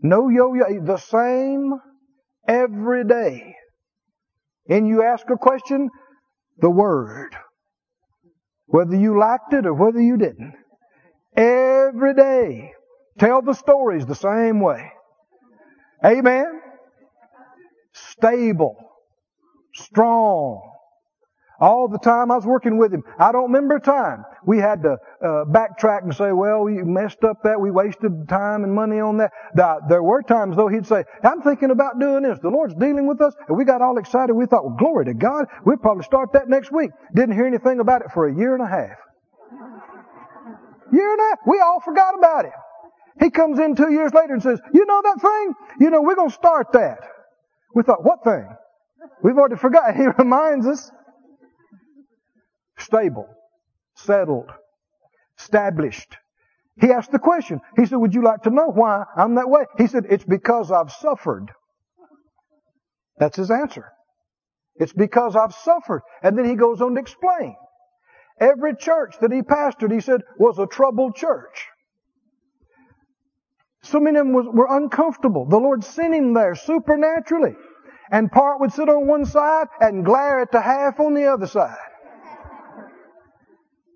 No 0.00 0.28
yo-yo, 0.28 0.84
the 0.84 0.98
same 0.98 1.74
every 2.46 3.04
day. 3.04 3.56
And 4.68 4.86
you 4.86 5.02
ask 5.02 5.28
a 5.30 5.36
question, 5.36 5.90
the 6.58 6.70
Word. 6.70 7.36
Whether 8.66 8.96
you 8.96 9.18
liked 9.18 9.52
it 9.52 9.66
or 9.66 9.74
whether 9.74 10.00
you 10.00 10.16
didn't. 10.16 10.54
Every 11.36 12.14
day. 12.14 12.72
Tell 13.18 13.42
the 13.42 13.54
stories 13.54 14.06
the 14.06 14.14
same 14.14 14.60
way. 14.60 14.92
Amen? 16.04 16.60
Stable. 17.92 18.76
Strong. 19.76 20.72
All 21.58 21.88
the 21.88 21.98
time 21.98 22.30
I 22.30 22.36
was 22.36 22.44
working 22.44 22.76
with 22.76 22.92
him. 22.92 23.02
I 23.18 23.32
don't 23.32 23.44
remember 23.44 23.76
a 23.76 23.80
time 23.80 24.24
we 24.44 24.58
had 24.58 24.82
to 24.82 24.98
uh, 25.22 25.44
backtrack 25.46 26.02
and 26.02 26.14
say, 26.14 26.32
well, 26.32 26.62
we 26.62 26.82
messed 26.82 27.24
up 27.24 27.38
that. 27.44 27.58
We 27.58 27.70
wasted 27.70 28.28
time 28.28 28.62
and 28.62 28.74
money 28.74 29.00
on 29.00 29.16
that. 29.16 29.32
There 29.88 30.02
were 30.02 30.22
times 30.22 30.56
though 30.56 30.68
he'd 30.68 30.86
say, 30.86 31.04
I'm 31.24 31.40
thinking 31.40 31.70
about 31.70 31.98
doing 31.98 32.24
this. 32.24 32.38
The 32.40 32.50
Lord's 32.50 32.74
dealing 32.74 33.06
with 33.06 33.22
us. 33.22 33.34
And 33.48 33.56
we 33.56 33.64
got 33.64 33.80
all 33.80 33.96
excited. 33.96 34.34
We 34.34 34.44
thought, 34.44 34.66
well, 34.66 34.76
glory 34.78 35.06
to 35.06 35.14
God. 35.14 35.46
We'll 35.64 35.78
probably 35.78 36.04
start 36.04 36.34
that 36.34 36.48
next 36.48 36.70
week. 36.72 36.90
Didn't 37.14 37.34
hear 37.34 37.46
anything 37.46 37.80
about 37.80 38.02
it 38.02 38.08
for 38.12 38.28
a 38.28 38.36
year 38.36 38.54
and 38.54 38.62
a 38.62 38.68
half. 38.68 38.98
Year 40.92 41.10
and 41.10 41.20
a 41.20 41.24
half. 41.24 41.38
We 41.46 41.58
all 41.60 41.80
forgot 41.80 42.18
about 42.18 42.44
it. 42.44 42.52
He 43.18 43.30
comes 43.30 43.58
in 43.58 43.74
two 43.74 43.90
years 43.90 44.12
later 44.12 44.34
and 44.34 44.42
says, 44.42 44.60
you 44.74 44.84
know 44.84 45.00
that 45.02 45.20
thing? 45.22 45.54
You 45.80 45.90
know, 45.90 46.02
we're 46.02 46.16
going 46.16 46.28
to 46.28 46.34
start 46.34 46.72
that. 46.74 46.98
We 47.74 47.82
thought, 47.82 48.04
what 48.04 48.22
thing? 48.24 48.46
We've 49.22 49.36
already 49.36 49.56
forgotten. 49.56 49.96
He 50.00 50.06
reminds 50.06 50.66
us 50.66 50.90
stable, 52.78 53.28
settled, 53.94 54.50
established. 55.38 56.16
He 56.80 56.90
asked 56.92 57.12
the 57.12 57.18
question. 57.18 57.60
He 57.76 57.86
said, 57.86 57.96
would 57.96 58.14
you 58.14 58.22
like 58.22 58.42
to 58.42 58.50
know 58.50 58.68
why 58.68 59.04
I'm 59.16 59.36
that 59.36 59.48
way? 59.48 59.64
He 59.78 59.86
said, 59.86 60.04
it's 60.10 60.24
because 60.24 60.70
I've 60.70 60.92
suffered. 60.92 61.50
That's 63.18 63.36
his 63.36 63.50
answer. 63.50 63.86
It's 64.76 64.92
because 64.92 65.36
I've 65.36 65.54
suffered. 65.54 66.02
And 66.22 66.36
then 66.36 66.44
he 66.44 66.54
goes 66.54 66.82
on 66.82 66.94
to 66.94 67.00
explain. 67.00 67.56
Every 68.38 68.76
church 68.76 69.16
that 69.22 69.32
he 69.32 69.40
pastored, 69.40 69.92
he 69.92 70.00
said, 70.00 70.20
was 70.38 70.58
a 70.58 70.66
troubled 70.66 71.16
church. 71.16 71.66
So 73.82 74.00
many 74.00 74.18
of 74.18 74.26
them 74.26 74.34
was, 74.34 74.46
were 74.52 74.68
uncomfortable. 74.68 75.46
The 75.46 75.58
Lord 75.58 75.82
sent 75.84 76.14
him 76.14 76.34
there 76.34 76.54
supernaturally. 76.54 77.54
And 78.10 78.30
part 78.30 78.60
would 78.60 78.72
sit 78.72 78.88
on 78.88 79.06
one 79.06 79.24
side 79.24 79.66
and 79.80 80.04
glare 80.04 80.40
at 80.40 80.52
the 80.52 80.60
half 80.60 81.00
on 81.00 81.14
the 81.14 81.26
other 81.26 81.46
side. 81.46 81.76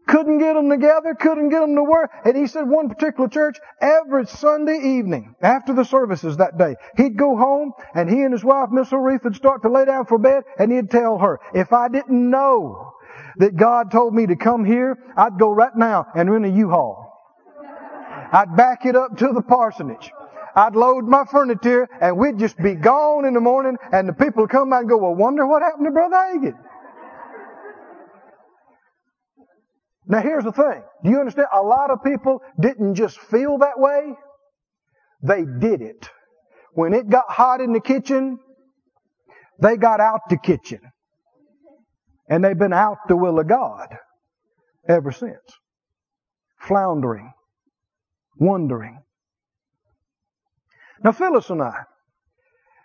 Couldn't 0.06 0.38
get 0.38 0.54
them 0.54 0.68
together, 0.68 1.14
couldn't 1.14 1.50
get 1.50 1.60
them 1.60 1.76
to 1.76 1.84
work. 1.84 2.10
And 2.24 2.36
he 2.36 2.48
said 2.48 2.68
one 2.68 2.88
particular 2.88 3.28
church, 3.28 3.60
every 3.80 4.26
Sunday 4.26 4.78
evening, 4.98 5.36
after 5.40 5.72
the 5.72 5.84
services 5.84 6.38
that 6.38 6.58
day, 6.58 6.74
he'd 6.96 7.16
go 7.16 7.36
home 7.36 7.72
and 7.94 8.10
he 8.10 8.22
and 8.22 8.32
his 8.32 8.42
wife, 8.42 8.70
Miss 8.72 8.90
Oretha, 8.90 9.24
would 9.24 9.36
start 9.36 9.62
to 9.62 9.68
lay 9.68 9.84
down 9.84 10.06
for 10.06 10.18
bed 10.18 10.42
and 10.58 10.72
he'd 10.72 10.90
tell 10.90 11.18
her, 11.18 11.38
if 11.54 11.72
I 11.72 11.88
didn't 11.88 12.28
know 12.28 12.94
that 13.36 13.54
God 13.54 13.92
told 13.92 14.12
me 14.12 14.26
to 14.26 14.34
come 14.34 14.64
here, 14.64 14.98
I'd 15.16 15.38
go 15.38 15.50
right 15.52 15.76
now 15.76 16.06
and 16.16 16.28
rent 16.28 16.44
a 16.44 16.50
U-Haul. 16.50 17.06
I'd 18.32 18.56
back 18.56 18.86
it 18.86 18.96
up 18.96 19.16
to 19.18 19.32
the 19.32 19.42
parsonage. 19.42 20.10
I'd 20.54 20.74
load 20.74 21.06
my 21.06 21.24
furniture 21.24 21.88
and 22.00 22.16
we'd 22.16 22.38
just 22.38 22.56
be 22.58 22.74
gone 22.74 23.24
in 23.24 23.34
the 23.34 23.40
morning 23.40 23.76
and 23.92 24.08
the 24.08 24.12
people 24.12 24.42
would 24.42 24.50
come 24.50 24.70
by 24.70 24.80
and 24.80 24.88
go, 24.88 24.96
well, 24.98 25.14
wonder 25.14 25.46
what 25.46 25.62
happened 25.62 25.86
to 25.86 25.90
Brother 25.90 26.16
Hagin. 26.16 26.58
Now 30.06 30.22
here's 30.22 30.44
the 30.44 30.52
thing. 30.52 30.82
Do 31.04 31.10
you 31.10 31.20
understand? 31.20 31.48
A 31.52 31.62
lot 31.62 31.90
of 31.90 32.02
people 32.02 32.40
didn't 32.58 32.96
just 32.96 33.18
feel 33.18 33.58
that 33.58 33.78
way. 33.78 34.14
They 35.22 35.44
did 35.44 35.82
it. 35.82 36.08
When 36.72 36.94
it 36.94 37.08
got 37.08 37.26
hot 37.28 37.60
in 37.60 37.72
the 37.72 37.80
kitchen, 37.80 38.38
they 39.60 39.76
got 39.76 40.00
out 40.00 40.20
the 40.28 40.36
kitchen. 40.36 40.80
And 42.28 42.44
they've 42.44 42.58
been 42.58 42.72
out 42.72 42.98
the 43.08 43.16
will 43.16 43.38
of 43.38 43.48
God 43.48 43.96
ever 44.88 45.12
since. 45.12 45.38
Floundering. 46.58 47.32
Wondering. 48.36 49.00
Now 51.02 51.12
Phyllis 51.12 51.50
and 51.50 51.62
I 51.62 51.84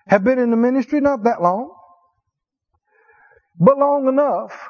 have 0.08 0.24
been 0.24 0.40
in 0.40 0.52
the 0.52 0.58
ministry 0.58 1.02
not 1.02 1.24
that 1.24 1.42
long, 1.42 1.74
but 3.60 3.78
long 3.78 4.08
enough 4.08 4.70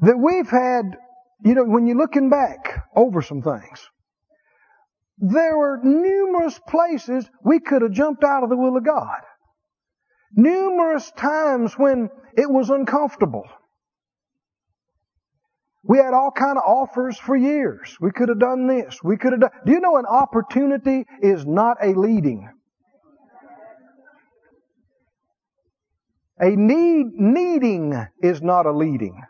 that 0.00 0.18
we've 0.18 0.48
had 0.48 0.96
you 1.44 1.54
know, 1.54 1.64
when 1.64 1.86
you're 1.86 1.96
looking 1.96 2.30
back 2.30 2.84
over 2.96 3.22
some 3.22 3.42
things, 3.42 3.88
there 5.18 5.56
were 5.56 5.80
numerous 5.82 6.58
places 6.68 7.28
we 7.44 7.60
could 7.60 7.82
have 7.82 7.92
jumped 7.92 8.24
out 8.24 8.42
of 8.42 8.50
the 8.50 8.56
will 8.56 8.76
of 8.76 8.84
God. 8.84 9.20
Numerous 10.34 11.10
times 11.12 11.74
when 11.74 12.10
it 12.36 12.50
was 12.50 12.70
uncomfortable. 12.70 13.44
We 15.88 15.96
had 15.96 16.12
all 16.12 16.30
kind 16.30 16.58
of 16.58 16.64
offers 16.64 17.18
for 17.18 17.34
years. 17.34 17.96
We 17.98 18.10
could 18.10 18.28
have 18.28 18.38
done 18.38 18.66
this. 18.66 19.00
We 19.02 19.16
could 19.16 19.32
have 19.32 19.40
done. 19.40 19.50
Do 19.64 19.72
you 19.72 19.80
know 19.80 19.96
an 19.96 20.04
opportunity 20.04 21.06
is 21.22 21.46
not 21.46 21.78
a 21.82 21.94
leading? 21.98 22.50
A 26.40 26.50
need 26.50 27.06
needing 27.14 28.06
is 28.22 28.42
not 28.42 28.66
a 28.66 28.70
leading. 28.70 29.20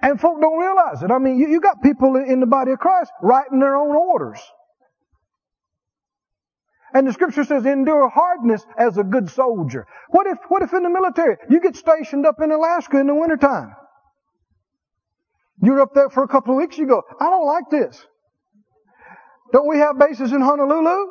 And 0.00 0.20
folk 0.20 0.40
don't 0.40 0.58
realize 0.58 1.02
it. 1.02 1.10
I 1.10 1.18
mean, 1.18 1.38
you, 1.38 1.48
you 1.48 1.60
got 1.60 1.82
people 1.82 2.16
in 2.16 2.38
the 2.38 2.46
body 2.46 2.72
of 2.72 2.78
Christ 2.78 3.10
writing 3.22 3.60
their 3.60 3.76
own 3.76 3.96
orders. 3.96 4.38
And 6.94 7.06
the 7.06 7.12
scripture 7.12 7.44
says, 7.44 7.66
endure 7.66 8.08
hardness 8.08 8.64
as 8.78 8.96
a 8.96 9.04
good 9.04 9.28
soldier. 9.30 9.86
What 10.08 10.26
if, 10.26 10.38
what 10.48 10.62
if 10.62 10.72
in 10.72 10.82
the 10.82 10.90
military, 10.90 11.36
you 11.50 11.60
get 11.60 11.76
stationed 11.76 12.24
up 12.24 12.36
in 12.42 12.50
Alaska 12.50 12.98
in 12.98 13.06
the 13.06 13.14
wintertime? 13.14 13.74
You're 15.62 15.80
up 15.80 15.92
there 15.94 16.08
for 16.08 16.22
a 16.22 16.28
couple 16.28 16.54
of 16.54 16.58
weeks, 16.58 16.78
you 16.78 16.86
go, 16.86 17.02
I 17.20 17.24
don't 17.30 17.46
like 17.46 17.64
this. 17.70 18.06
Don't 19.52 19.68
we 19.68 19.78
have 19.78 19.98
bases 19.98 20.32
in 20.32 20.40
Honolulu? 20.40 21.10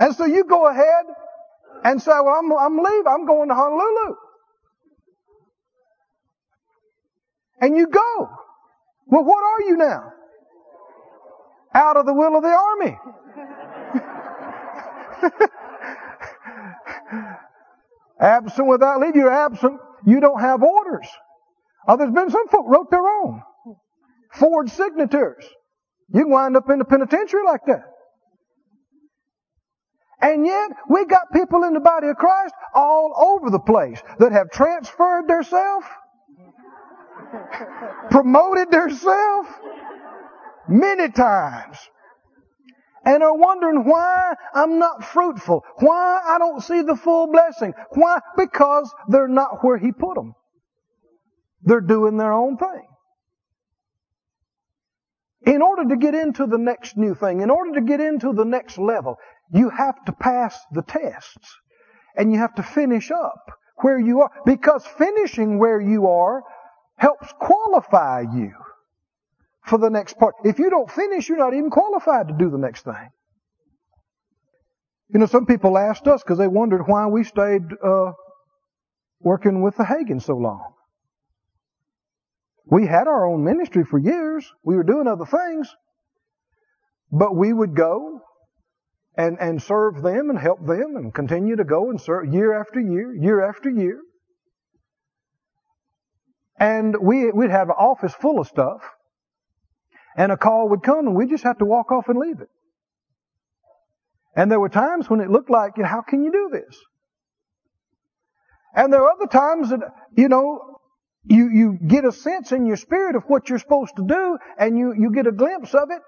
and 0.00 0.14
so 0.14 0.24
you 0.24 0.44
go 0.44 0.66
ahead 0.66 1.04
and 1.84 2.02
say, 2.02 2.10
well, 2.10 2.34
I'm, 2.38 2.52
I'm 2.52 2.76
leaving. 2.76 3.06
I'm 3.06 3.26
going 3.26 3.48
to 3.48 3.54
Honolulu. 3.54 4.16
And 7.60 7.76
you 7.76 7.86
go. 7.86 8.28
Well, 9.06 9.24
what 9.24 9.42
are 9.42 9.68
you 9.68 9.76
now? 9.76 10.12
Out 11.74 11.96
of 11.96 12.06
the 12.06 12.14
will 12.14 12.36
of 12.36 12.42
the 12.42 12.48
army. 12.48 12.98
absent 18.20 18.68
without 18.68 19.00
leave. 19.00 19.16
You're 19.16 19.30
absent. 19.30 19.80
You 20.06 20.20
don't 20.20 20.40
have 20.40 20.62
orders. 20.62 21.08
Oh, 21.86 21.96
there's 21.96 22.12
been 22.12 22.30
some 22.30 22.48
folk 22.48 22.64
wrote 22.66 22.90
their 22.90 23.06
own. 23.06 23.42
Forged 24.32 24.72
signatures. 24.72 25.44
You 26.12 26.22
can 26.22 26.30
wind 26.30 26.56
up 26.56 26.68
in 26.70 26.78
the 26.78 26.84
penitentiary 26.84 27.44
like 27.44 27.64
that. 27.66 27.82
And 30.20 30.46
yet, 30.46 30.70
we 30.88 31.04
got 31.04 31.32
people 31.32 31.64
in 31.64 31.74
the 31.74 31.80
body 31.80 32.08
of 32.08 32.16
Christ 32.16 32.54
all 32.74 33.12
over 33.16 33.50
the 33.50 33.60
place 33.60 34.02
that 34.18 34.32
have 34.32 34.50
transferred 34.50 35.28
themselves 35.28 35.86
promoted 38.10 38.70
themselves 38.70 39.48
many 40.68 41.10
times 41.10 41.78
and 43.04 43.22
are 43.22 43.36
wondering 43.36 43.84
why 43.84 44.34
I'm 44.54 44.78
not 44.78 45.04
fruitful, 45.04 45.64
why 45.78 46.20
I 46.26 46.38
don't 46.38 46.62
see 46.62 46.82
the 46.82 46.96
full 46.96 47.28
blessing. 47.28 47.72
Why? 47.92 48.18
Because 48.36 48.92
they're 49.08 49.28
not 49.28 49.64
where 49.64 49.78
He 49.78 49.92
put 49.92 50.14
them. 50.14 50.34
They're 51.62 51.80
doing 51.80 52.16
their 52.16 52.32
own 52.32 52.56
thing. 52.56 52.86
In 55.46 55.62
order 55.62 55.88
to 55.88 55.96
get 55.96 56.14
into 56.14 56.46
the 56.46 56.58
next 56.58 56.96
new 56.96 57.14
thing, 57.14 57.40
in 57.40 57.50
order 57.50 57.72
to 57.74 57.80
get 57.80 58.00
into 58.00 58.32
the 58.32 58.44
next 58.44 58.76
level, 58.76 59.16
you 59.52 59.70
have 59.70 60.04
to 60.04 60.12
pass 60.12 60.58
the 60.72 60.82
tests 60.82 61.56
and 62.16 62.32
you 62.32 62.38
have 62.38 62.54
to 62.56 62.62
finish 62.62 63.10
up 63.10 63.52
where 63.76 63.98
you 63.98 64.20
are 64.22 64.30
because 64.44 64.84
finishing 64.98 65.58
where 65.58 65.80
you 65.80 66.08
are 66.08 66.42
helps 66.96 67.32
qualify 67.38 68.20
you 68.20 68.52
for 69.68 69.78
the 69.78 69.90
next 69.90 70.18
part. 70.18 70.34
If 70.44 70.58
you 70.58 70.70
don't 70.70 70.90
finish, 70.90 71.28
you're 71.28 71.38
not 71.38 71.54
even 71.54 71.70
qualified 71.70 72.28
to 72.28 72.34
do 72.34 72.50
the 72.50 72.58
next 72.58 72.82
thing. 72.82 73.10
You 75.10 75.20
know, 75.20 75.26
some 75.26 75.46
people 75.46 75.78
asked 75.78 76.06
us 76.06 76.22
because 76.22 76.38
they 76.38 76.48
wondered 76.48 76.86
why 76.86 77.06
we 77.06 77.24
stayed 77.24 77.62
uh, 77.82 78.12
working 79.20 79.62
with 79.62 79.76
the 79.76 79.84
Hagin 79.84 80.20
so 80.20 80.36
long. 80.36 80.74
We 82.66 82.86
had 82.86 83.08
our 83.08 83.26
own 83.26 83.44
ministry 83.44 83.84
for 83.84 83.98
years. 83.98 84.50
We 84.62 84.76
were 84.76 84.84
doing 84.84 85.06
other 85.06 85.24
things. 85.24 85.74
But 87.10 87.34
we 87.34 87.52
would 87.52 87.74
go 87.74 88.20
and, 89.16 89.38
and 89.40 89.62
serve 89.62 90.02
them 90.02 90.28
and 90.28 90.38
help 90.38 90.66
them 90.66 90.96
and 90.96 91.14
continue 91.14 91.56
to 91.56 91.64
go 91.64 91.88
and 91.88 91.98
serve 91.98 92.32
year 92.32 92.60
after 92.60 92.78
year, 92.78 93.14
year 93.14 93.48
after 93.48 93.70
year. 93.70 94.00
And 96.60 96.94
we, 97.00 97.30
we'd 97.30 97.50
have 97.50 97.70
an 97.70 97.76
office 97.78 98.12
full 98.12 98.40
of 98.40 98.46
stuff. 98.46 98.82
And 100.18 100.30
a 100.30 100.36
call 100.36 100.68
would 100.70 100.82
come 100.82 101.06
and 101.06 101.16
we'd 101.16 101.30
just 101.30 101.44
have 101.44 101.58
to 101.58 101.64
walk 101.64 101.90
off 101.90 102.08
and 102.08 102.18
leave 102.18 102.40
it. 102.40 102.50
And 104.36 104.50
there 104.50 104.60
were 104.60 104.68
times 104.68 105.08
when 105.08 105.20
it 105.20 105.30
looked 105.30 105.48
like, 105.48 105.78
you 105.78 105.84
know, 105.84 105.88
how 105.88 106.02
can 106.02 106.24
you 106.24 106.32
do 106.32 106.50
this? 106.52 106.78
And 108.74 108.92
there 108.92 109.02
are 109.02 109.12
other 109.12 109.28
times 109.28 109.70
that, 109.70 109.80
you 110.16 110.28
know, 110.28 110.76
You, 111.30 111.50
you 111.60 111.78
get 111.94 112.04
a 112.06 112.12
sense 112.12 112.52
in 112.56 112.64
your 112.64 112.78
spirit 112.78 113.14
of 113.16 113.24
what 113.30 113.48
you're 113.48 113.58
supposed 113.58 113.94
to 113.96 114.04
do 114.06 114.38
and 114.56 114.78
you, 114.80 114.94
you 115.02 115.08
get 115.12 115.26
a 115.26 115.32
glimpse 115.32 115.74
of 115.74 115.90
it, 115.90 116.02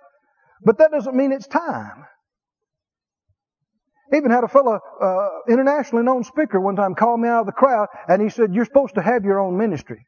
but 0.65 0.79
that 0.79 0.91
doesn't 0.93 1.15
mean 1.15 1.33
it's 1.33 1.49
time. 1.49 2.07
Even 4.17 4.31
had 4.31 4.45
a 4.45 4.49
fellow, 4.49 4.81
uh, 5.09 5.29
internationally 5.55 6.05
known 6.05 6.25
speaker 6.25 6.59
one 6.59 6.77
time 6.77 6.95
call 6.95 7.17
me 7.19 7.29
out 7.29 7.41
of 7.41 7.47
the 7.47 7.59
crowd 7.63 7.89
and 8.09 8.23
he 8.23 8.31
said, 8.31 8.55
you're 8.55 8.71
supposed 8.73 8.95
to 8.95 9.03
have 9.03 9.25
your 9.25 9.41
own 9.45 9.59
ministry. 9.59 10.01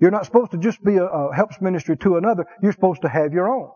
You're 0.00 0.10
not 0.10 0.24
supposed 0.24 0.52
to 0.52 0.58
just 0.58 0.82
be 0.84 0.96
a, 0.96 1.04
a 1.04 1.34
helps 1.34 1.60
ministry 1.60 1.96
to 1.98 2.16
another. 2.16 2.44
You're 2.62 2.72
supposed 2.72 3.02
to 3.02 3.08
have 3.08 3.32
your 3.32 3.48
own. 3.48 3.70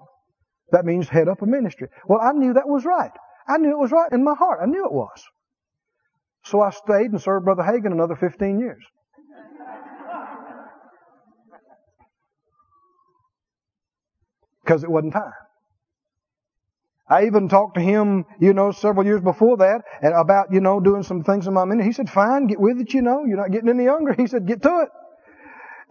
That 0.70 0.84
means 0.84 1.08
head 1.08 1.28
up 1.28 1.42
a 1.42 1.46
ministry. 1.46 1.88
Well, 2.06 2.20
I 2.20 2.32
knew 2.32 2.54
that 2.54 2.68
was 2.68 2.84
right. 2.84 3.10
I 3.48 3.58
knew 3.58 3.70
it 3.70 3.78
was 3.78 3.92
right 3.92 4.10
in 4.12 4.22
my 4.22 4.34
heart. 4.34 4.60
I 4.62 4.66
knew 4.66 4.84
it 4.86 4.92
was. 4.92 5.22
So 6.44 6.60
I 6.60 6.70
stayed 6.70 7.10
and 7.10 7.20
served 7.20 7.44
Brother 7.44 7.62
Hagin 7.62 7.92
another 7.92 8.16
15 8.16 8.58
years. 8.58 8.82
Because 14.64 14.84
it 14.84 14.90
wasn't 14.90 15.12
time. 15.12 15.32
I 17.08 17.26
even 17.26 17.48
talked 17.48 17.74
to 17.74 17.80
him, 17.80 18.24
you 18.40 18.54
know, 18.54 18.70
several 18.70 19.04
years 19.04 19.20
before 19.20 19.56
that 19.58 19.82
about, 20.02 20.52
you 20.52 20.60
know, 20.60 20.80
doing 20.80 21.02
some 21.02 21.24
things 21.24 21.46
in 21.46 21.52
my 21.52 21.64
ministry. 21.64 21.88
He 21.88 21.92
said, 21.92 22.08
fine, 22.08 22.46
get 22.46 22.60
with 22.60 22.80
it, 22.80 22.94
you 22.94 23.02
know. 23.02 23.24
You're 23.26 23.36
not 23.36 23.50
getting 23.50 23.68
any 23.68 23.84
younger. 23.84 24.14
He 24.16 24.28
said, 24.28 24.46
get 24.46 24.62
to 24.62 24.80
it. 24.82 24.88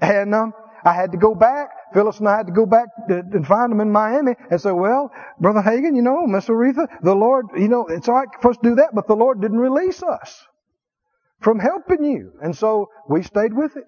And 0.02 0.34
um, 0.34 0.54
I 0.84 0.94
had 0.94 1.12
to 1.12 1.18
go 1.18 1.36
back. 1.36 1.70
Phyllis 1.94 2.20
and 2.20 2.28
I 2.28 2.38
had 2.38 2.48
to 2.48 2.54
go 2.54 2.66
back 2.66 2.88
to, 3.08 3.20
and 3.20 3.46
find 3.46 3.72
them 3.72 3.82
in 3.82 3.92
Miami 3.92 4.34
and 4.50 4.60
say, 4.60 4.72
well, 4.72 5.12
Brother 5.40 5.62
Hagin, 5.62 5.96
you 5.96 6.02
know, 6.02 6.26
Miss 6.26 6.48
Oretha, 6.48 6.88
the 7.04 7.14
Lord, 7.14 7.48
you 7.56 7.68
know, 7.68 7.86
it's 7.88 8.10
all 8.10 8.16
right 8.16 8.28
for 8.42 8.52
us 8.52 8.58
to 8.58 8.70
do 8.70 8.76
that, 8.76 8.90
but 8.94 9.08
the 9.08 9.16
Lord 9.16 9.42
didn't 9.42 9.60
release 9.60 10.02
us 10.02 10.44
from 11.42 11.60
helping 11.60 12.04
you. 12.04 12.32
And 12.42 12.56
so 12.56 12.90
we 13.10 13.22
stayed 13.24 13.54
with 13.54 13.78
it. 13.78 13.88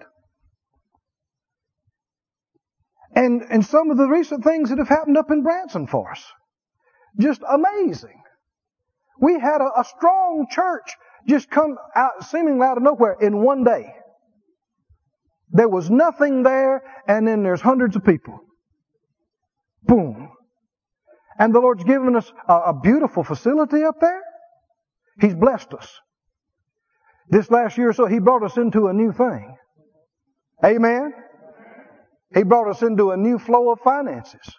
And, 3.16 3.44
and 3.50 3.66
some 3.66 3.92
of 3.92 3.98
the 3.98 4.08
recent 4.08 4.44
things 4.44 4.70
that 4.70 4.80
have 4.80 4.90
happened 4.90 5.18
up 5.18 5.32
in 5.32 5.44
Branson 5.44 5.88
for 5.88 6.12
us. 6.12 6.24
Just 7.20 7.42
amazing. 7.48 8.22
We 9.22 9.40
had 9.40 9.62
a, 9.62 9.80
a 9.80 9.86
strong 9.86 10.48
church 10.50 10.96
just 11.28 11.50
come 11.50 11.78
out 11.96 12.26
seemingly 12.26 12.66
out 12.66 12.78
of 12.78 12.84
nowhere 12.84 13.16
in 13.22 13.44
one 13.44 13.64
day. 13.64 13.94
There 15.54 15.70
was 15.70 15.90
nothing 15.90 16.44
there, 16.44 16.82
and 17.08 17.28
then 17.28 17.44
there's 17.44 17.62
hundreds 17.62 17.96
of 17.96 18.04
people. 18.04 18.40
Boom. 19.84 20.30
And 21.38 21.54
the 21.54 21.60
Lord's 21.60 21.84
given 21.84 22.16
us 22.16 22.32
a, 22.50 22.54
a 22.54 22.80
beautiful 22.82 23.24
facility 23.24 23.84
up 23.84 24.00
there. 24.02 24.22
He's 25.22 25.36
blessed 25.36 25.74
us. 25.74 25.88
This 27.30 27.52
last 27.52 27.78
year 27.78 27.90
or 27.90 27.94
so, 27.94 28.08
He 28.08 28.20
brought 28.20 28.44
us 28.44 28.58
into 28.58 28.88
a 28.88 28.94
new 28.94 29.12
thing. 29.12 29.56
Amen? 30.66 31.14
He 32.34 32.44
brought 32.44 32.70
us 32.70 32.82
into 32.82 33.12
a 33.12 33.18
new 33.18 33.38
flow 33.38 33.72
of 33.72 33.80
finances. 33.82 34.56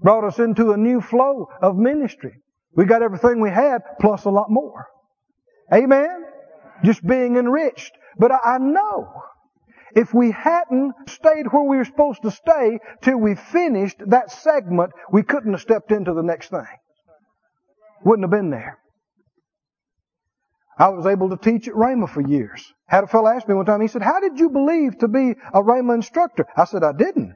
Brought 0.00 0.24
us 0.24 0.38
into 0.38 0.70
a 0.72 0.76
new 0.76 1.00
flow 1.00 1.48
of 1.60 1.76
ministry. 1.76 2.34
We 2.76 2.84
got 2.84 3.02
everything 3.02 3.40
we 3.40 3.50
had 3.50 3.82
plus 4.00 4.26
a 4.26 4.30
lot 4.30 4.46
more. 4.48 4.86
Amen? 5.74 6.24
Just 6.84 7.04
being 7.04 7.36
enriched. 7.36 7.90
But 8.16 8.30
I 8.44 8.58
know 8.58 9.08
if 9.94 10.12
we 10.14 10.30
hadn't 10.30 10.92
stayed 11.08 11.46
where 11.50 11.62
we 11.62 11.76
were 11.76 11.84
supposed 11.84 12.22
to 12.22 12.30
stay 12.30 12.78
till 13.02 13.18
we 13.18 13.34
finished 13.34 13.98
that 14.06 14.30
segment, 14.30 14.92
we 15.10 15.22
couldn't 15.22 15.52
have 15.52 15.60
stepped 15.60 15.92
into 15.92 16.12
the 16.14 16.22
next 16.22 16.50
thing. 16.50 16.66
Wouldn't 18.04 18.24
have 18.24 18.30
been 18.30 18.50
there. 18.50 18.78
I 20.78 20.90
was 20.90 21.06
able 21.06 21.30
to 21.30 21.36
teach 21.36 21.66
at 21.66 21.74
Rhema 21.74 22.08
for 22.08 22.20
years. 22.20 22.72
Had 22.86 23.04
a 23.04 23.06
fellow 23.08 23.28
ask 23.28 23.48
me 23.48 23.54
one 23.54 23.66
time, 23.66 23.80
he 23.80 23.88
said, 23.88 24.02
How 24.02 24.20
did 24.20 24.38
you 24.38 24.48
believe 24.48 24.98
to 24.98 25.08
be 25.08 25.34
a 25.52 25.60
Rhema 25.60 25.94
instructor? 25.94 26.46
I 26.56 26.64
said, 26.64 26.84
I 26.84 26.92
didn't. 26.92 27.34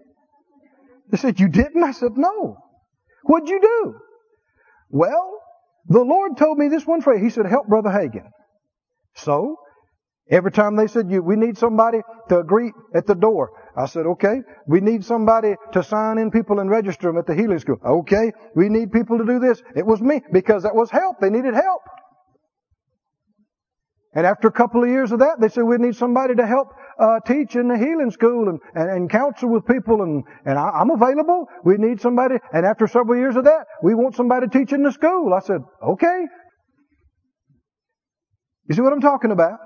They 1.10 1.18
said, 1.18 1.40
You 1.40 1.48
didn't? 1.48 1.82
I 1.82 1.90
said, 1.90 2.16
No. 2.16 2.56
What'd 3.24 3.48
you 3.48 3.60
do? 3.60 3.94
Well, 4.90 5.38
the 5.88 6.02
Lord 6.02 6.36
told 6.36 6.58
me 6.58 6.68
this 6.68 6.86
one 6.86 7.02
phrase. 7.02 7.20
He 7.20 7.30
said, 7.30 7.46
Help 7.46 7.66
Brother 7.66 7.90
Hagin. 7.90 8.30
So, 9.16 9.56
Every 10.32 10.50
time 10.50 10.76
they 10.76 10.86
said, 10.86 11.10
we 11.10 11.36
need 11.36 11.58
somebody 11.58 12.00
to 12.30 12.42
greet 12.42 12.72
at 12.94 13.06
the 13.06 13.14
door. 13.14 13.50
I 13.76 13.84
said, 13.84 14.06
okay. 14.06 14.40
We 14.66 14.80
need 14.80 15.04
somebody 15.04 15.56
to 15.72 15.82
sign 15.82 16.16
in 16.16 16.30
people 16.30 16.58
and 16.58 16.70
register 16.70 17.08
them 17.08 17.18
at 17.18 17.26
the 17.26 17.34
healing 17.34 17.58
school. 17.58 17.76
Okay. 17.84 18.32
We 18.56 18.70
need 18.70 18.92
people 18.92 19.18
to 19.18 19.26
do 19.26 19.38
this. 19.38 19.62
It 19.76 19.84
was 19.84 20.00
me 20.00 20.22
because 20.32 20.62
that 20.62 20.74
was 20.74 20.90
help. 20.90 21.20
They 21.20 21.28
needed 21.28 21.52
help. 21.52 21.82
And 24.14 24.26
after 24.26 24.48
a 24.48 24.52
couple 24.52 24.82
of 24.82 24.88
years 24.88 25.12
of 25.12 25.18
that, 25.18 25.38
they 25.38 25.48
said 25.48 25.64
we 25.64 25.76
need 25.76 25.96
somebody 25.96 26.34
to 26.34 26.46
help 26.46 26.68
uh, 26.98 27.20
teach 27.26 27.54
in 27.54 27.68
the 27.68 27.76
healing 27.76 28.10
school 28.10 28.48
and, 28.48 28.58
and, 28.74 28.90
and 28.90 29.10
counsel 29.10 29.50
with 29.50 29.66
people, 29.66 30.02
and, 30.02 30.24
and 30.44 30.58
I, 30.58 30.80
am 30.80 30.90
available. 30.90 31.46
We 31.64 31.76
need 31.76 32.00
somebody. 32.00 32.36
And 32.52 32.64
after 32.64 32.86
several 32.86 33.18
years 33.18 33.36
of 33.36 33.44
that, 33.44 33.66
we 33.82 33.94
want 33.94 34.16
somebody 34.16 34.46
to 34.46 34.58
teach 34.58 34.72
in 34.72 34.82
the 34.82 34.92
school. 34.92 35.34
I 35.34 35.40
said, 35.40 35.60
okay. 35.82 36.26
You 38.68 38.74
see 38.74 38.82
what 38.82 38.92
I'm 38.92 39.00
talking 39.00 39.30
about? 39.30 39.58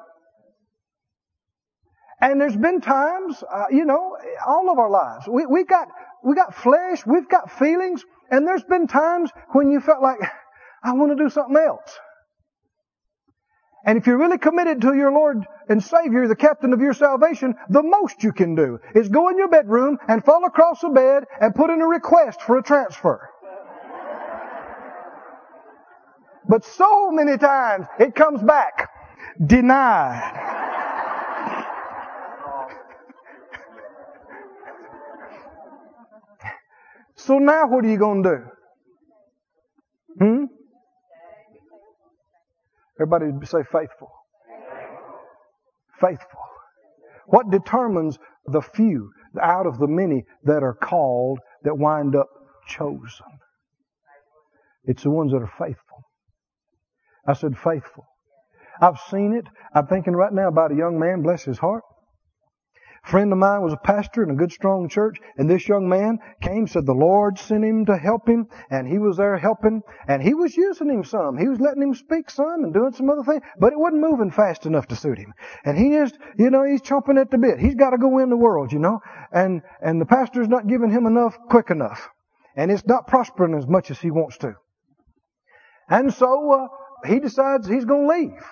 And 2.20 2.40
there's 2.40 2.56
been 2.56 2.80
times, 2.80 3.42
uh, 3.42 3.64
you 3.70 3.84
know, 3.84 4.16
all 4.46 4.70
of 4.70 4.78
our 4.78 4.90
lives, 4.90 5.26
we, 5.28 5.44
we 5.44 5.64
got, 5.64 5.88
we 6.24 6.34
got 6.34 6.54
flesh, 6.54 7.04
we've 7.06 7.28
got 7.28 7.50
feelings, 7.50 8.04
and 8.30 8.46
there's 8.46 8.64
been 8.64 8.86
times 8.86 9.30
when 9.52 9.70
you 9.70 9.80
felt 9.80 10.02
like, 10.02 10.18
I 10.82 10.92
want 10.94 11.16
to 11.16 11.22
do 11.22 11.28
something 11.28 11.56
else. 11.56 11.98
And 13.84 13.98
if 13.98 14.06
you're 14.06 14.18
really 14.18 14.38
committed 14.38 14.80
to 14.80 14.94
your 14.94 15.12
Lord 15.12 15.44
and 15.68 15.82
Savior, 15.82 16.26
the 16.26 16.34
captain 16.34 16.72
of 16.72 16.80
your 16.80 16.94
salvation, 16.94 17.54
the 17.68 17.82
most 17.82 18.24
you 18.24 18.32
can 18.32 18.54
do 18.54 18.80
is 18.94 19.08
go 19.08 19.28
in 19.28 19.38
your 19.38 19.48
bedroom 19.48 19.98
and 20.08 20.24
fall 20.24 20.44
across 20.44 20.80
the 20.80 20.88
bed 20.88 21.24
and 21.40 21.54
put 21.54 21.70
in 21.70 21.80
a 21.80 21.86
request 21.86 22.42
for 22.42 22.58
a 22.58 22.62
transfer. 22.62 23.30
But 26.48 26.64
so 26.64 27.10
many 27.10 27.36
times 27.38 27.86
it 28.00 28.14
comes 28.14 28.42
back 28.42 28.90
denied. 29.44 30.65
So 37.16 37.38
now 37.38 37.66
what 37.66 37.84
are 37.84 37.88
you 37.88 37.98
going 37.98 38.22
to 38.22 38.28
do? 38.28 38.44
Hmm? 40.18 40.44
Everybody 43.00 43.46
say 43.46 43.62
faithful. 43.70 44.10
Faithful. 46.00 46.40
What 47.26 47.50
determines 47.50 48.18
the 48.46 48.60
few 48.60 49.10
out 49.42 49.66
of 49.66 49.78
the 49.78 49.88
many 49.88 50.24
that 50.44 50.62
are 50.62 50.74
called 50.74 51.40
that 51.64 51.76
wind 51.76 52.14
up 52.14 52.28
chosen? 52.68 53.26
It's 54.84 55.02
the 55.02 55.10
ones 55.10 55.32
that 55.32 55.42
are 55.42 55.52
faithful. 55.58 56.04
I 57.26 57.32
said 57.32 57.58
faithful. 57.58 58.06
I've 58.80 58.98
seen 59.10 59.34
it. 59.34 59.46
I'm 59.74 59.86
thinking 59.86 60.14
right 60.14 60.32
now 60.32 60.48
about 60.48 60.70
a 60.70 60.76
young 60.76 60.98
man, 60.98 61.22
bless 61.22 61.42
his 61.42 61.58
heart 61.58 61.82
friend 63.06 63.32
of 63.32 63.38
mine 63.38 63.62
was 63.62 63.72
a 63.72 63.78
pastor 63.78 64.24
in 64.24 64.30
a 64.30 64.34
good 64.34 64.50
strong 64.50 64.88
church 64.88 65.18
and 65.36 65.48
this 65.48 65.68
young 65.68 65.88
man 65.88 66.18
came 66.40 66.66
said 66.66 66.84
the 66.84 66.92
lord 66.92 67.38
sent 67.38 67.64
him 67.64 67.86
to 67.86 67.96
help 67.96 68.28
him 68.28 68.46
and 68.68 68.88
he 68.88 68.98
was 68.98 69.16
there 69.16 69.38
helping 69.38 69.80
and 70.08 70.22
he 70.22 70.34
was 70.34 70.56
using 70.56 70.90
him 70.90 71.04
some. 71.04 71.38
He 71.38 71.48
was 71.48 71.60
letting 71.60 71.82
him 71.82 71.94
speak 71.94 72.28
some 72.30 72.64
and 72.64 72.74
doing 72.74 72.92
some 72.92 73.08
other 73.08 73.22
things 73.22 73.42
but 73.60 73.72
it 73.72 73.78
wasn't 73.78 74.02
moving 74.02 74.30
fast 74.30 74.66
enough 74.66 74.88
to 74.88 74.96
suit 74.96 75.18
him. 75.18 75.32
And 75.64 75.78
he 75.78 75.90
just 75.90 76.18
you 76.36 76.50
know 76.50 76.64
he's 76.64 76.82
chomping 76.82 77.20
at 77.20 77.30
the 77.30 77.38
bit. 77.38 77.60
He's 77.60 77.76
got 77.76 77.90
to 77.90 77.98
go 77.98 78.18
in 78.18 78.28
the 78.28 78.36
world 78.36 78.72
you 78.72 78.80
know 78.80 79.00
and 79.32 79.62
and 79.80 80.00
the 80.00 80.06
pastor's 80.06 80.48
not 80.48 80.66
giving 80.66 80.90
him 80.90 81.06
enough 81.06 81.38
quick 81.48 81.70
enough 81.70 82.08
and 82.56 82.72
it's 82.72 82.86
not 82.86 83.06
prospering 83.06 83.54
as 83.54 83.66
much 83.66 83.90
as 83.90 84.00
he 84.00 84.10
wants 84.10 84.38
to. 84.38 84.54
And 85.88 86.12
so 86.12 86.52
uh, 86.52 87.08
he 87.08 87.20
decides 87.20 87.68
he's 87.68 87.84
going 87.84 88.08
to 88.08 88.14
leave. 88.14 88.44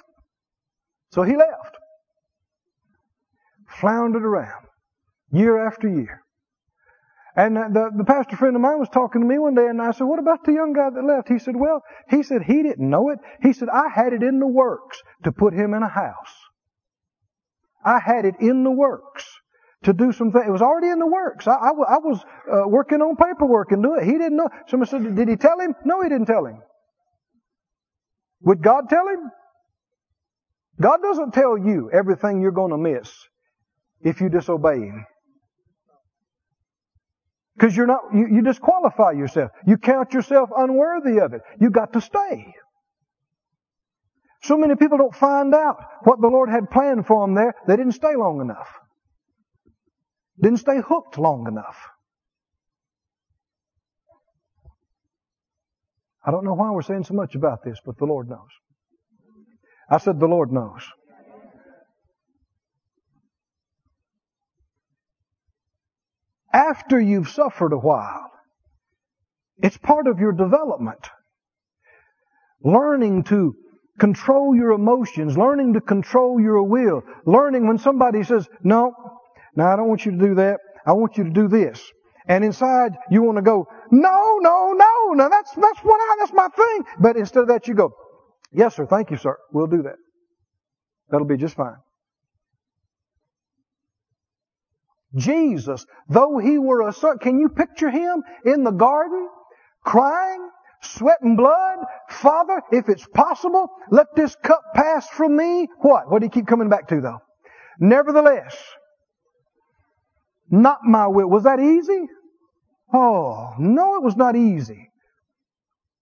So 1.10 1.22
he 1.22 1.36
left 1.36 1.73
floundered 3.80 4.24
around 4.24 4.66
year 5.32 5.66
after 5.66 5.88
year. 5.88 6.20
And 7.36 7.56
the, 7.56 7.90
the 7.96 8.04
pastor 8.04 8.36
friend 8.36 8.54
of 8.54 8.62
mine 8.62 8.78
was 8.78 8.88
talking 8.90 9.20
to 9.20 9.26
me 9.26 9.38
one 9.38 9.56
day 9.56 9.66
and 9.66 9.82
I 9.82 9.90
said, 9.90 10.04
what 10.04 10.20
about 10.20 10.44
the 10.44 10.52
young 10.52 10.72
guy 10.72 10.90
that 10.90 11.04
left? 11.04 11.28
He 11.28 11.40
said, 11.40 11.56
well, 11.56 11.82
he 12.08 12.22
said 12.22 12.42
he 12.42 12.62
didn't 12.62 12.88
know 12.88 13.08
it. 13.10 13.18
He 13.42 13.52
said, 13.52 13.68
I 13.68 13.88
had 13.92 14.12
it 14.12 14.22
in 14.22 14.38
the 14.38 14.46
works 14.46 15.02
to 15.24 15.32
put 15.32 15.52
him 15.52 15.74
in 15.74 15.82
a 15.82 15.88
house. 15.88 16.32
I 17.84 17.98
had 17.98 18.24
it 18.24 18.36
in 18.40 18.62
the 18.62 18.70
works 18.70 19.26
to 19.82 19.92
do 19.92 20.12
some 20.12 20.30
things. 20.30 20.46
It 20.46 20.52
was 20.52 20.62
already 20.62 20.88
in 20.88 21.00
the 21.00 21.06
works. 21.06 21.48
I, 21.48 21.54
I, 21.54 21.70
I 21.70 21.98
was 21.98 22.24
uh, 22.50 22.68
working 22.68 23.02
on 23.02 23.16
paperwork 23.16 23.72
and 23.72 23.82
doing 23.82 24.00
it. 24.00 24.06
He 24.06 24.12
didn't 24.12 24.36
know. 24.36 24.48
Somebody 24.68 24.90
said, 24.90 25.16
did 25.16 25.28
he 25.28 25.36
tell 25.36 25.58
him? 25.58 25.74
No, 25.84 26.02
he 26.02 26.08
didn't 26.08 26.26
tell 26.26 26.46
him. 26.46 26.62
Would 28.42 28.62
God 28.62 28.88
tell 28.88 29.08
him? 29.08 29.30
God 30.80 31.02
doesn't 31.02 31.32
tell 31.32 31.58
you 31.58 31.90
everything 31.92 32.40
you're 32.40 32.52
going 32.52 32.70
to 32.70 32.78
miss 32.78 33.12
if 34.04 34.20
you 34.20 34.28
disobey 34.28 34.80
Him. 34.80 35.04
Because 37.56 37.76
you're 37.76 37.86
not, 37.86 38.02
you, 38.12 38.28
you 38.30 38.42
disqualify 38.42 39.12
yourself. 39.12 39.50
You 39.66 39.78
count 39.78 40.12
yourself 40.12 40.50
unworthy 40.56 41.18
of 41.20 41.32
it. 41.34 41.42
You 41.60 41.70
got 41.70 41.92
to 41.94 42.00
stay. 42.00 42.54
So 44.42 44.58
many 44.58 44.74
people 44.74 44.98
don't 44.98 45.14
find 45.14 45.54
out 45.54 45.82
what 46.02 46.20
the 46.20 46.28
Lord 46.28 46.50
had 46.50 46.70
planned 46.70 47.06
for 47.06 47.26
them 47.26 47.34
there. 47.34 47.54
They 47.66 47.76
didn't 47.76 47.92
stay 47.92 48.14
long 48.14 48.40
enough. 48.40 48.68
Didn't 50.40 50.58
stay 50.58 50.80
hooked 50.86 51.16
long 51.16 51.46
enough. 51.46 51.76
I 56.26 56.30
don't 56.30 56.44
know 56.44 56.54
why 56.54 56.70
we're 56.70 56.82
saying 56.82 57.04
so 57.04 57.14
much 57.14 57.34
about 57.34 57.64
this, 57.64 57.78
but 57.84 57.98
the 57.98 58.06
Lord 58.06 58.28
knows. 58.28 58.50
I 59.88 59.98
said, 59.98 60.18
the 60.18 60.26
Lord 60.26 60.50
knows. 60.52 60.82
After 66.54 67.00
you've 67.00 67.28
suffered 67.28 67.72
a 67.72 67.78
while, 67.78 68.30
it's 69.58 69.76
part 69.76 70.06
of 70.06 70.20
your 70.20 70.30
development. 70.30 71.08
Learning 72.62 73.24
to 73.24 73.56
control 73.98 74.54
your 74.54 74.70
emotions, 74.70 75.36
learning 75.36 75.74
to 75.74 75.80
control 75.80 76.40
your 76.40 76.62
will, 76.62 77.02
learning 77.26 77.66
when 77.66 77.78
somebody 77.78 78.22
says, 78.22 78.48
no, 78.62 78.94
now 79.56 79.72
I 79.72 79.76
don't 79.76 79.88
want 79.88 80.06
you 80.06 80.12
to 80.12 80.18
do 80.18 80.34
that. 80.36 80.60
I 80.86 80.92
want 80.92 81.18
you 81.18 81.24
to 81.24 81.30
do 81.30 81.48
this. 81.48 81.82
And 82.28 82.44
inside 82.44 82.92
you 83.10 83.22
want 83.22 83.36
to 83.36 83.42
go, 83.42 83.66
no, 83.90 84.38
no, 84.40 84.72
no, 84.72 85.12
no, 85.12 85.28
that's, 85.28 85.50
that's 85.50 85.80
what 85.80 86.00
I, 86.00 86.16
that's 86.20 86.32
my 86.32 86.48
thing. 86.48 86.84
But 87.00 87.16
instead 87.16 87.42
of 87.42 87.48
that 87.48 87.66
you 87.66 87.74
go, 87.74 87.92
yes 88.52 88.76
sir, 88.76 88.86
thank 88.86 89.10
you 89.10 89.16
sir, 89.16 89.36
we'll 89.52 89.66
do 89.66 89.82
that. 89.82 89.96
That'll 91.10 91.26
be 91.26 91.36
just 91.36 91.56
fine. 91.56 91.76
Jesus, 95.16 95.86
though 96.08 96.38
he 96.38 96.58
were 96.58 96.88
a 96.88 96.92
son, 96.92 97.18
can 97.18 97.38
you 97.38 97.48
picture 97.48 97.90
him 97.90 98.22
in 98.44 98.64
the 98.64 98.70
garden 98.70 99.28
crying, 99.84 100.48
sweating 100.82 101.36
blood? 101.36 101.78
Father, 102.08 102.62
if 102.72 102.88
it's 102.88 103.06
possible, 103.06 103.68
let 103.90 104.06
this 104.16 104.36
cup 104.42 104.62
pass 104.74 105.08
from 105.08 105.36
me. 105.36 105.68
What? 105.78 106.10
What 106.10 106.20
do 106.20 106.26
you 106.26 106.30
keep 106.30 106.46
coming 106.46 106.68
back 106.68 106.88
to 106.88 107.00
though? 107.00 107.18
Nevertheless, 107.78 108.56
not 110.50 110.78
my 110.84 111.06
will. 111.06 111.28
Was 111.28 111.44
that 111.44 111.60
easy? 111.60 112.06
Oh, 112.92 113.54
no, 113.58 113.96
it 113.96 114.02
was 114.02 114.16
not 114.16 114.36
easy. 114.36 114.90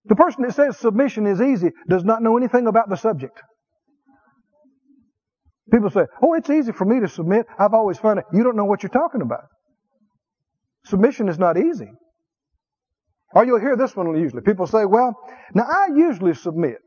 The 0.05 0.15
person 0.15 0.43
that 0.43 0.53
says 0.53 0.77
submission 0.77 1.25
is 1.25 1.41
easy 1.41 1.71
does 1.87 2.03
not 2.03 2.21
know 2.21 2.37
anything 2.37 2.67
about 2.67 2.89
the 2.89 2.97
subject. 2.97 3.41
People 5.71 5.89
say, 5.89 6.05
oh, 6.21 6.33
it's 6.33 6.49
easy 6.49 6.71
for 6.71 6.85
me 6.85 6.99
to 6.99 7.07
submit. 7.07 7.45
I've 7.57 7.73
always 7.73 7.97
found 7.97 8.19
it. 8.19 8.25
You 8.33 8.43
don't 8.43 8.55
know 8.55 8.65
what 8.65 8.83
you're 8.83 8.89
talking 8.89 9.21
about. 9.21 9.45
Submission 10.85 11.29
is 11.29 11.39
not 11.39 11.57
easy. 11.57 11.89
Or 13.33 13.45
you'll 13.45 13.59
hear 13.59 13.75
this 13.77 13.95
one 13.95 14.15
usually. 14.19 14.41
People 14.41 14.67
say, 14.67 14.85
well, 14.85 15.15
now 15.53 15.63
I 15.63 15.87
usually 15.95 16.33
submit. 16.35 16.77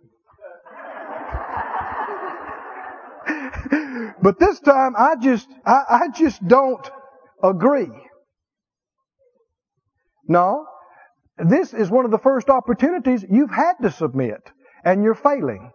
but 4.23 4.39
this 4.39 4.61
time 4.61 4.95
I 4.97 5.17
just, 5.17 5.49
I, 5.65 5.83
I 5.89 6.09
just 6.15 6.47
don't 6.47 6.89
agree. 7.43 7.91
No. 10.29 10.67
This 11.39 11.75
is 11.75 11.91
one 11.91 12.05
of 12.05 12.11
the 12.11 12.19
first 12.19 12.49
opportunities 12.49 13.25
you've 13.29 13.51
had 13.51 13.75
to 13.83 13.91
submit 13.91 14.41
and 14.85 15.03
you're 15.03 15.15
failing. 15.15 15.71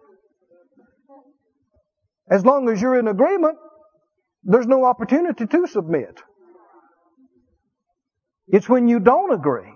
As 2.32 2.46
long 2.46 2.70
as 2.70 2.80
you're 2.80 2.98
in 2.98 3.08
agreement, 3.08 3.58
there's 4.42 4.66
no 4.66 4.84
opportunity 4.84 5.46
to 5.46 5.66
submit. 5.66 6.18
It's 8.48 8.68
when 8.68 8.88
you 8.88 9.00
don't 9.00 9.34
agree. 9.34 9.74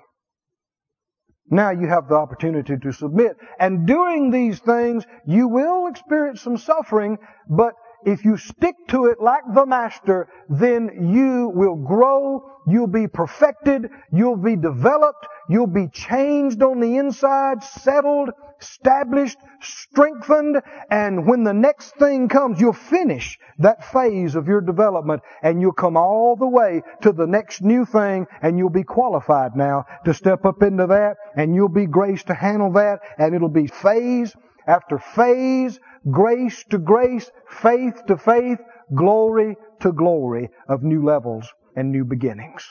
Now 1.51 1.71
you 1.71 1.87
have 1.87 2.09
the 2.09 2.15
opportunity 2.15 2.77
to 2.83 2.93
submit. 2.93 3.37
And 3.61 3.87
doing 3.87 4.31
these 4.31 4.59
things, 4.59 5.05
you 5.27 5.49
will 5.49 5.87
experience 5.87 6.41
some 6.41 6.57
suffering, 6.57 7.19
but 7.47 7.75
if 8.05 8.25
you 8.25 8.37
stick 8.37 8.75
to 8.89 9.07
it 9.07 9.21
like 9.21 9.43
the 9.55 9.67
master, 9.67 10.29
then 10.49 11.11
you 11.13 11.53
will 11.55 11.77
grow, 11.77 12.43
you'll 12.67 12.87
be 12.87 13.09
perfected, 13.09 13.89
you'll 14.13 14.37
be 14.37 14.57
developed, 14.57 15.27
you'll 15.49 15.67
be 15.67 15.89
changed 15.89 16.63
on 16.63 16.81
the 16.81 16.97
inside, 16.97 17.63
settled, 17.63 18.31
established, 18.61 19.39
strengthened, 19.61 20.61
and 20.91 21.27
when 21.27 21.45
the 21.45 21.53
next 21.53 21.97
thing 21.97 22.29
comes, 22.29 22.61
you'll 22.61 22.73
finish 22.73 23.39
that 23.59 23.85
phase 23.93 24.35
of 24.35 24.49
your 24.49 24.61
development 24.61 25.23
and 25.43 25.61
you'll 25.61 25.73
come 25.73 25.97
all 25.97 26.37
the 26.37 26.47
way 26.47 26.83
to 27.03 27.13
the 27.13 27.27
next 27.27 27.63
new 27.63 27.85
thing 27.85 28.27
and 28.43 28.59
you'll 28.59 28.71
be 28.71 28.83
qualified 28.83 29.57
now 29.57 29.85
to 30.05 30.13
step 30.13 30.45
up 30.45 30.63
into 30.63 30.87
that 30.87 31.17
and 31.37 31.55
you'll 31.55 31.69
be 31.69 31.87
graced 31.87 32.27
to 32.27 32.35
handle 32.35 32.73
that 32.73 33.01
and 33.19 33.35
it'll 33.35 33.49
be 33.49 33.67
phase 33.67 34.35
after 34.67 34.99
phase, 34.99 35.79
grace 36.11 36.65
to 36.71 36.79
grace, 36.79 37.31
faith 37.49 38.07
to 38.07 38.17
faith, 38.17 38.59
glory 38.95 39.57
to 39.81 39.93
glory 39.93 40.51
of 40.69 40.83
new 40.83 41.05
levels 41.05 41.47
and 41.75 41.91
new 41.91 42.05
beginnings. 42.05 42.67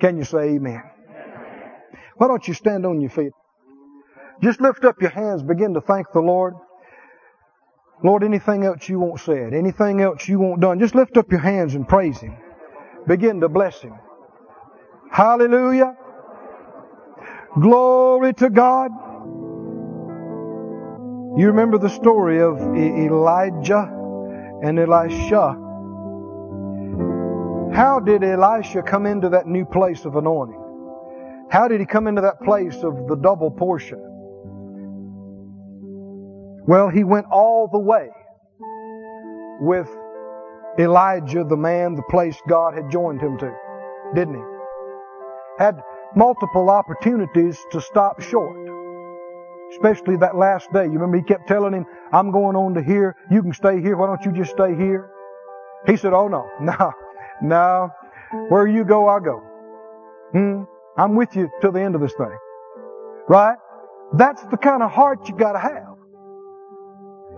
Can 0.00 0.16
you 0.16 0.24
say 0.24 0.54
amen? 0.54 0.82
Why 2.16 2.28
don't 2.28 2.46
you 2.46 2.54
stand 2.54 2.86
on 2.86 3.00
your 3.00 3.10
feet? 3.10 3.32
Just 4.42 4.60
lift 4.60 4.84
up 4.84 5.00
your 5.00 5.10
hands, 5.10 5.42
begin 5.42 5.74
to 5.74 5.80
thank 5.80 6.12
the 6.12 6.20
Lord. 6.20 6.54
Lord, 8.04 8.22
anything 8.22 8.64
else 8.64 8.88
you 8.88 9.00
want 9.00 9.20
said, 9.20 9.54
anything 9.54 10.02
else 10.02 10.28
you 10.28 10.38
want 10.38 10.60
done, 10.60 10.78
just 10.78 10.94
lift 10.94 11.16
up 11.16 11.30
your 11.30 11.40
hands 11.40 11.74
and 11.74 11.88
praise 11.88 12.18
Him. 12.18 12.36
Begin 13.06 13.40
to 13.40 13.48
bless 13.48 13.80
Him. 13.80 13.94
Hallelujah. 15.10 15.96
Glory 17.58 18.34
to 18.34 18.50
God. 18.50 18.90
You 21.36 21.48
remember 21.48 21.76
the 21.76 21.90
story 21.90 22.40
of 22.40 22.58
Elijah 22.74 23.92
and 24.62 24.78
Elisha. 24.78 25.54
How 27.76 28.00
did 28.00 28.24
Elisha 28.24 28.82
come 28.82 29.04
into 29.04 29.28
that 29.28 29.46
new 29.46 29.66
place 29.66 30.06
of 30.06 30.16
anointing? 30.16 30.62
How 31.50 31.68
did 31.68 31.80
he 31.80 31.84
come 31.84 32.06
into 32.06 32.22
that 32.22 32.40
place 32.40 32.82
of 32.82 33.06
the 33.06 33.16
double 33.16 33.50
portion? 33.50 33.98
Well, 36.66 36.88
he 36.88 37.04
went 37.04 37.26
all 37.30 37.68
the 37.70 37.78
way 37.78 38.08
with 39.60 39.88
Elijah, 40.78 41.44
the 41.44 41.56
man, 41.56 41.96
the 41.96 42.02
place 42.10 42.40
God 42.48 42.72
had 42.72 42.90
joined 42.90 43.20
him 43.20 43.36
to, 43.36 43.54
didn't 44.14 44.36
he? 44.36 44.42
Had 45.58 45.82
multiple 46.14 46.70
opportunities 46.70 47.58
to 47.72 47.80
stop 47.82 48.22
short. 48.22 48.75
Especially 49.76 50.16
that 50.16 50.36
last 50.36 50.72
day. 50.72 50.84
You 50.84 50.92
remember 50.92 51.18
he 51.18 51.22
kept 51.22 51.46
telling 51.46 51.74
him, 51.74 51.84
I'm 52.12 52.30
going 52.30 52.56
on 52.56 52.74
to 52.74 52.82
here. 52.82 53.14
You 53.30 53.42
can 53.42 53.52
stay 53.52 53.80
here. 53.80 53.96
Why 53.96 54.06
don't 54.06 54.24
you 54.24 54.32
just 54.32 54.52
stay 54.52 54.74
here? 54.74 55.10
He 55.86 55.96
said, 55.96 56.14
Oh 56.14 56.28
no, 56.28 56.48
no, 56.60 56.92
no. 57.42 57.90
Where 58.48 58.66
you 58.66 58.84
go, 58.84 59.08
I 59.08 59.20
go. 59.20 59.38
Hmm? 60.32 60.64
I'm 60.96 61.14
with 61.14 61.36
you 61.36 61.50
till 61.60 61.72
the 61.72 61.80
end 61.80 61.94
of 61.94 62.00
this 62.00 62.14
thing. 62.14 62.36
Right? 63.28 63.56
That's 64.14 64.42
the 64.46 64.56
kind 64.56 64.82
of 64.82 64.90
heart 64.90 65.28
you 65.28 65.36
gotta 65.36 65.58
have. 65.58 65.96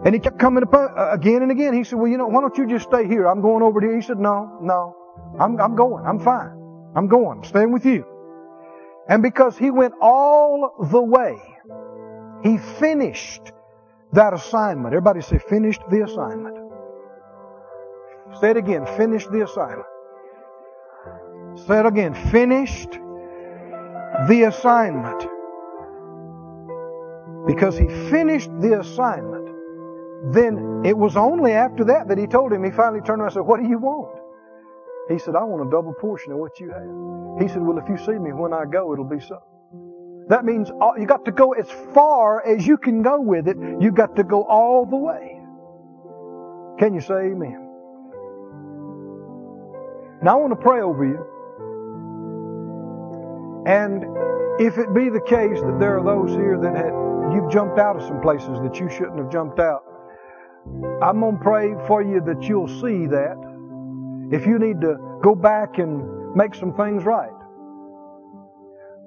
And 0.05 0.14
he 0.14 0.20
kept 0.20 0.39
coming 0.39 0.62
up 0.62 0.72
uh, 0.72 1.11
again 1.11 1.43
and 1.43 1.51
again. 1.51 1.74
He 1.74 1.82
said, 1.82 1.99
well, 1.99 2.07
you 2.07 2.18
know, 2.18 2.28
why 2.28 2.41
don't 2.41 2.57
you 2.57 2.68
just 2.68 2.89
stay 2.89 3.07
here? 3.09 3.26
I'm 3.26 3.43
going 3.43 3.64
over 3.64 3.80
here. 3.80 3.97
He 3.97 4.03
said, 4.03 4.18
no, 4.18 4.59
no. 4.62 4.95
I'm, 5.41 5.61
I'm 5.61 5.74
going. 5.74 6.07
I'm 6.07 6.20
fine. 6.20 6.53
I'm 6.95 7.09
going. 7.09 7.39
I'm 7.39 7.45
staying 7.45 7.72
with 7.72 7.84
you. 7.84 8.05
And 9.09 9.22
because 9.22 9.59
he 9.59 9.70
went 9.70 9.95
all 10.01 10.74
the 10.91 11.03
way, 11.03 11.36
he 12.43 12.59
finished 12.59 13.53
that 14.12 14.32
assignment. 14.32 14.95
Everybody 14.95 15.20
say, 15.20 15.39
finished 15.39 15.82
the 15.91 16.05
assignment. 16.05 16.57
Say 18.41 18.51
it 18.51 18.57
again, 18.57 18.86
finished 18.97 19.30
the 19.30 19.45
assignment. 19.45 19.86
Say 21.66 21.80
it 21.80 21.86
again, 21.86 22.14
finished 22.30 22.91
the 24.28 24.45
assignment. 24.49 25.26
Because 27.47 27.76
he 27.78 27.86
finished 28.11 28.51
the 28.61 28.80
assignment, 28.80 29.49
then 30.32 30.82
it 30.84 30.97
was 30.97 31.16
only 31.16 31.53
after 31.53 31.84
that 31.84 32.09
that 32.09 32.18
he 32.18 32.26
told 32.26 32.53
him, 32.53 32.62
he 32.64 32.70
finally 32.70 33.01
turned 33.01 33.20
around 33.20 33.28
and 33.28 33.34
said, 33.34 33.47
What 33.47 33.61
do 33.61 33.68
you 33.68 33.78
want? 33.78 34.18
He 35.09 35.18
said, 35.18 35.34
I 35.34 35.45
want 35.45 35.66
a 35.66 35.70
double 35.70 35.95
portion 35.95 36.32
of 36.32 36.39
what 36.39 36.61
you 36.61 36.70
have. 36.70 37.43
He 37.43 37.49
said, 37.49 37.62
Well, 37.62 37.78
if 37.78 37.89
you 37.89 37.97
see 37.97 38.18
me 38.18 38.32
when 38.32 38.53
I 38.53 38.64
go, 38.66 38.93
it'll 38.93 39.05
be 39.05 39.20
so. 39.20 39.43
That 40.29 40.45
means 40.45 40.70
uh, 40.70 40.93
you 40.99 41.07
got 41.07 41.24
to 41.24 41.33
go 41.33 41.53
as 41.53 41.68
far 41.95 42.45
as 42.47 42.66
you 42.66 42.76
can 42.76 43.03
go 43.03 43.20
with 43.20 43.49
it. 43.49 43.57
You 43.81 43.91
got 43.91 44.16
to 44.16 44.24
go 44.24 44.45
all 44.45 44.85
the 44.85 44.97
way. 44.97 45.41
Can 46.79 46.95
you 46.95 47.01
say 47.01 47.33
amen? 47.33 47.64
Now 50.22 50.39
I 50.39 50.41
want 50.41 50.53
to 50.53 50.57
pray 50.57 50.81
over 50.81 51.05
you. 51.05 51.24
And 53.66 54.05
if 54.61 54.79
it 54.79 54.93
be 54.95 55.09
the 55.09 55.20
case 55.20 55.61
that 55.61 55.79
there 55.79 55.99
are 55.99 56.05
those 56.05 56.31
here 56.31 56.59
that 56.61 56.76
had, 56.76 56.93
you've 57.33 57.51
jumped 57.51 57.79
out 57.79 57.97
of 57.97 58.03
some 58.03 58.20
places 58.20 58.59
that 58.62 58.79
you 58.79 58.91
shouldn't 58.91 59.18
have 59.18 59.31
jumped 59.31 59.61
out, 59.61 59.85
I'm 61.03 61.20
going 61.20 61.39
to 61.39 61.43
pray 61.43 61.74
for 61.87 62.03
you 62.03 62.20
that 62.26 62.43
you'll 62.43 62.68
see 62.68 63.07
that. 63.07 63.37
If 64.31 64.47
you 64.47 64.59
need 64.59 64.81
to 64.83 64.97
go 65.22 65.35
back 65.35 65.79
and 65.79 66.35
make 66.35 66.55
some 66.55 66.74
things 66.74 67.05
right. 67.05 67.38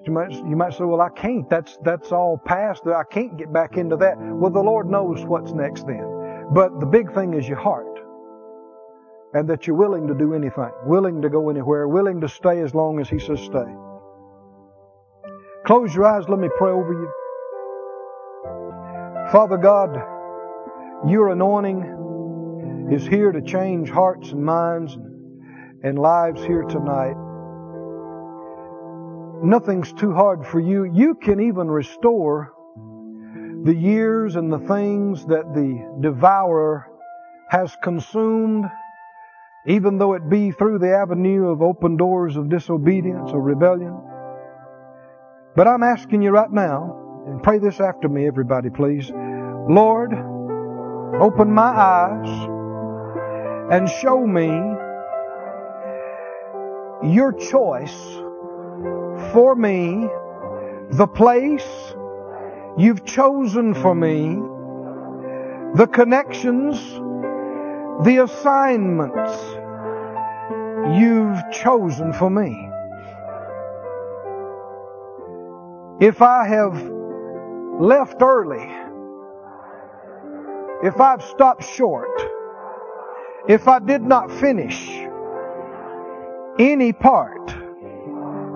You 0.05 0.13
might, 0.13 0.31
you 0.31 0.55
might 0.55 0.73
say, 0.73 0.85
well, 0.85 1.01
I 1.01 1.09
can't. 1.09 1.49
That's, 1.49 1.77
that's 1.83 2.11
all 2.11 2.37
past. 2.43 2.83
I 2.87 3.03
can't 3.03 3.37
get 3.37 3.53
back 3.53 3.77
into 3.77 3.97
that. 3.97 4.15
Well, 4.19 4.51
the 4.51 4.61
Lord 4.61 4.89
knows 4.89 5.23
what's 5.25 5.53
next 5.53 5.87
then. 5.87 6.47
But 6.53 6.79
the 6.79 6.87
big 6.87 7.13
thing 7.13 7.33
is 7.35 7.47
your 7.47 7.59
heart. 7.59 7.99
and 9.33 9.49
that 9.49 9.67
you're 9.67 9.77
willing 9.77 10.07
to 10.09 10.15
do 10.15 10.33
anything, 10.35 10.71
willing 10.85 11.23
to 11.23 11.29
go 11.29 11.49
anywhere, 11.49 11.87
willing 11.87 12.21
to 12.21 12.29
stay 12.29 12.61
as 12.61 12.75
long 12.75 12.99
as 12.99 13.09
He 13.09 13.19
says 13.19 13.39
stay. 13.41 13.65
Close 15.65 15.93
your 15.95 16.05
eyes, 16.05 16.25
let 16.29 16.39
me 16.39 16.49
pray 16.57 16.71
over 16.71 16.93
you. 16.93 17.11
Father 19.31 19.57
God, 19.57 19.95
your 21.09 21.29
anointing 21.29 22.09
is 22.91 23.07
here 23.07 23.31
to 23.31 23.41
change 23.41 23.89
hearts 23.89 24.31
and 24.31 24.43
minds 24.45 24.97
and 25.83 25.99
lives 25.99 26.43
here 26.43 26.63
tonight. 26.63 27.15
Nothing's 29.43 29.91
too 29.93 30.13
hard 30.13 30.45
for 30.45 30.59
you. 30.59 30.83
You 30.83 31.15
can 31.15 31.39
even 31.39 31.69
restore 31.69 32.53
the 33.63 33.75
years 33.75 34.35
and 34.35 34.51
the 34.53 34.59
things 34.59 35.25
that 35.25 35.53
the 35.53 35.97
devourer 35.99 36.87
has 37.49 37.75
consumed, 37.83 38.65
even 39.65 39.97
though 39.97 40.13
it 40.13 40.29
be 40.29 40.51
through 40.51 40.77
the 40.79 40.95
avenue 40.95 41.47
of 41.47 41.61
open 41.61 41.97
doors 41.97 42.37
of 42.37 42.49
disobedience 42.49 43.31
or 43.31 43.41
rebellion. 43.41 43.99
But 45.55 45.67
I'm 45.67 45.83
asking 45.83 46.21
you 46.21 46.29
right 46.31 46.51
now, 46.51 47.23
and 47.27 47.41
pray 47.41 47.57
this 47.57 47.79
after 47.79 48.07
me, 48.07 48.27
everybody, 48.27 48.69
please. 48.69 49.11
Lord, 49.11 50.13
open 51.19 51.51
my 51.51 51.63
eyes 51.63 52.29
and 53.71 53.89
show 53.89 54.25
me 54.25 54.47
your 57.11 57.33
choice 57.33 58.21
for 59.31 59.55
me 59.55 60.07
the 60.91 61.07
place 61.07 61.93
you've 62.77 63.05
chosen 63.05 63.73
for 63.73 63.95
me, 63.95 64.35
the 65.75 65.87
connections, 65.87 66.77
the 68.05 68.23
assignments 68.23 69.31
you've 70.99 71.39
chosen 71.51 72.11
for 72.13 72.29
me. 72.29 72.67
If 76.05 76.21
I 76.21 76.45
have 76.47 76.91
left 77.79 78.21
early, 78.21 78.69
if 80.83 80.99
I've 80.99 81.23
stopped 81.23 81.63
short, 81.63 82.21
if 83.47 83.67
I 83.67 83.79
did 83.79 84.01
not 84.01 84.31
finish 84.31 84.89
any 86.59 86.91
part, 86.91 87.60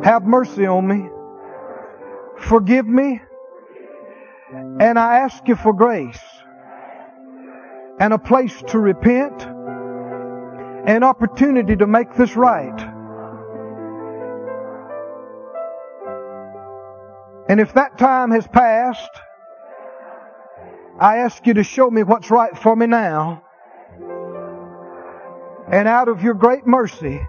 have 0.06 0.24
mercy 0.24 0.68
on 0.68 0.88
me. 0.88 1.10
Forgive 2.38 2.86
me. 2.86 3.20
And 4.80 5.00
I 5.00 5.18
ask 5.18 5.48
you 5.48 5.56
for 5.56 5.74
grace 5.74 6.22
and 8.00 8.14
a 8.14 8.20
place 8.20 8.54
to 8.68 8.78
repent, 8.78 9.42
an 10.88 11.02
opportunity 11.04 11.76
to 11.76 11.88
make 11.88 12.14
this 12.14 12.36
right. 12.36 12.80
And 17.50 17.60
if 17.60 17.74
that 17.74 17.98
time 17.98 18.30
has 18.30 18.46
passed, 18.48 19.10
I 21.00 21.18
ask 21.18 21.48
you 21.48 21.56
to 21.56 21.64
show 21.64 21.90
me 21.90 22.04
what's 22.04 22.30
right 22.30 22.56
for 22.56 22.76
me 22.76 22.86
now. 22.86 23.42
And 25.72 25.88
out 25.88 26.10
of 26.10 26.22
your 26.22 26.36
great 26.36 26.68
mercy, 26.68 27.28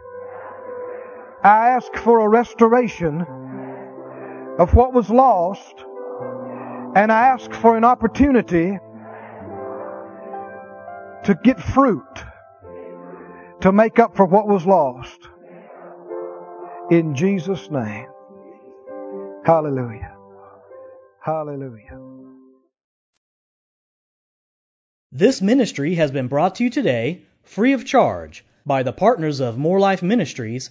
I 1.47 1.69
ask 1.77 1.95
for 1.95 2.19
a 2.19 2.29
restoration 2.29 3.21
of 4.59 4.75
what 4.75 4.93
was 4.93 5.09
lost, 5.09 5.77
and 6.97 7.13
I 7.13 7.29
ask 7.29 7.53
for 7.53 7.77
an 7.77 7.85
opportunity 7.85 8.77
to 11.23 11.39
get 11.45 11.61
fruit 11.61 12.25
to 13.61 13.71
make 13.71 14.01
up 14.01 14.17
for 14.17 14.25
what 14.25 14.49
was 14.49 14.67
lost. 14.67 15.29
In 16.91 17.15
Jesus' 17.15 17.71
name. 17.71 18.09
Hallelujah. 19.45 20.17
Hallelujah. 21.23 22.01
This 25.13 25.41
ministry 25.41 25.95
has 25.95 26.11
been 26.11 26.27
brought 26.27 26.57
to 26.57 26.65
you 26.65 26.71
today 26.71 27.23
free 27.45 27.73
of 27.73 27.85
charge 27.85 28.45
by 28.65 28.83
the 28.83 28.93
partners 28.93 29.39
of 29.39 29.57
Moore 29.57 29.79
Life 29.79 30.03
Ministries 30.03 30.71